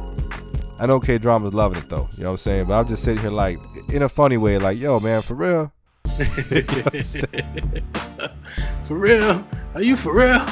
[0.78, 2.08] I know K Drama's loving it though.
[2.16, 2.66] You know what I'm saying?
[2.66, 3.58] But I'm just sitting here like,
[3.90, 5.72] in a funny way, like, yo, man, for real.
[8.82, 9.46] for real?
[9.74, 10.44] Are you for real?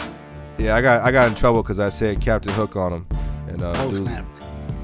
[0.58, 3.06] Yeah, I got I got in trouble because I said Captain Hook on him,
[3.48, 4.24] and uh, Oh, dude, snap.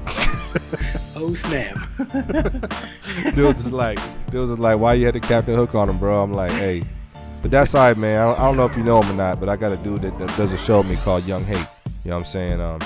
[1.15, 1.75] oh, snap.
[3.35, 3.99] dude was like,
[4.31, 6.21] dude was like, why you had the Captain Hook on him, bro?
[6.21, 6.83] I'm like, hey,
[7.41, 8.21] but that's all right, man.
[8.21, 9.77] I don't, I don't know if you know him or not, but I got a
[9.77, 11.67] dude that, that does a show with me called Young Hate.
[12.03, 12.61] You know what I'm saying?
[12.61, 12.79] Um,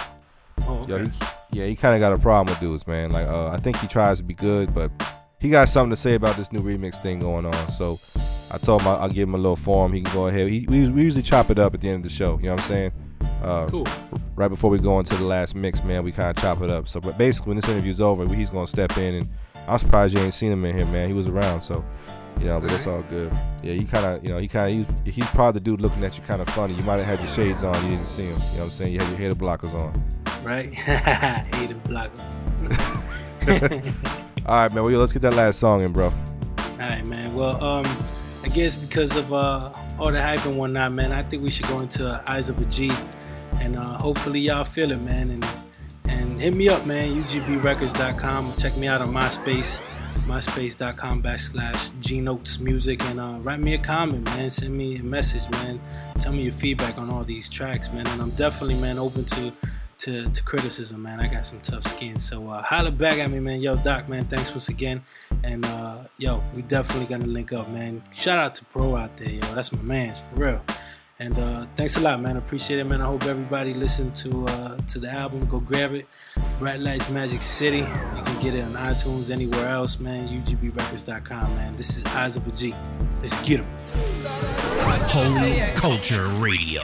[0.67, 1.11] Oh, yo, he,
[1.51, 3.11] yeah, he kind of got a problem with dudes, man.
[3.11, 4.91] Like, uh, I think he tries to be good, but
[5.39, 7.71] he got something to say about this new remix thing going on.
[7.71, 7.99] So
[8.51, 9.93] I told him I, I'll give him a little form.
[9.93, 10.47] He can go ahead.
[10.49, 12.37] He, we, we usually chop it up at the end of the show.
[12.37, 12.91] You know what I'm saying?
[13.41, 13.87] Uh, Cool.
[14.35, 16.87] Right before we go into the last mix, man, we kind of chop it up.
[16.87, 19.29] So, but basically, when this interview's over, he's gonna step in, and
[19.67, 21.07] I'm surprised you ain't seen him in here, man.
[21.09, 21.83] He was around, so
[22.39, 23.31] you know, but it's all good.
[23.61, 26.03] Yeah, he kind of, you know, he kind of, he's, he's probably the dude looking
[26.05, 26.73] at you kind of funny.
[26.73, 28.29] You might have had your shades on, you didn't see him.
[28.29, 28.93] You know what I'm saying?
[28.93, 29.93] You had your hair blockers on.
[30.43, 30.73] Right?
[31.53, 32.45] Hated blockers.
[34.49, 34.83] All right, man.
[34.83, 36.05] Well, let's get that last song in, bro.
[36.07, 36.13] All
[36.79, 37.35] right, man.
[37.35, 37.85] Well, um,
[38.43, 41.67] I guess because of uh, all the hype and whatnot, man, I think we should
[41.67, 42.91] go into Eyes of a G,
[43.59, 45.29] and uh, hopefully y'all feel it, man.
[45.29, 45.45] And
[46.05, 47.15] and hit me up, man.
[47.15, 48.53] UGBRecords.com.
[48.57, 49.83] Check me out on MySpace,
[50.25, 52.19] MySpace.com backslash G
[52.59, 54.49] Music, and uh, write me a comment, man.
[54.49, 55.79] Send me a message, man.
[56.19, 58.07] Tell me your feedback on all these tracks, man.
[58.07, 59.53] And I'm definitely, man, open to.
[59.99, 61.19] To, to criticism, man.
[61.19, 62.19] I got some tough skin.
[62.19, 63.59] So uh, holla back at me, man.
[63.61, 65.03] Yo, Doc, man, thanks once again.
[65.43, 68.01] And uh, yo, we definitely gonna link up, man.
[68.13, 69.41] Shout out to Pro out there, yo.
[69.53, 70.65] That's my man's for real.
[71.21, 72.37] And uh, thanks a lot, man.
[72.37, 73.01] Appreciate it, man.
[73.01, 75.45] I hope everybody listened to uh, to the album.
[75.47, 76.07] Go grab it.
[76.59, 77.79] Bright Lights Magic City.
[77.79, 80.29] You can get it on iTunes, anywhere else, man.
[80.29, 81.73] UGBRecords.com, man.
[81.73, 82.73] This is Eyes of a G.
[83.21, 83.73] Let's get get 'em.
[85.09, 86.83] Holy Culture Radio.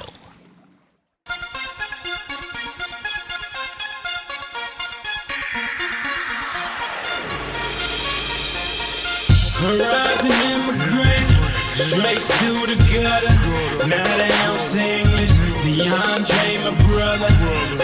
[9.57, 11.29] Horizon immigrant,
[11.73, 13.35] straight to the gutter.
[13.87, 15.31] Don't say English.
[15.63, 17.31] DeAndre, my brother,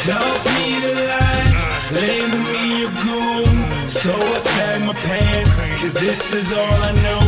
[0.03, 1.51] taught me to lie.
[1.91, 7.23] Label me a goon, so I sag my pants, cause this is all I know.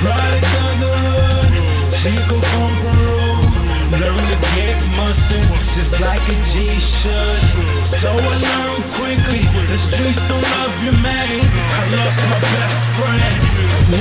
[0.00, 3.27] Product of the hood, Chico from Peru.
[3.88, 5.42] Learn to get mustard,
[5.74, 7.40] just like a G should.
[7.82, 9.40] So I learned quickly,
[9.72, 11.40] the streets don't love you, man.
[11.40, 13.40] I lost my best friend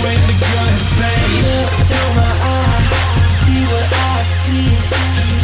[0.04, 1.32] when the guns bang.
[1.40, 2.84] Look through my eye,
[3.40, 4.76] see what I see.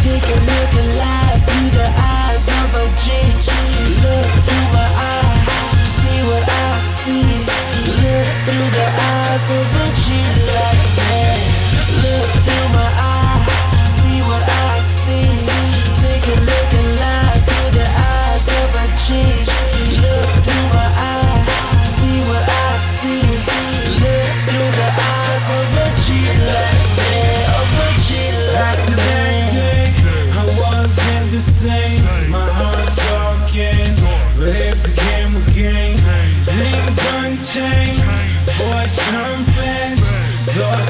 [0.03, 3.03] Take a look at life through the eyes of a G.
[4.03, 5.40] Look through my eye,
[5.88, 7.32] see what I see.
[7.95, 10.06] Look through the eyes of a G
[10.52, 11.32] like me.
[12.03, 13.12] Look through my eye,
[19.04, 19.20] Look
[20.48, 21.44] through my eye,
[21.84, 23.20] see what I see.
[24.00, 26.80] Look through the eyes of a G like
[27.52, 28.10] of a G
[28.56, 29.04] like that
[30.32, 32.00] I wasn't the same.
[32.32, 33.92] My heart's broken,
[34.40, 36.00] but it became a game.
[36.48, 38.08] Things done changed,
[38.56, 38.96] boys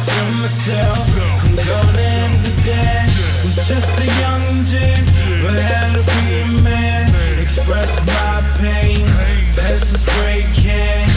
[0.06, 1.02] to myself,
[1.42, 3.10] I'm gonna the.
[3.42, 4.78] Was just a young G,
[5.42, 6.33] but had to be.
[7.56, 9.06] Express my pain,
[9.56, 11.08] best to spray can.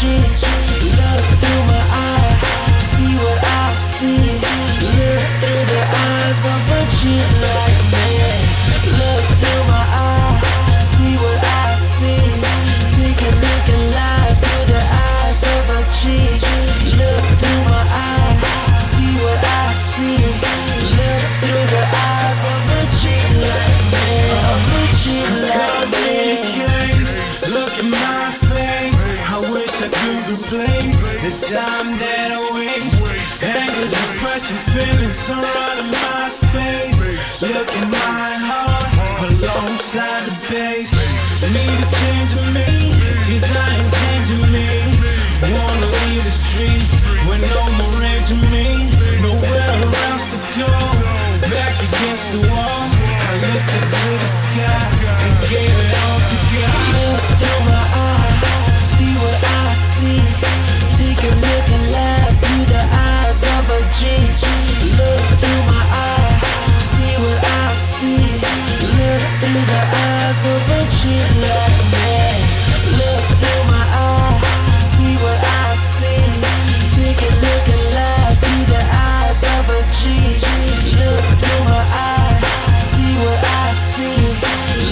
[0.00, 0.47] G.
[35.28, 35.77] feelings
[69.68, 71.00] the eyes of a G
[71.44, 72.16] like me.
[73.00, 76.24] Look through my eyes, see what I see.
[76.96, 79.40] Take a look at life through the eyes
[80.00, 80.56] of.
[81.00, 82.40] Look through my eyes,
[82.90, 84.20] see what I see.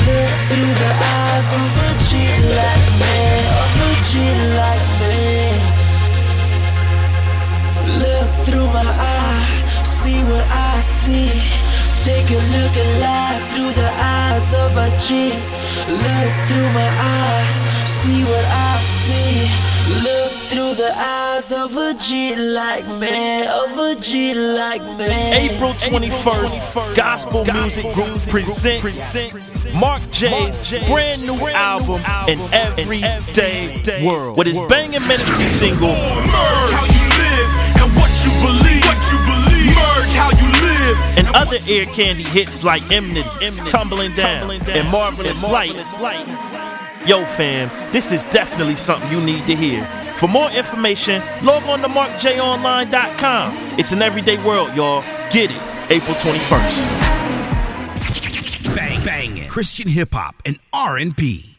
[0.09, 1.91] Look through the eyes of a
[2.61, 3.19] like me,
[3.61, 3.93] of a
[4.61, 5.25] like me.
[8.03, 8.89] Look through my
[9.99, 11.33] see what I see.
[12.05, 14.87] Take a look at life through the eyes of a.
[15.89, 17.55] Look through my eyes,
[17.89, 19.49] see what I see.
[20.03, 25.07] Look through the eyes of a G like me, of a G like me.
[25.33, 34.49] April 21st, Gospel Music Group presents Mark J's brand new album, An Everyday World, with
[34.49, 35.95] his banging ministry single.
[35.95, 36.96] Merge
[41.17, 45.75] and other ear candy hits like "Eminem," Tumbling Down, and Marvelous Light.
[47.07, 49.85] Yo, fam, this is definitely something you need to hear.
[50.19, 53.55] For more information, log on to markjonline.com.
[53.79, 55.03] It's an everyday world, y'all.
[55.31, 55.63] Get it.
[55.91, 57.15] April 21st.
[58.75, 59.49] Bang bang.
[59.49, 61.56] Christian hip hop and R&B.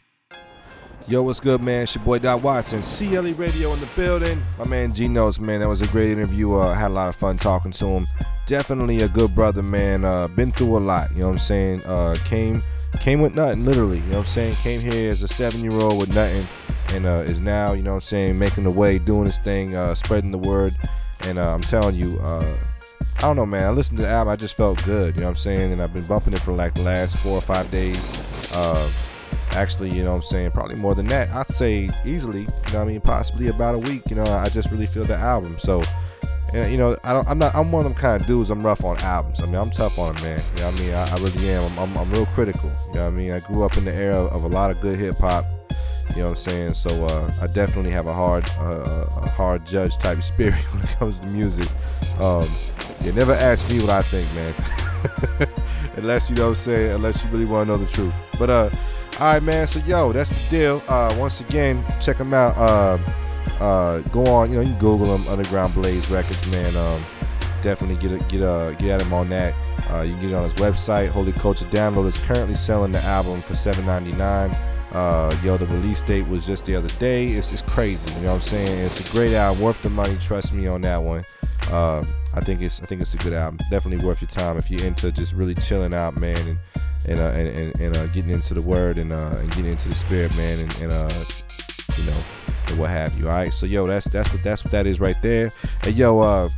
[1.09, 1.83] Yo, what's good, man?
[1.83, 4.43] It's your boy Doc Watson, CLE Radio in the building.
[4.59, 6.53] My man G Notes, man, that was a great interview.
[6.53, 8.07] Uh, had a lot of fun talking to him.
[8.45, 10.03] Definitely a good brother, man.
[10.03, 11.81] Uh, been through a lot, you know what I'm saying?
[11.85, 12.61] Uh, came
[12.99, 14.55] came with nothing, literally, you know what I'm saying?
[14.55, 16.45] Came here as a seven year old with nothing
[16.89, 19.77] and uh, is now, you know what I'm saying, making the way, doing his thing,
[19.77, 20.75] uh, spreading the word.
[21.21, 22.53] And uh, I'm telling you, uh,
[23.19, 23.65] I don't know, man.
[23.65, 25.71] I listened to the album, I just felt good, you know what I'm saying?
[25.71, 27.97] And I've been bumping it for like the last four or five days.
[28.53, 28.91] Uh,
[29.51, 31.29] actually, you know what I'm saying, probably more than that.
[31.31, 34.09] I'd say easily, you know I mean, possibly about a week.
[34.09, 35.57] You know, I just really feel the album.
[35.57, 35.81] So,
[36.53, 38.49] and you know, I don't, I'm not, I'm one of them kind of dudes.
[38.49, 39.41] I'm rough on albums.
[39.41, 40.41] I mean, I'm tough on them, man.
[40.55, 40.93] You know I mean?
[40.93, 41.63] I, I really am.
[41.63, 42.71] I'm, I'm, I'm real critical.
[42.89, 43.31] You know I mean?
[43.31, 45.45] I grew up in the era of a lot of good hip hop.
[46.11, 46.73] You know what I'm saying?
[46.73, 50.89] So uh, I definitely have a hard, uh, a hard judge type spirit when it
[50.91, 51.67] comes to music.
[52.19, 52.49] Um,
[53.03, 55.49] you never ask me what I think, man.
[55.97, 58.13] unless you know what I'm saying, unless you really want to know the truth.
[58.39, 58.69] But uh,
[59.19, 59.67] all right, man.
[59.67, 60.83] So yo, that's the deal.
[60.87, 62.55] Uh, once again, check them out.
[62.57, 62.97] Uh,
[63.59, 66.75] uh, go on, you know, you can Google them, Underground Blaze Records, man.
[66.75, 67.01] Um,
[67.63, 69.55] definitely get a, get uh get at him on that.
[69.89, 71.09] Uh, you can get it on his website.
[71.09, 74.55] Holy Culture Download is currently selling the album for $7.99.
[74.93, 77.29] Uh, yo, the release date was just the other day.
[77.29, 78.85] It's, it's crazy, you know what I'm saying?
[78.85, 80.17] It's a great album, worth the money.
[80.21, 81.23] Trust me on that one.
[81.71, 82.03] Uh,
[82.37, 83.59] I think it's I think it's a good album.
[83.69, 86.59] Definitely worth your time if you're into just really chilling out, man, and
[87.07, 89.89] and uh, and, and, and uh, getting into the word and uh, and getting into
[89.89, 91.09] the spirit, man, and, and uh,
[91.97, 92.17] you know,
[92.67, 93.27] and what have you.
[93.27, 95.51] All right, so yo, that's that's what that's what that is right there.
[95.83, 96.49] And yo, uh,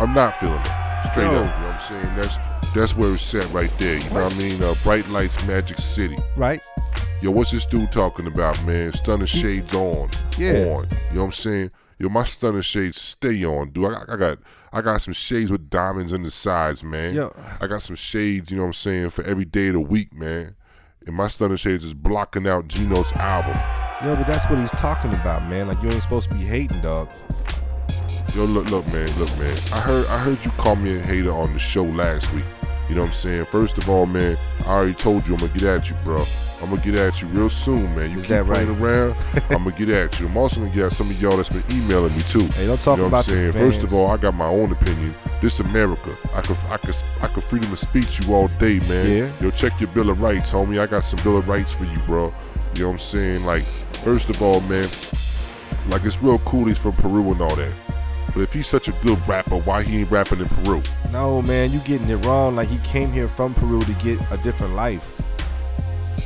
[0.00, 1.04] I'm not feeling it.
[1.04, 1.44] Straight Yo.
[1.44, 1.56] up.
[1.56, 2.16] You know what I'm saying?
[2.16, 2.38] That's
[2.74, 3.98] that's where it's set right there.
[3.98, 4.60] You know what I mean?
[4.60, 6.16] Uh, Bright Lights, Magic City.
[6.36, 6.60] Right.
[7.22, 8.92] Yo, what's this dude talking about, man?
[8.92, 10.10] Stunner shades on.
[10.36, 10.50] Yeah.
[10.50, 10.56] On.
[10.56, 11.70] You know what I'm saying?
[12.00, 13.86] Yo, my stunner shades stay on, dude.
[13.86, 14.38] I got, I got
[14.72, 17.14] I got some shades with diamonds in the sides, man.
[17.14, 17.32] Yo.
[17.60, 20.12] I got some shades, you know what I'm saying, for every day of the week,
[20.12, 20.56] man.
[21.06, 23.56] And my stunner shades is blocking out Gino's album.
[24.04, 25.68] Yo, but that's what he's talking about, man.
[25.68, 27.08] Like you ain't supposed to be hating, dog.
[28.34, 29.56] Yo, look, look, man, look, man.
[29.72, 32.44] I heard, I heard you call me a hater on the show last week.
[32.88, 33.44] You know what I'm saying?
[33.46, 36.24] First of all, man, I already told you I'm gonna get at you, bro.
[36.62, 38.10] I'm gonna get at you real soon, man.
[38.10, 38.64] You keep that right?
[38.64, 39.16] playing around,
[39.50, 40.26] I'm gonna get at you.
[40.26, 42.46] I'm also gonna get at some of y'all that's been emailing me too.
[42.46, 43.52] Hey, don't talk you know about what I'm saying?
[43.52, 45.14] First of all, I got my own opinion.
[45.42, 46.16] This America.
[46.34, 49.18] I could, I could, I could freedom of speech you all day, man.
[49.18, 49.30] Yeah.
[49.40, 50.80] Yo, check your bill of rights, homie.
[50.80, 52.32] I got some bill of rights for you, bro.
[52.74, 53.44] You know what I'm saying?
[53.44, 53.62] Like,
[54.02, 54.88] first of all, man,
[55.88, 57.72] like it's real cool he's from Peru and all that.
[58.34, 60.82] But if he's such a good rapper, why he ain't rapping in Peru?
[61.12, 62.56] No, man, you getting it wrong.
[62.56, 65.22] Like he came here from Peru to get a different life.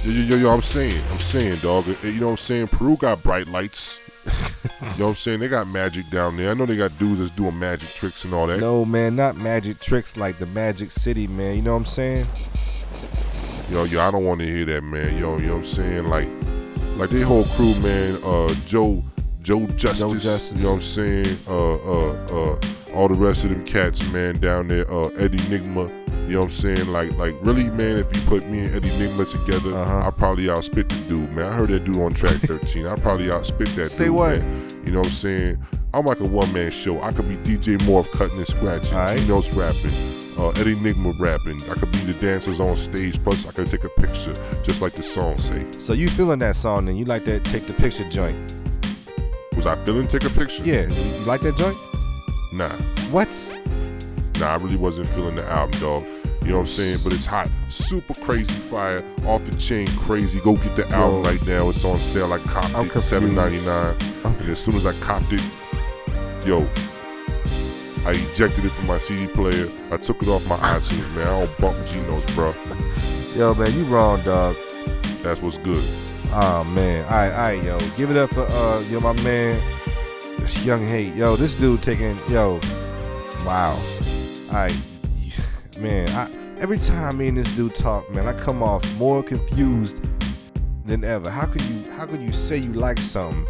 [0.05, 1.85] Yo, yo, yo, yo, I'm saying, I'm saying, dog.
[1.89, 2.69] uh, You know what I'm saying?
[2.69, 4.01] Peru got bright lights.
[4.25, 5.41] you know what I'm saying?
[5.41, 6.51] They got magic down there.
[6.51, 8.61] I know they got dudes that's doing magic tricks and all that.
[8.61, 11.57] No, man, not magic tricks like the Magic City, man.
[11.57, 12.27] You know what I'm saying?
[13.71, 15.19] Yo, yo, I don't want to hear that, man.
[15.19, 16.05] Yo, you know what I'm saying?
[16.07, 16.29] Like,
[16.97, 18.17] like they whole crew, man.
[18.25, 19.03] Uh, Joe,
[19.43, 20.23] Joe Justice.
[20.25, 20.53] Justice.
[20.57, 21.39] You know what I'm saying?
[21.47, 22.61] Uh, uh, uh,
[22.95, 24.91] all the rest of them cats, man, down there.
[24.91, 25.91] Uh, Eddie Nigma.
[26.29, 26.89] You know what I'm saying?
[26.89, 27.99] Like, like really, man.
[27.99, 30.07] If you put me and Eddie Nigma together, Uh-huh.
[30.07, 31.47] I probably outspit the dude, man.
[31.47, 32.87] I heard that dude on track 13.
[32.87, 34.39] I probably outspit that Say dude, what?
[34.41, 34.67] man.
[34.85, 35.59] You know what I'm saying?
[35.93, 37.03] I'm like a one man show.
[37.03, 38.97] I could be DJ Morph cutting and scratching.
[39.27, 39.91] Gino's rapping.
[40.39, 41.61] Uh, Eddie Nigma rapping.
[41.69, 43.21] I could be the dancers on stage.
[43.25, 45.67] Plus, I could take a picture, just like the song say.
[45.73, 46.87] So you feeling that song?
[46.87, 47.45] Then you like that?
[47.47, 48.55] Take the picture joint.
[49.57, 50.65] Was I feeling take a picture?
[50.65, 51.77] Yeah, you like that joint?
[52.53, 52.69] Nah.
[53.11, 53.29] What?
[54.39, 56.05] Nah, I really wasn't feeling the album, dog.
[56.43, 56.99] You know what I'm saying?
[57.05, 57.49] But it's hot.
[57.69, 59.05] Super crazy fire.
[59.27, 60.41] Off the chain crazy.
[60.41, 61.69] Go get the album right now.
[61.69, 62.33] It's on sale.
[62.33, 62.93] I copped I'm it.
[62.93, 63.35] confused.
[63.35, 63.95] Ninety nine.
[64.25, 65.43] And as soon as I copped it,
[66.47, 66.67] yo,
[68.07, 69.71] I ejected it from my CD player.
[69.93, 71.29] I took it off my iTunes, man.
[71.29, 72.55] I don't bump Geno's, bro.
[73.37, 74.57] Yo, man, you wrong, dog.
[75.23, 75.85] That's what's good.
[76.33, 79.61] Oh man, all right, all right, yo, give it up for uh, yo, my man,
[80.59, 82.61] Young Hate, yo, this dude taking, yo,
[83.47, 83.81] wow,
[84.53, 84.77] right,
[85.81, 90.05] man, I, every time me and this dude talk, man, I come off more confused
[90.85, 91.31] than ever.
[91.31, 93.47] How could you, how could you say you like something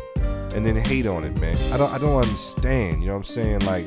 [0.55, 1.57] and then hate on it, man?
[1.73, 3.01] I don't, I don't understand.
[3.01, 3.61] You know what I'm saying?
[3.61, 3.87] Like,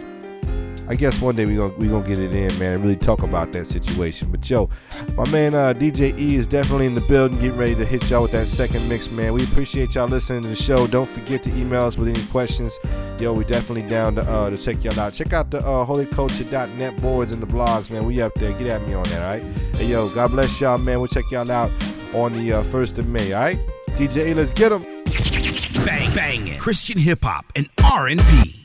[0.87, 3.23] I guess one day we gonna we gonna get it in, man, and really talk
[3.23, 4.29] about that situation.
[4.29, 4.69] But yo,
[5.15, 8.23] my man uh, DJ E is definitely in the building, getting ready to hit y'all
[8.23, 9.33] with that second mix, man.
[9.33, 10.85] We appreciate y'all listening to the show.
[10.87, 12.77] Don't forget to email us with any questions.
[13.19, 15.13] Yo, we definitely down to uh, to check y'all out.
[15.13, 18.05] Check out the uh, holyculture.net boards and the blogs, man.
[18.05, 18.51] We up there.
[18.53, 19.43] Get at me on that, all right?
[19.75, 20.99] Hey, yo, God bless y'all, man.
[20.99, 21.71] We'll check y'all out
[22.13, 23.59] on the uh, first of May, all right?
[23.95, 24.83] DJ E, let's get them.
[25.85, 28.62] Bang banging Christian hip hop and R&B.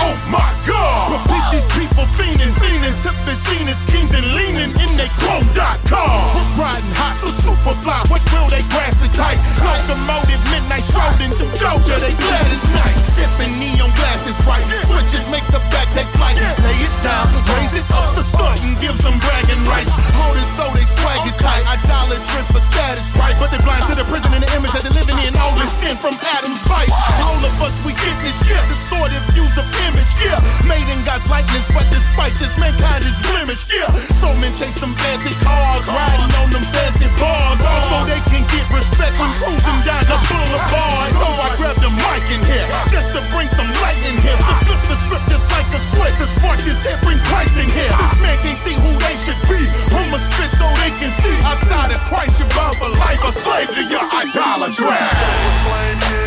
[0.00, 1.10] Oh my god!
[1.10, 5.10] But peep these people fiending, fiending, to be seen as kings and leaning in they
[5.20, 6.32] chrome.com.
[6.32, 8.00] Hook riding hot, so super fly.
[8.08, 9.36] What will they grasp the tight?
[9.60, 12.96] Locomotive midnight strolling through Georgia, they glad it's night.
[13.12, 14.64] Sipping neon glasses bright.
[14.86, 16.38] Switches make the back take flight.
[16.38, 17.28] Lay it down,
[17.58, 19.92] raise it up to stunt and give some bragging rights.
[20.16, 21.66] Hold it so they swag is tight.
[21.66, 23.36] Idolatry for status, right?
[23.36, 25.36] But they blind to the prison and the image that they're living in.
[25.36, 26.94] All this sin from Adam's vice.
[27.20, 28.62] All of us, we get this, yeah.
[28.70, 30.38] Distorted views of image, yeah.
[30.64, 33.72] Made in God's likeness, but but despite this, mankind is blemished.
[33.72, 38.22] Yeah, so men chase them fancy cars, riding on them fancy bars, all so they
[38.30, 41.10] can get respect when cruising down the boulevard.
[41.18, 44.38] So I grabbed the mic in here just to bring some light in here.
[44.38, 47.66] To flip the script just like a switch to spark this hip, bring Christ in
[47.66, 47.90] here.
[47.90, 49.66] This man can't see who they should be.
[49.90, 53.70] I'ma spit so they can see outside of Christ, you're bound for life, a slave
[53.74, 54.86] to your idolatry.
[54.86, 56.22] They own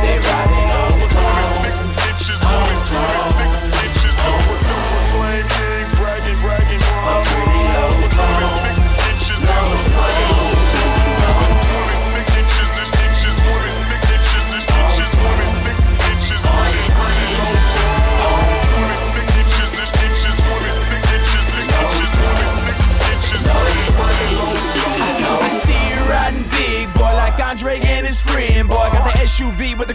[0.00, 2.76] they all the 26 inches, only
[3.58, 3.69] 26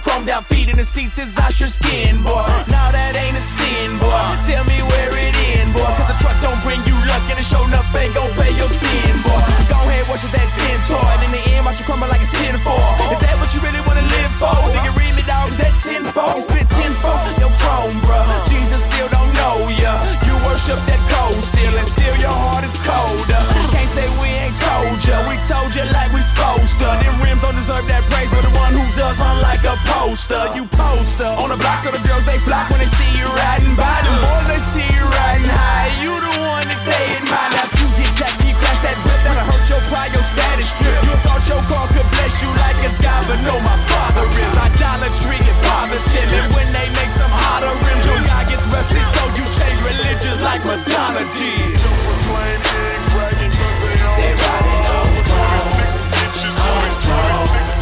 [0.06, 2.46] chromed down feet in the seats is out your skin, boy.
[2.70, 4.22] Now that ain't a sin, boy.
[4.46, 5.90] Tell me where it in, boy.
[5.98, 8.70] Cause the truck don't bring you luck and it show enough ain't gon' pay your
[8.70, 9.42] sins, boy.
[9.66, 11.02] Go ahead, worship that tin toy.
[11.02, 13.18] And in the end, watch you crumble like it's 10 4.
[13.18, 14.54] Is that what you really wanna live for?
[14.70, 15.50] Nigga, read me, dog.
[15.50, 16.38] Is that 10 4?
[16.38, 17.42] You spit 10 4?
[17.42, 18.26] Yo, chrome, bruh.
[18.46, 19.98] Jesus still don't know ya.
[20.30, 23.42] You worship that cold still, and still your heart colder.
[23.74, 25.26] Can't say we ain't told ya.
[25.28, 26.88] We told ya like we supposed to.
[27.02, 30.54] Them rims don't deserve that praise, but the one who does hung like a poster.
[30.54, 33.74] You poster on the block, so the girls they flock when they see you riding
[33.74, 33.98] by.
[34.06, 35.90] Them boys they see you riding high.
[36.00, 37.50] You the one that they admire.
[37.58, 40.70] Now if you get jacked, you crash that whip, that'll hurt your pride, your status
[40.70, 40.96] strip.
[41.04, 44.54] You thought your car could bless you like it's God, but no, my father is
[44.54, 46.30] idolatry and fathership.
[46.30, 50.40] And when they make some hotter rims, your guy gets rusty, so you change religions
[50.46, 52.05] like Madonna did.
[52.26, 55.14] Proclaim kings bragging 'cause they on wrong.
[55.22, 57.75] 26 inches, only 26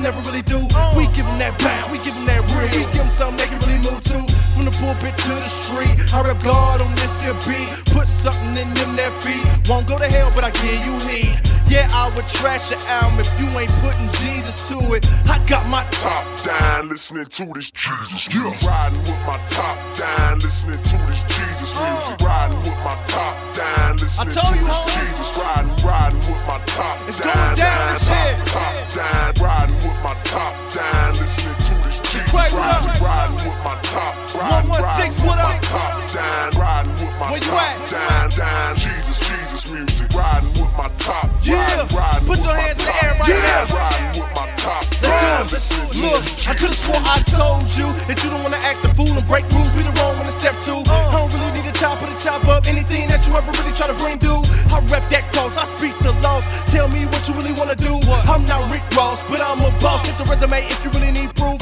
[0.00, 0.56] you never really do.
[0.96, 2.72] We give them that bounce, we give them that real.
[2.72, 4.18] We give them something they can really move to.
[4.56, 7.68] From the pulpit to the street, I rap God on this here beat.
[7.92, 9.44] Put something in them that feet.
[9.68, 11.36] Won't go to hell, but I give you heat.
[11.70, 15.06] Yeah, I would trash your album if you ain't putting Jesus to it.
[15.30, 18.58] I got my top down, listening to this Jesus music.
[18.66, 21.86] Riding with my top down, listening to this Jesus uh.
[21.86, 22.18] music.
[22.26, 24.98] Riding with my top down, listening told to you, this homie.
[24.98, 25.30] Jesus.
[25.38, 29.46] Riding, riding with my top It's down, going down, down, this top, top down.
[29.46, 29.69] Riding
[30.30, 32.30] top down, listening to this Jesus.
[32.30, 33.02] Right, riding, up?
[33.02, 35.62] riding with my top, riding, 116, riding what with my up?
[35.66, 37.30] top down, riding with my top.
[37.34, 37.90] Where you top at?
[37.90, 38.76] down, down.
[38.76, 40.06] Jesus, Jesus music.
[40.14, 41.58] Riding with my top, Yeah.
[41.58, 43.74] riding, riding Put with your my hands in the air right down, now.
[43.74, 44.84] Riding with my top
[45.50, 45.96] Let's do it.
[46.04, 49.26] Look, I could've swore I told you that you don't wanna act the fool and
[49.26, 49.72] break rules.
[49.72, 50.78] We the wrong one to step two.
[50.84, 51.10] Uh.
[51.10, 53.88] I don't really need a chopper to chop up anything that you ever really try
[53.88, 54.44] to bring through.
[54.68, 56.44] I rep that cross, I speak to loss.
[56.70, 56.99] Tell me what you really
[57.60, 58.00] wanna do.
[58.24, 60.06] I'm not Rick Ross, but I'm a boss.
[60.06, 61.59] Just the resume if you really need proof.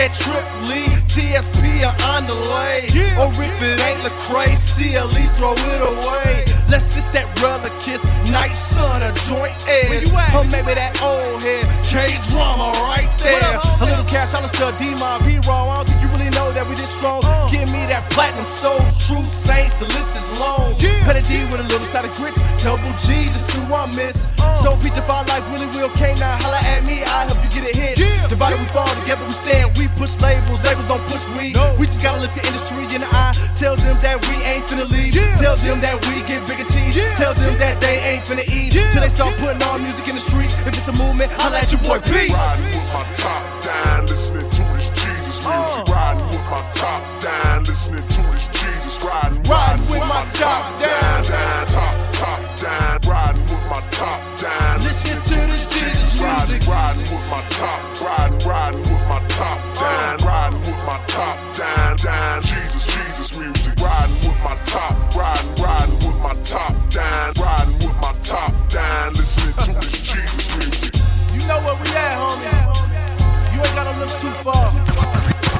[0.00, 2.88] If it ain't that Trip Lee, TSP or on delay.
[3.20, 6.50] Or if it ain't Lecrae, CLE, throw it away.
[6.70, 7.98] Let's just that relic kiss,
[8.30, 10.06] night sun, a joint edge.
[10.30, 13.58] Or maybe that old head, K drama right there.
[13.58, 15.66] a little cash, I stud D my B raw.
[15.66, 17.20] I don't think you really know that we this strong.
[17.50, 20.78] Give me that platinum soul, true saint, the list is long.
[21.04, 24.30] Better D with a little side of grits, double G, just who I miss.
[24.62, 27.50] So beat if I like Willie Will K now, holla at me, I help you
[27.50, 27.98] get a hit.
[28.30, 29.74] Divided we fall, together we stand.
[29.74, 31.54] We push labels, labels don't push we.
[31.78, 33.32] We just gotta look the industry in the eye.
[33.54, 35.14] Tell them that we ain't finna leave.
[35.38, 36.96] Tell them that we get bigger cheese.
[37.16, 38.72] Tell them that they ain't finna eat.
[38.92, 40.54] Till they start putting our music in the streets.
[40.66, 42.34] If it's a movement, I'll let your boy peace.
[42.34, 42.56] Uh.
[42.60, 45.88] Riding with my top down, listening to this Jesus music.
[45.88, 48.59] Riding with my top down, listening to this
[48.90, 49.04] Jesus.
[49.04, 52.98] Riding, riding with my top down, down, top, top down.
[53.06, 56.68] Riding with my top down, listening to this Jesus music.
[56.68, 60.26] Riding with my top, riding, riding with my top down, oh.
[60.26, 62.42] riding with my top down, down.
[62.42, 63.74] Jesus, Jesus music.
[63.78, 69.12] Riding with my top, riding, riding with my top down, riding with my top down,
[69.12, 70.94] listening to this Jesus music.
[71.34, 73.54] You know where we at, homie.
[73.54, 74.72] You ain't gotta look too far.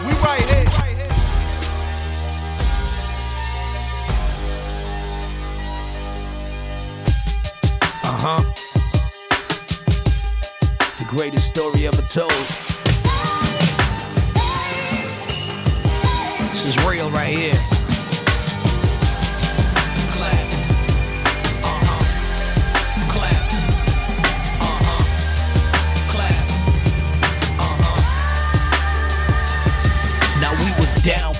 [0.06, 0.99] We right here.
[8.12, 8.42] Uh huh.
[10.98, 12.32] The greatest story ever told.
[16.50, 17.79] This is real right here.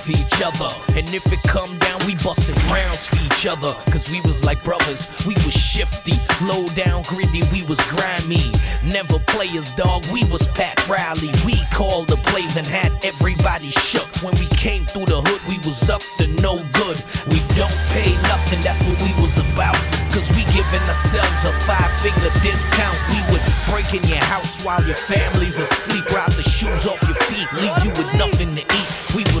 [0.01, 0.69] For each other.
[0.97, 3.73] And if it come down, we bustin' rounds for each other.
[3.93, 8.51] Cause we was like brothers, we was shifty, low down, gritty, we was grimy.
[8.83, 11.29] Never players, dog, we was Pat Riley.
[11.45, 14.09] We called the plays and had everybody shook.
[14.25, 16.97] When we came through the hood, we was up to no good.
[17.29, 19.77] We don't pay nothing, that's what we was about.
[20.09, 22.97] Cause we giving ourselves a five finger discount.
[23.13, 27.19] We would break in your house while your family's asleep, ride the shoes off your
[27.29, 28.89] feet, leave you with nothing to eat.
[29.15, 29.40] We would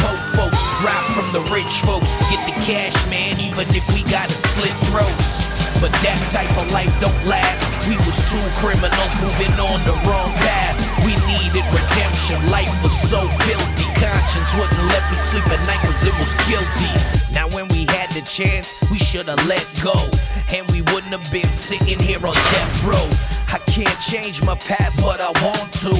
[0.00, 4.34] poor folks, rob from the rich folks, get the cash, man, even if we gotta
[4.34, 5.48] slit throats.
[5.80, 7.62] But that type of life don't last.
[7.86, 10.74] We was two criminals moving on the wrong path.
[11.06, 12.42] We needed redemption.
[12.50, 13.86] Life was so filthy.
[13.94, 16.90] Conscience wouldn't let me sleep at night cause it was guilty.
[17.30, 19.94] Now when we had the chance, we should've let go.
[20.50, 23.06] And we wouldn't have been sitting here on death row.
[23.54, 25.94] I can't change my past, but I want to.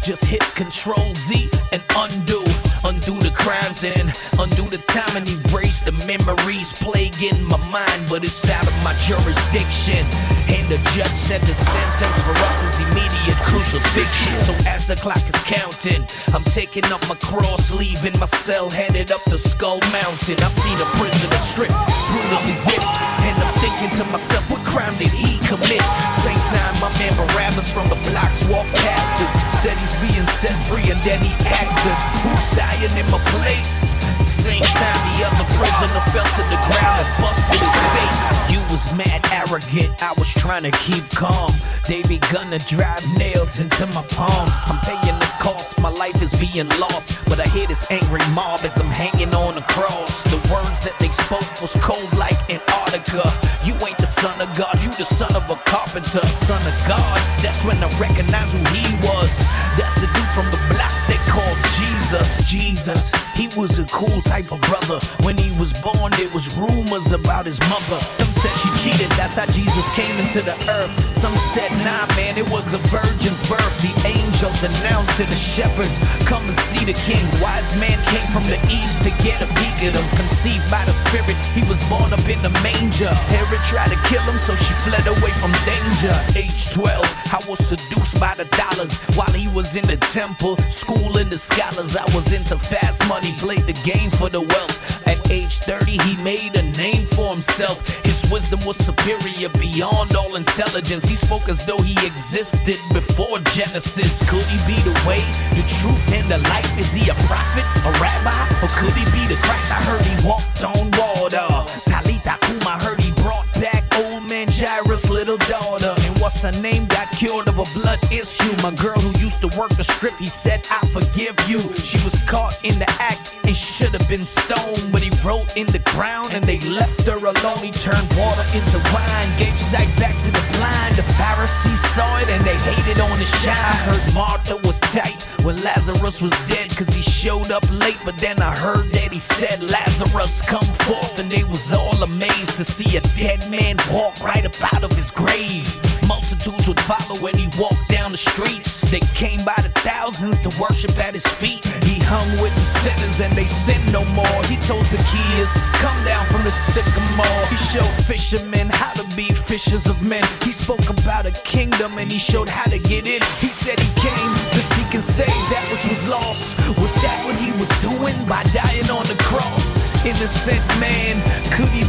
[0.00, 2.53] Just hit Control Z and undo.
[2.84, 8.22] Undo the crimes and undo the time and erase the memories plaguing my mind, but
[8.22, 10.04] it's out of my jurisdiction.
[10.52, 14.36] And the judge said the sentence for us is immediate crucifixion.
[14.44, 16.04] So as the clock is counting,
[16.36, 20.36] I'm taking up my cross, leaving my cell, headed up to Skull Mountain.
[20.44, 21.80] I see the prisoner stripped,
[22.12, 22.94] brutally whipped,
[23.24, 25.80] and I'm thinking to myself, what crime did he commit?
[26.20, 29.32] Same time, my man Barabbas from the blocks walked past us,
[29.64, 33.94] said he's being set free, and then he asked us, who's dying in my place?
[34.26, 38.20] Same time, the other prisoner fell to the ground and busted his face.
[38.50, 41.52] You was mad arrogant, I was trying to keep calm.
[41.86, 44.52] They begun to drive nails into my palms.
[44.66, 47.24] I'm paying the cost, my life is being lost.
[47.28, 50.24] But I hear this angry mob as I'm hanging on a cross.
[50.24, 53.30] The words that they spoke was cold like Antarctica.
[53.64, 57.18] You ain't the son of God, you the son of a carpenter, son of God.
[57.40, 59.30] That's when I recognize who he was.
[59.78, 62.03] That's the dude from the blocks they called Jesus.
[62.46, 65.00] Jesus, he was a cool type of brother.
[65.24, 67.98] When he was born, there was rumors about his mother.
[68.14, 70.92] Some said she cheated, that's how Jesus came into the earth.
[71.14, 73.74] Some said, nah, man, it was a virgin's birth.
[73.82, 77.24] The angels announced to the shepherds, come and see the king.
[77.42, 80.06] Wise man came from the east to get a peek at him.
[80.14, 83.10] Conceived by the spirit, he was born up in the manger.
[83.34, 86.14] Herod tried to kill him, so she fled away from danger.
[86.38, 91.30] Age 12, I was seduced by the dollars while he was in the temple, schooling
[91.30, 91.96] the scholars.
[91.96, 95.06] I was into fast money, played the game for the wealth.
[95.06, 97.86] At age 30, he made a name for himself.
[98.04, 101.06] His wisdom was superior beyond all intelligence.
[101.06, 104.18] He spoke as though he existed before Genesis.
[104.28, 105.22] Could he be the way,
[105.54, 106.78] the truth, and the life?
[106.78, 109.70] Is he a prophet, a rabbi, or could he be the Christ?
[109.70, 111.46] I heard he walked on water.
[111.86, 115.94] Talitha Kum, I heard he brought back old man Jairus' little daughter.
[115.96, 116.86] And what's her name?
[117.16, 118.50] Cured of a blood issue.
[118.60, 121.60] My girl who used to work the strip, he said, I forgive you.
[121.78, 124.90] She was caught in the act and should have been stoned.
[124.90, 127.62] But he wrote in the ground and they left her alone.
[127.62, 130.96] He turned water into wine, gave sight back to the blind.
[130.96, 133.54] The Pharisees saw it and they hated on his shine.
[133.54, 138.00] I heard Martha was tight when Lazarus was dead because he showed up late.
[138.04, 141.20] But then I heard that he said, Lazarus, come forth.
[141.20, 144.90] And they was all amazed to see a dead man walk right up out of
[144.96, 145.70] his grave.
[146.08, 148.90] Multitudes would follow when he walked down the streets.
[148.90, 151.64] They came by the thousands to worship at his feet.
[151.84, 154.38] He hung with the sinners and they sinned no more.
[154.48, 157.44] He told the Zacchaeus, come down from the sycamore.
[157.52, 160.24] He showed fishermen how to be fishers of men.
[160.42, 163.20] He spoke about a kingdom and he showed how to get in.
[163.38, 166.56] He said he came to seek and save that which was lost.
[166.80, 169.76] Was that what he was doing by dying on the cross?
[170.04, 171.16] Innocent man,
[171.52, 171.83] could he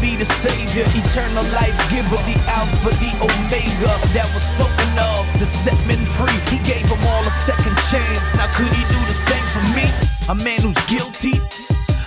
[0.45, 0.85] savior?
[0.93, 6.37] Eternal life giver, the alpha, the omega that was spoken of to set men free.
[6.53, 8.27] He gave them all a second chance.
[8.37, 9.87] Now could he do the same for me?
[10.29, 11.41] A man who's guilty,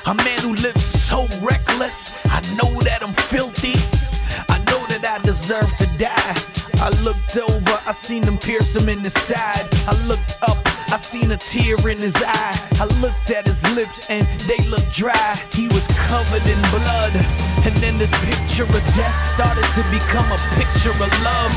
[0.07, 2.15] a man who lives so reckless.
[2.27, 3.77] I know that I'm filthy.
[4.49, 6.58] I know that I deserve to die.
[6.81, 9.67] I looked over, I seen him pierce him in the side.
[9.87, 10.59] I looked up,
[10.93, 12.55] I seen a tear in his eye.
[12.79, 15.35] I looked at his lips and they looked dry.
[15.53, 17.15] He was covered in blood.
[17.67, 21.53] And then this picture of death started to become a picture of love.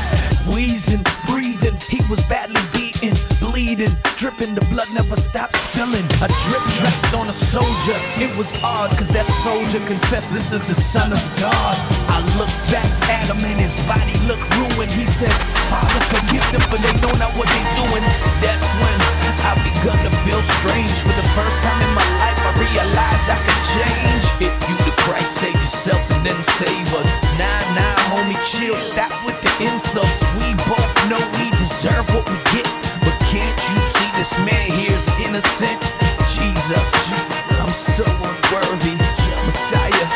[0.52, 3.14] Wheezing, breathing, he was badly beaten,
[3.52, 4.56] bleeding, dripping.
[4.56, 6.08] The blood never stopped spilling.
[6.24, 7.96] A drip trapped on a soldier.
[8.16, 11.76] It was odd, cause that soldier confessed this is the Son of God.
[12.08, 14.90] I looked back at him and his body looked ruined.
[14.90, 15.32] He said,
[15.68, 18.04] Father, forgive them, for they know not what they're doing.
[18.40, 18.98] That's when
[19.44, 20.96] I begun to feel strange.
[21.04, 24.24] For the first time in my life, I realized I could change.
[24.48, 27.08] If you the Christ, save yourself and then save us.
[27.36, 28.80] Nah, nah, homie, chill.
[28.80, 30.20] Stop with the insults.
[30.40, 32.91] We both know we deserve what we get.
[33.02, 35.82] But can't you see this man here is innocent?
[36.32, 36.88] Jesus,
[37.60, 38.96] I'm so unworthy.
[39.44, 40.08] Messiah,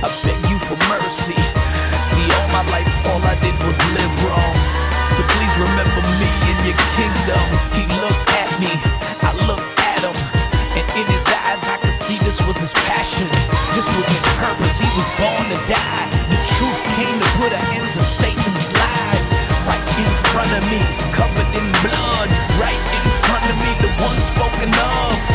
[0.00, 1.36] I beg you for mercy.
[2.10, 4.54] See, all my life, all I did was live wrong.
[5.14, 7.44] So please remember me in your kingdom.
[7.76, 8.72] He looked at me,
[9.20, 10.16] I looked at him.
[10.74, 13.28] And in his eyes, I could see this was his passion.
[13.76, 14.76] This was his purpose.
[14.80, 16.06] He was born to die.
[16.32, 19.26] The truth came to put an end to Satan's lies
[19.68, 20.89] right in front of me.
[24.66, 25.29] fucking.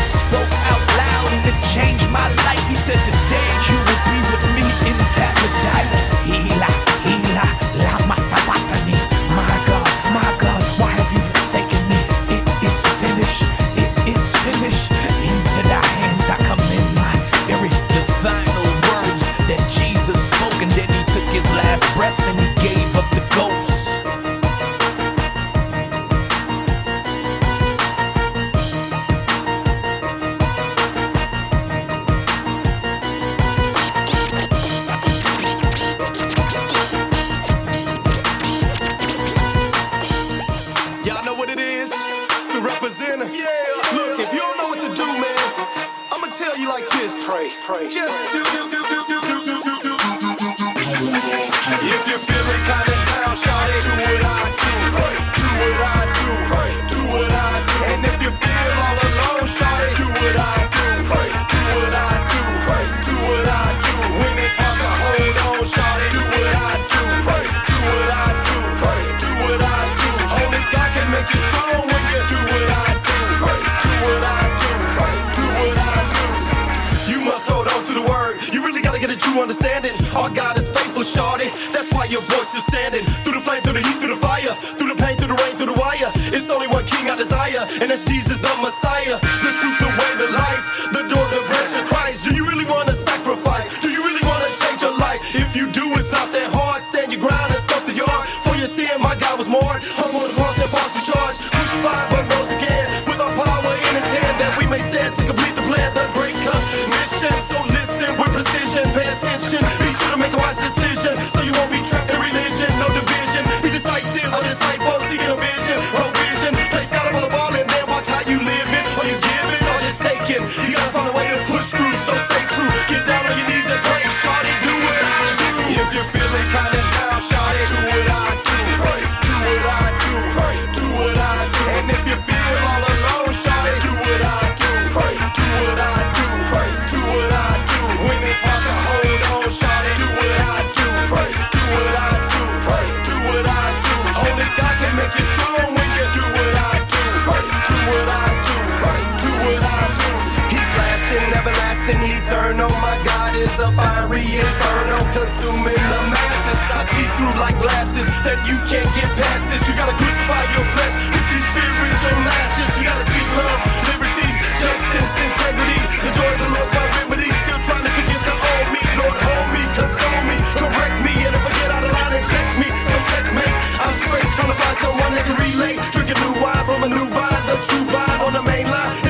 [157.36, 159.60] like glasses, that you can't get past this.
[159.68, 162.68] You gotta crucify your flesh with these spiritual lashes.
[162.80, 163.60] You gotta seek love,
[163.92, 165.80] liberty, justice, integrity.
[166.00, 167.28] The of the Lord's my remedy.
[167.44, 168.82] Still trying to forget the old me.
[168.96, 172.26] Lord, hold me, console me, correct me, and if I get out of line, and
[172.26, 172.68] check me.
[172.88, 173.56] Some checkmate.
[173.84, 175.80] I'm straight, trying to find someone that can relate.
[175.92, 179.05] Drinking new wine from a new vine, the true vine on the main line.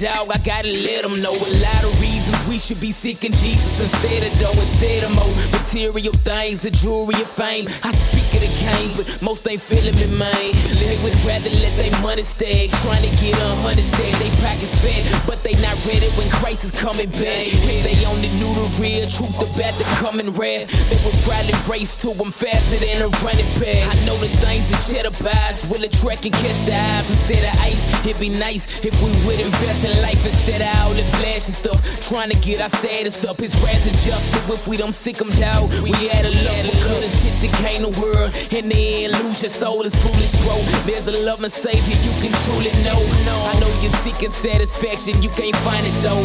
[0.00, 3.80] Dog, I gotta let them know a lot of reasons we should be seeking Jesus
[3.80, 7.66] instead of dough, instead of more material things, the jewelry of fame.
[7.86, 10.50] I speak of the game, but most ain't feeling me, man.
[10.74, 14.10] They would rather let their money stay, trying to get a hundred stay.
[14.18, 17.54] They pockets fed, but they not ready when Christ is coming back.
[17.86, 22.10] They only knew the real truth about the coming wrath, they would probably race to
[22.18, 23.86] him faster than a running back.
[23.86, 27.54] I know the things that cheddar buys will attract and catch the eyes instead of
[27.62, 27.78] ice.
[28.02, 31.54] It'd be nice if we would invest in life instead of all the flash and
[31.54, 31.78] stuff.
[32.08, 33.36] Trying to get our status up.
[33.36, 36.30] His wrath is just so if we don't sick them down, we had a.
[36.30, 38.30] We could have sit to gain the world.
[38.52, 40.60] And then lose your soul is foolish, bro.
[40.84, 43.00] There's a love savior you can truly know.
[43.48, 46.20] I know you're seeking satisfaction, you can't find it though.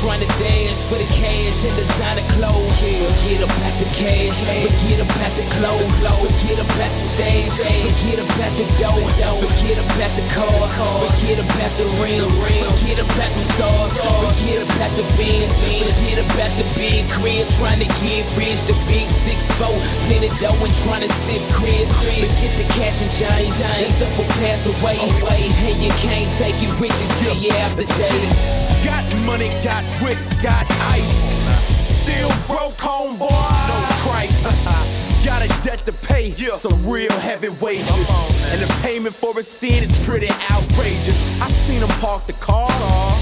[0.00, 2.72] Trying to dash for the cash and designer clothes.
[2.80, 8.66] Forget about the cash, forget about the clothes, forget about the stage, forget about the
[8.80, 9.06] dough,
[9.44, 10.56] forget about the car,
[11.04, 13.92] forget about the rims, forget about them stars,
[14.24, 15.52] forget about the bands,
[15.84, 19.74] forget about the big crib, trying to get rich, the big six four,
[20.06, 24.30] plenty dough and trying to sip cribs, forget the cash and change, and stuff will
[24.42, 28.66] pass away, and you can't take it with you till you after days.
[28.84, 31.42] Got money, got whips, got ice.
[31.78, 33.30] Still broke, homeboy.
[33.68, 34.92] No Christ.
[35.26, 38.08] Got a debt to pay, some real heavy wages.
[38.52, 41.42] And the payment for a sin is pretty outrageous.
[41.42, 42.70] I seen him park the car,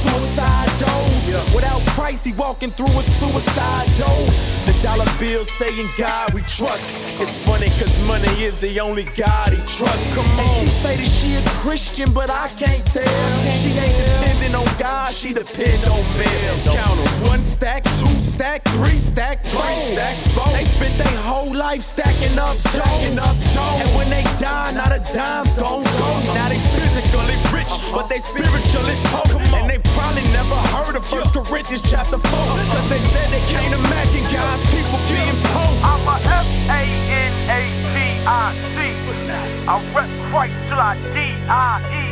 [0.04, 1.54] suicide doors.
[1.54, 4.26] Without Christ, he walking through a suicide door.
[4.66, 7.04] The dollar bill saying God we trust.
[7.20, 10.14] It's funny cause money is the only God he trusts.
[10.14, 10.60] Come on.
[10.60, 13.52] she say that she a Christian, but I can't tell.
[13.52, 16.64] She ain't depending on God, she depend on men.
[16.66, 17.28] Count 'em.
[17.28, 20.52] One stack, two stack, three stack, three stack, four.
[20.52, 23.78] They spent their whole life stacking up, stacking up dough.
[23.78, 26.10] And when they die, not a dime's gon' go.
[26.34, 29.38] Now they physically rich, but they spiritually poor.
[29.54, 32.26] And they probably never heard of First Corinthians chapter 4.
[32.26, 35.70] Cause they said they can't imagine God's people being poor.
[35.86, 37.54] I'm a F-A-N-A-T-I-C.
[39.66, 42.04] I rep Christ till I D-I-E.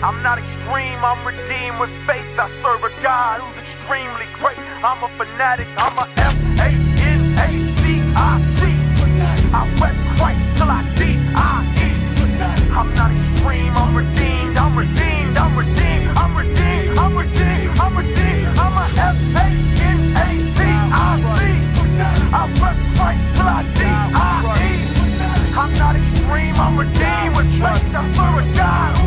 [0.00, 2.38] I'm not extreme, I'm redeemed with faith.
[2.38, 4.58] I serve a God who's extremely great.
[4.84, 6.87] I'm a fanatic, I'm a F-A-N-A-T-I-C.
[9.52, 11.88] I rep Christ till I D-I-E.
[12.70, 18.58] I'm not extreme, I'm redeemed, I'm redeemed, I'm redeemed, I'm redeemed, I'm redeemed, I'm redeemed.
[18.58, 18.78] I'm.
[22.30, 22.46] I
[22.94, 23.32] Christ
[23.74, 24.72] D-I-E.
[25.56, 28.97] I'm not extreme, I'm redeemed with a God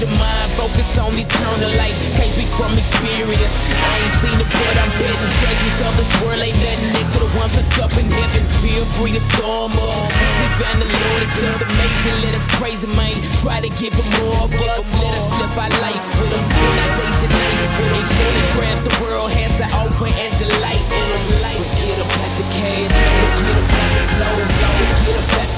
[0.00, 1.98] your mind, focus on eternal life.
[2.14, 3.54] Can't speak from experience.
[3.82, 7.26] I ain't seen it, but I'm betting treasures of this world ain't nothing next to
[7.26, 8.46] the ones that's up in heaven.
[8.62, 10.06] Feel free to storm up.
[10.06, 12.16] We found the Lord, it's just amazing.
[12.22, 13.18] Let us praise Him, man.
[13.42, 14.86] Try to give Him more of us.
[14.94, 16.44] Let us live our life with Him.
[16.46, 18.04] Spend our days and nights with Him.
[18.14, 21.26] Show the trans the world has to offer and delight in Him.
[21.58, 25.57] Forget about the cash, forget about the clothes, forget about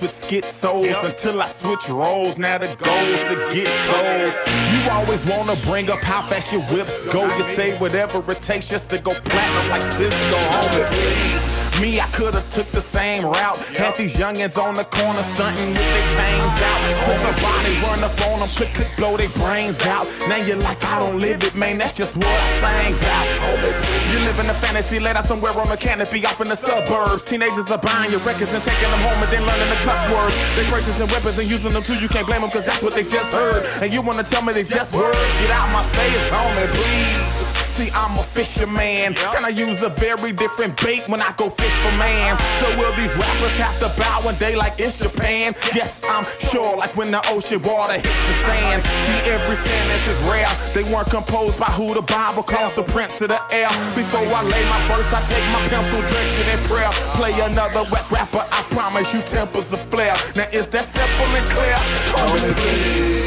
[0.00, 2.38] with skit souls until I switch roles.
[2.38, 4.34] Now the goal's to get souls.
[4.72, 7.24] You always wanna bring up how fast your whips go.
[7.36, 11.61] You say whatever it takes just to go platinum like Sisqo, homie.
[11.80, 13.58] Me, I could've took the same route.
[13.78, 16.80] Had these youngins on the corner stunting with their chains out.
[17.06, 20.06] Till somebody run up on them, click, click, blow their brains out.
[20.28, 23.26] Now you're like, I don't live it, man, that's just what I sang about.
[23.48, 26.56] Oh, you live in a fantasy, let out somewhere on the canopy, off in the
[26.56, 27.24] suburbs.
[27.24, 30.36] Teenagers are buying your records and taking them home and then learning the cuss words.
[30.54, 33.02] They purchasing weapons and using them too, you can't blame them cause that's what they
[33.02, 33.66] just heard.
[33.82, 35.18] And you wanna tell me they just words?
[35.40, 37.41] Get out my face, homie, please.
[37.72, 41.72] See, I'm a fisherman, and I use a very different bait when I go fish
[41.80, 42.36] for man.
[42.60, 45.54] So will these rappers have to bow one day like it's Japan?
[45.72, 48.84] Yes, I'm sure, like when the ocean water hits the sand.
[48.84, 50.52] See, every sentence is rare.
[50.76, 53.72] They weren't composed by who the Bible calls the prince of the air.
[53.96, 56.92] Before I lay my verse, I take my pencil, drench it in prayer.
[57.16, 60.12] Play another wet rapper, I promise you tempers a flare.
[60.36, 61.80] Now is that simple and clear?
[62.20, 63.21] Homie,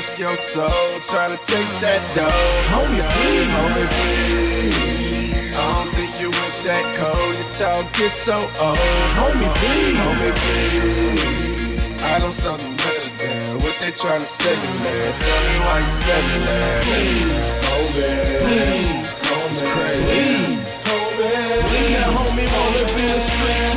[0.00, 2.32] risk your soul trying to chase that dough.
[2.72, 3.52] Homie, please.
[3.52, 5.52] Homie, please.
[5.52, 7.36] I don't think you with that cold.
[7.36, 8.80] Your talk is so old.
[9.20, 10.00] Homie, please.
[10.00, 12.00] Homie, please.
[12.00, 15.12] I know something better than what they trying to sell you, man.
[15.20, 16.80] Tell me why you selling that.
[16.88, 17.60] Please.
[17.68, 18.40] Homie.
[18.40, 19.04] Please.
[19.52, 20.56] It's crazy.
[21.92, 23.69] Yeah, homie wanna be a street king and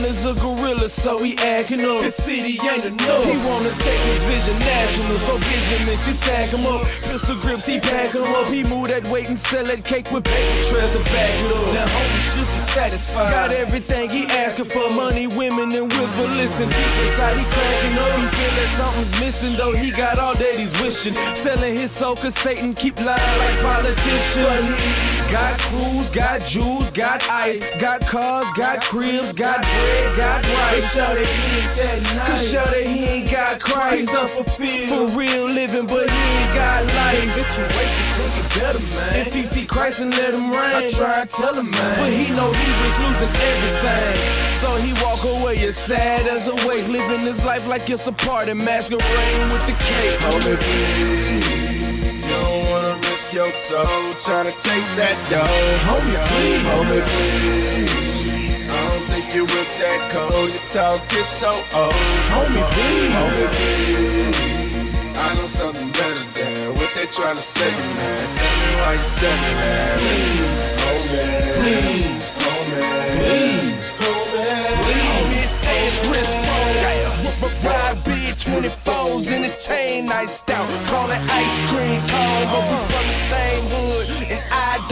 [0.00, 2.02] known a gorilla, so he acting up.
[2.02, 3.24] His city ain't enough.
[3.24, 6.82] He wanna take his vision national, so vigilance, he stack him up.
[7.02, 8.46] Pistol grips, he pack him up.
[8.46, 11.74] He move that weight and sell that cake with paper trails to back it up.
[11.74, 13.30] Now homie should be satisfied.
[13.30, 16.16] Got everything he asking for, money, women, and whips.
[16.18, 18.12] But listen, deep inside he cracking up.
[18.18, 21.14] He feel that something's missing, though he got all that he's wishing.
[21.34, 24.78] Selling his soul, cause Satan keep lying like politicians.
[25.30, 30.94] Got crews, got jewels, got ice, got cars, got cribs, got bread, got rice.
[30.94, 32.28] Show that he ain't that nice.
[32.28, 34.10] Cause show that he ain't got Christ.
[34.88, 37.22] For real living, but he ain't got life.
[37.22, 39.26] Situation could get better, man.
[39.26, 41.98] If he see Christ and let him reign, I try and tell him, man.
[41.98, 44.54] But he know he was losing everything.
[44.54, 48.12] So he walk away as sad as a wake, living his life like it's a
[48.12, 50.18] party, masquerading with the cake.
[50.26, 50.58] Homie.
[52.28, 53.86] You don't wanna risk your soul
[54.24, 55.46] trying to chase that dough.
[55.88, 56.62] Homie, please.
[56.68, 57.97] Homie, please.
[59.38, 60.50] I don't think you with that cold.
[60.50, 61.94] Your talk is so old.
[62.34, 63.14] Homie, please.
[63.14, 65.16] Homie, please.
[65.16, 68.26] I know something better than what they trying to say, man.
[68.34, 69.94] Tell me why you selling that.
[70.02, 70.74] Please.
[70.82, 71.22] Homie,
[71.62, 72.34] please.
[72.42, 72.82] Homie,
[73.22, 73.86] please.
[74.82, 76.34] Homie, it says wrist
[77.62, 80.66] Ride big 24s in his chain iced out.
[80.86, 84.17] Call it ice cream cone, but we from the same hood.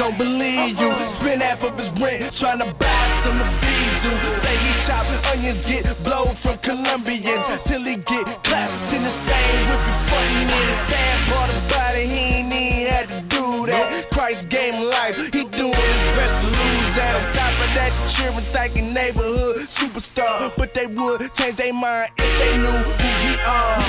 [0.07, 0.93] Don't believe you.
[1.01, 4.13] Spend half of his rent trying to buy some of Vizu.
[4.39, 5.05] Say he chop
[5.35, 10.45] onions, get blowed from Colombians till he get clapped in the same whip before he
[10.47, 12.07] need a sad part about it.
[12.07, 14.09] He ain't even had to do that.
[14.13, 15.17] Christ gave him life.
[15.35, 16.56] He doing his best
[16.97, 17.13] that.
[17.15, 20.53] On top of that, cheering, thanking neighborhood superstar.
[20.57, 22.93] But they would change their mind if they knew who
[23.23, 23.81] he are.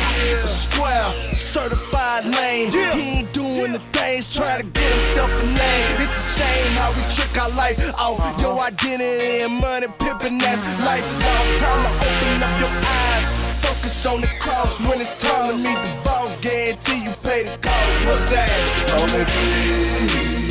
[0.45, 2.71] Square, certified lane.
[2.71, 6.01] He ain't doing the things, trying to get himself a name.
[6.03, 8.41] It's a shame how we trick our life off uh-huh.
[8.41, 10.37] your identity and money pimping.
[10.37, 11.63] That's life lost.
[11.63, 13.27] Time to open up your eyes.
[13.63, 16.37] Focus on the cross when it's time to meet the boss.
[16.39, 18.05] Guarantee you pay the cost.
[18.05, 18.51] What's that?
[18.91, 20.46] Homie, please.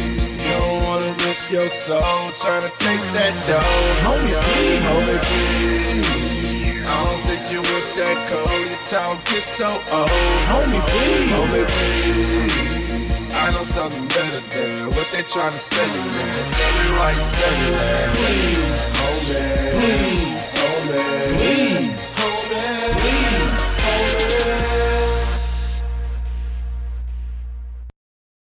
[0.50, 4.06] Don't wanna risk your soul trying to chase that dough.
[4.06, 4.82] Homie, please.
[4.88, 6.86] Homie, please.
[6.86, 8.66] I don't think you with that cold.
[8.70, 10.10] Your talk gets so old.
[10.52, 11.30] Homie, please.
[11.34, 13.34] Homie, please.
[13.34, 16.24] I know something better than what they trying to say to me.
[16.56, 18.06] Tell me why you say that.
[18.16, 18.80] Please.
[18.96, 19.74] Oh, Homie.
[19.76, 20.40] Please.
[20.56, 21.36] Oh, Homie.
[21.36, 21.75] Please.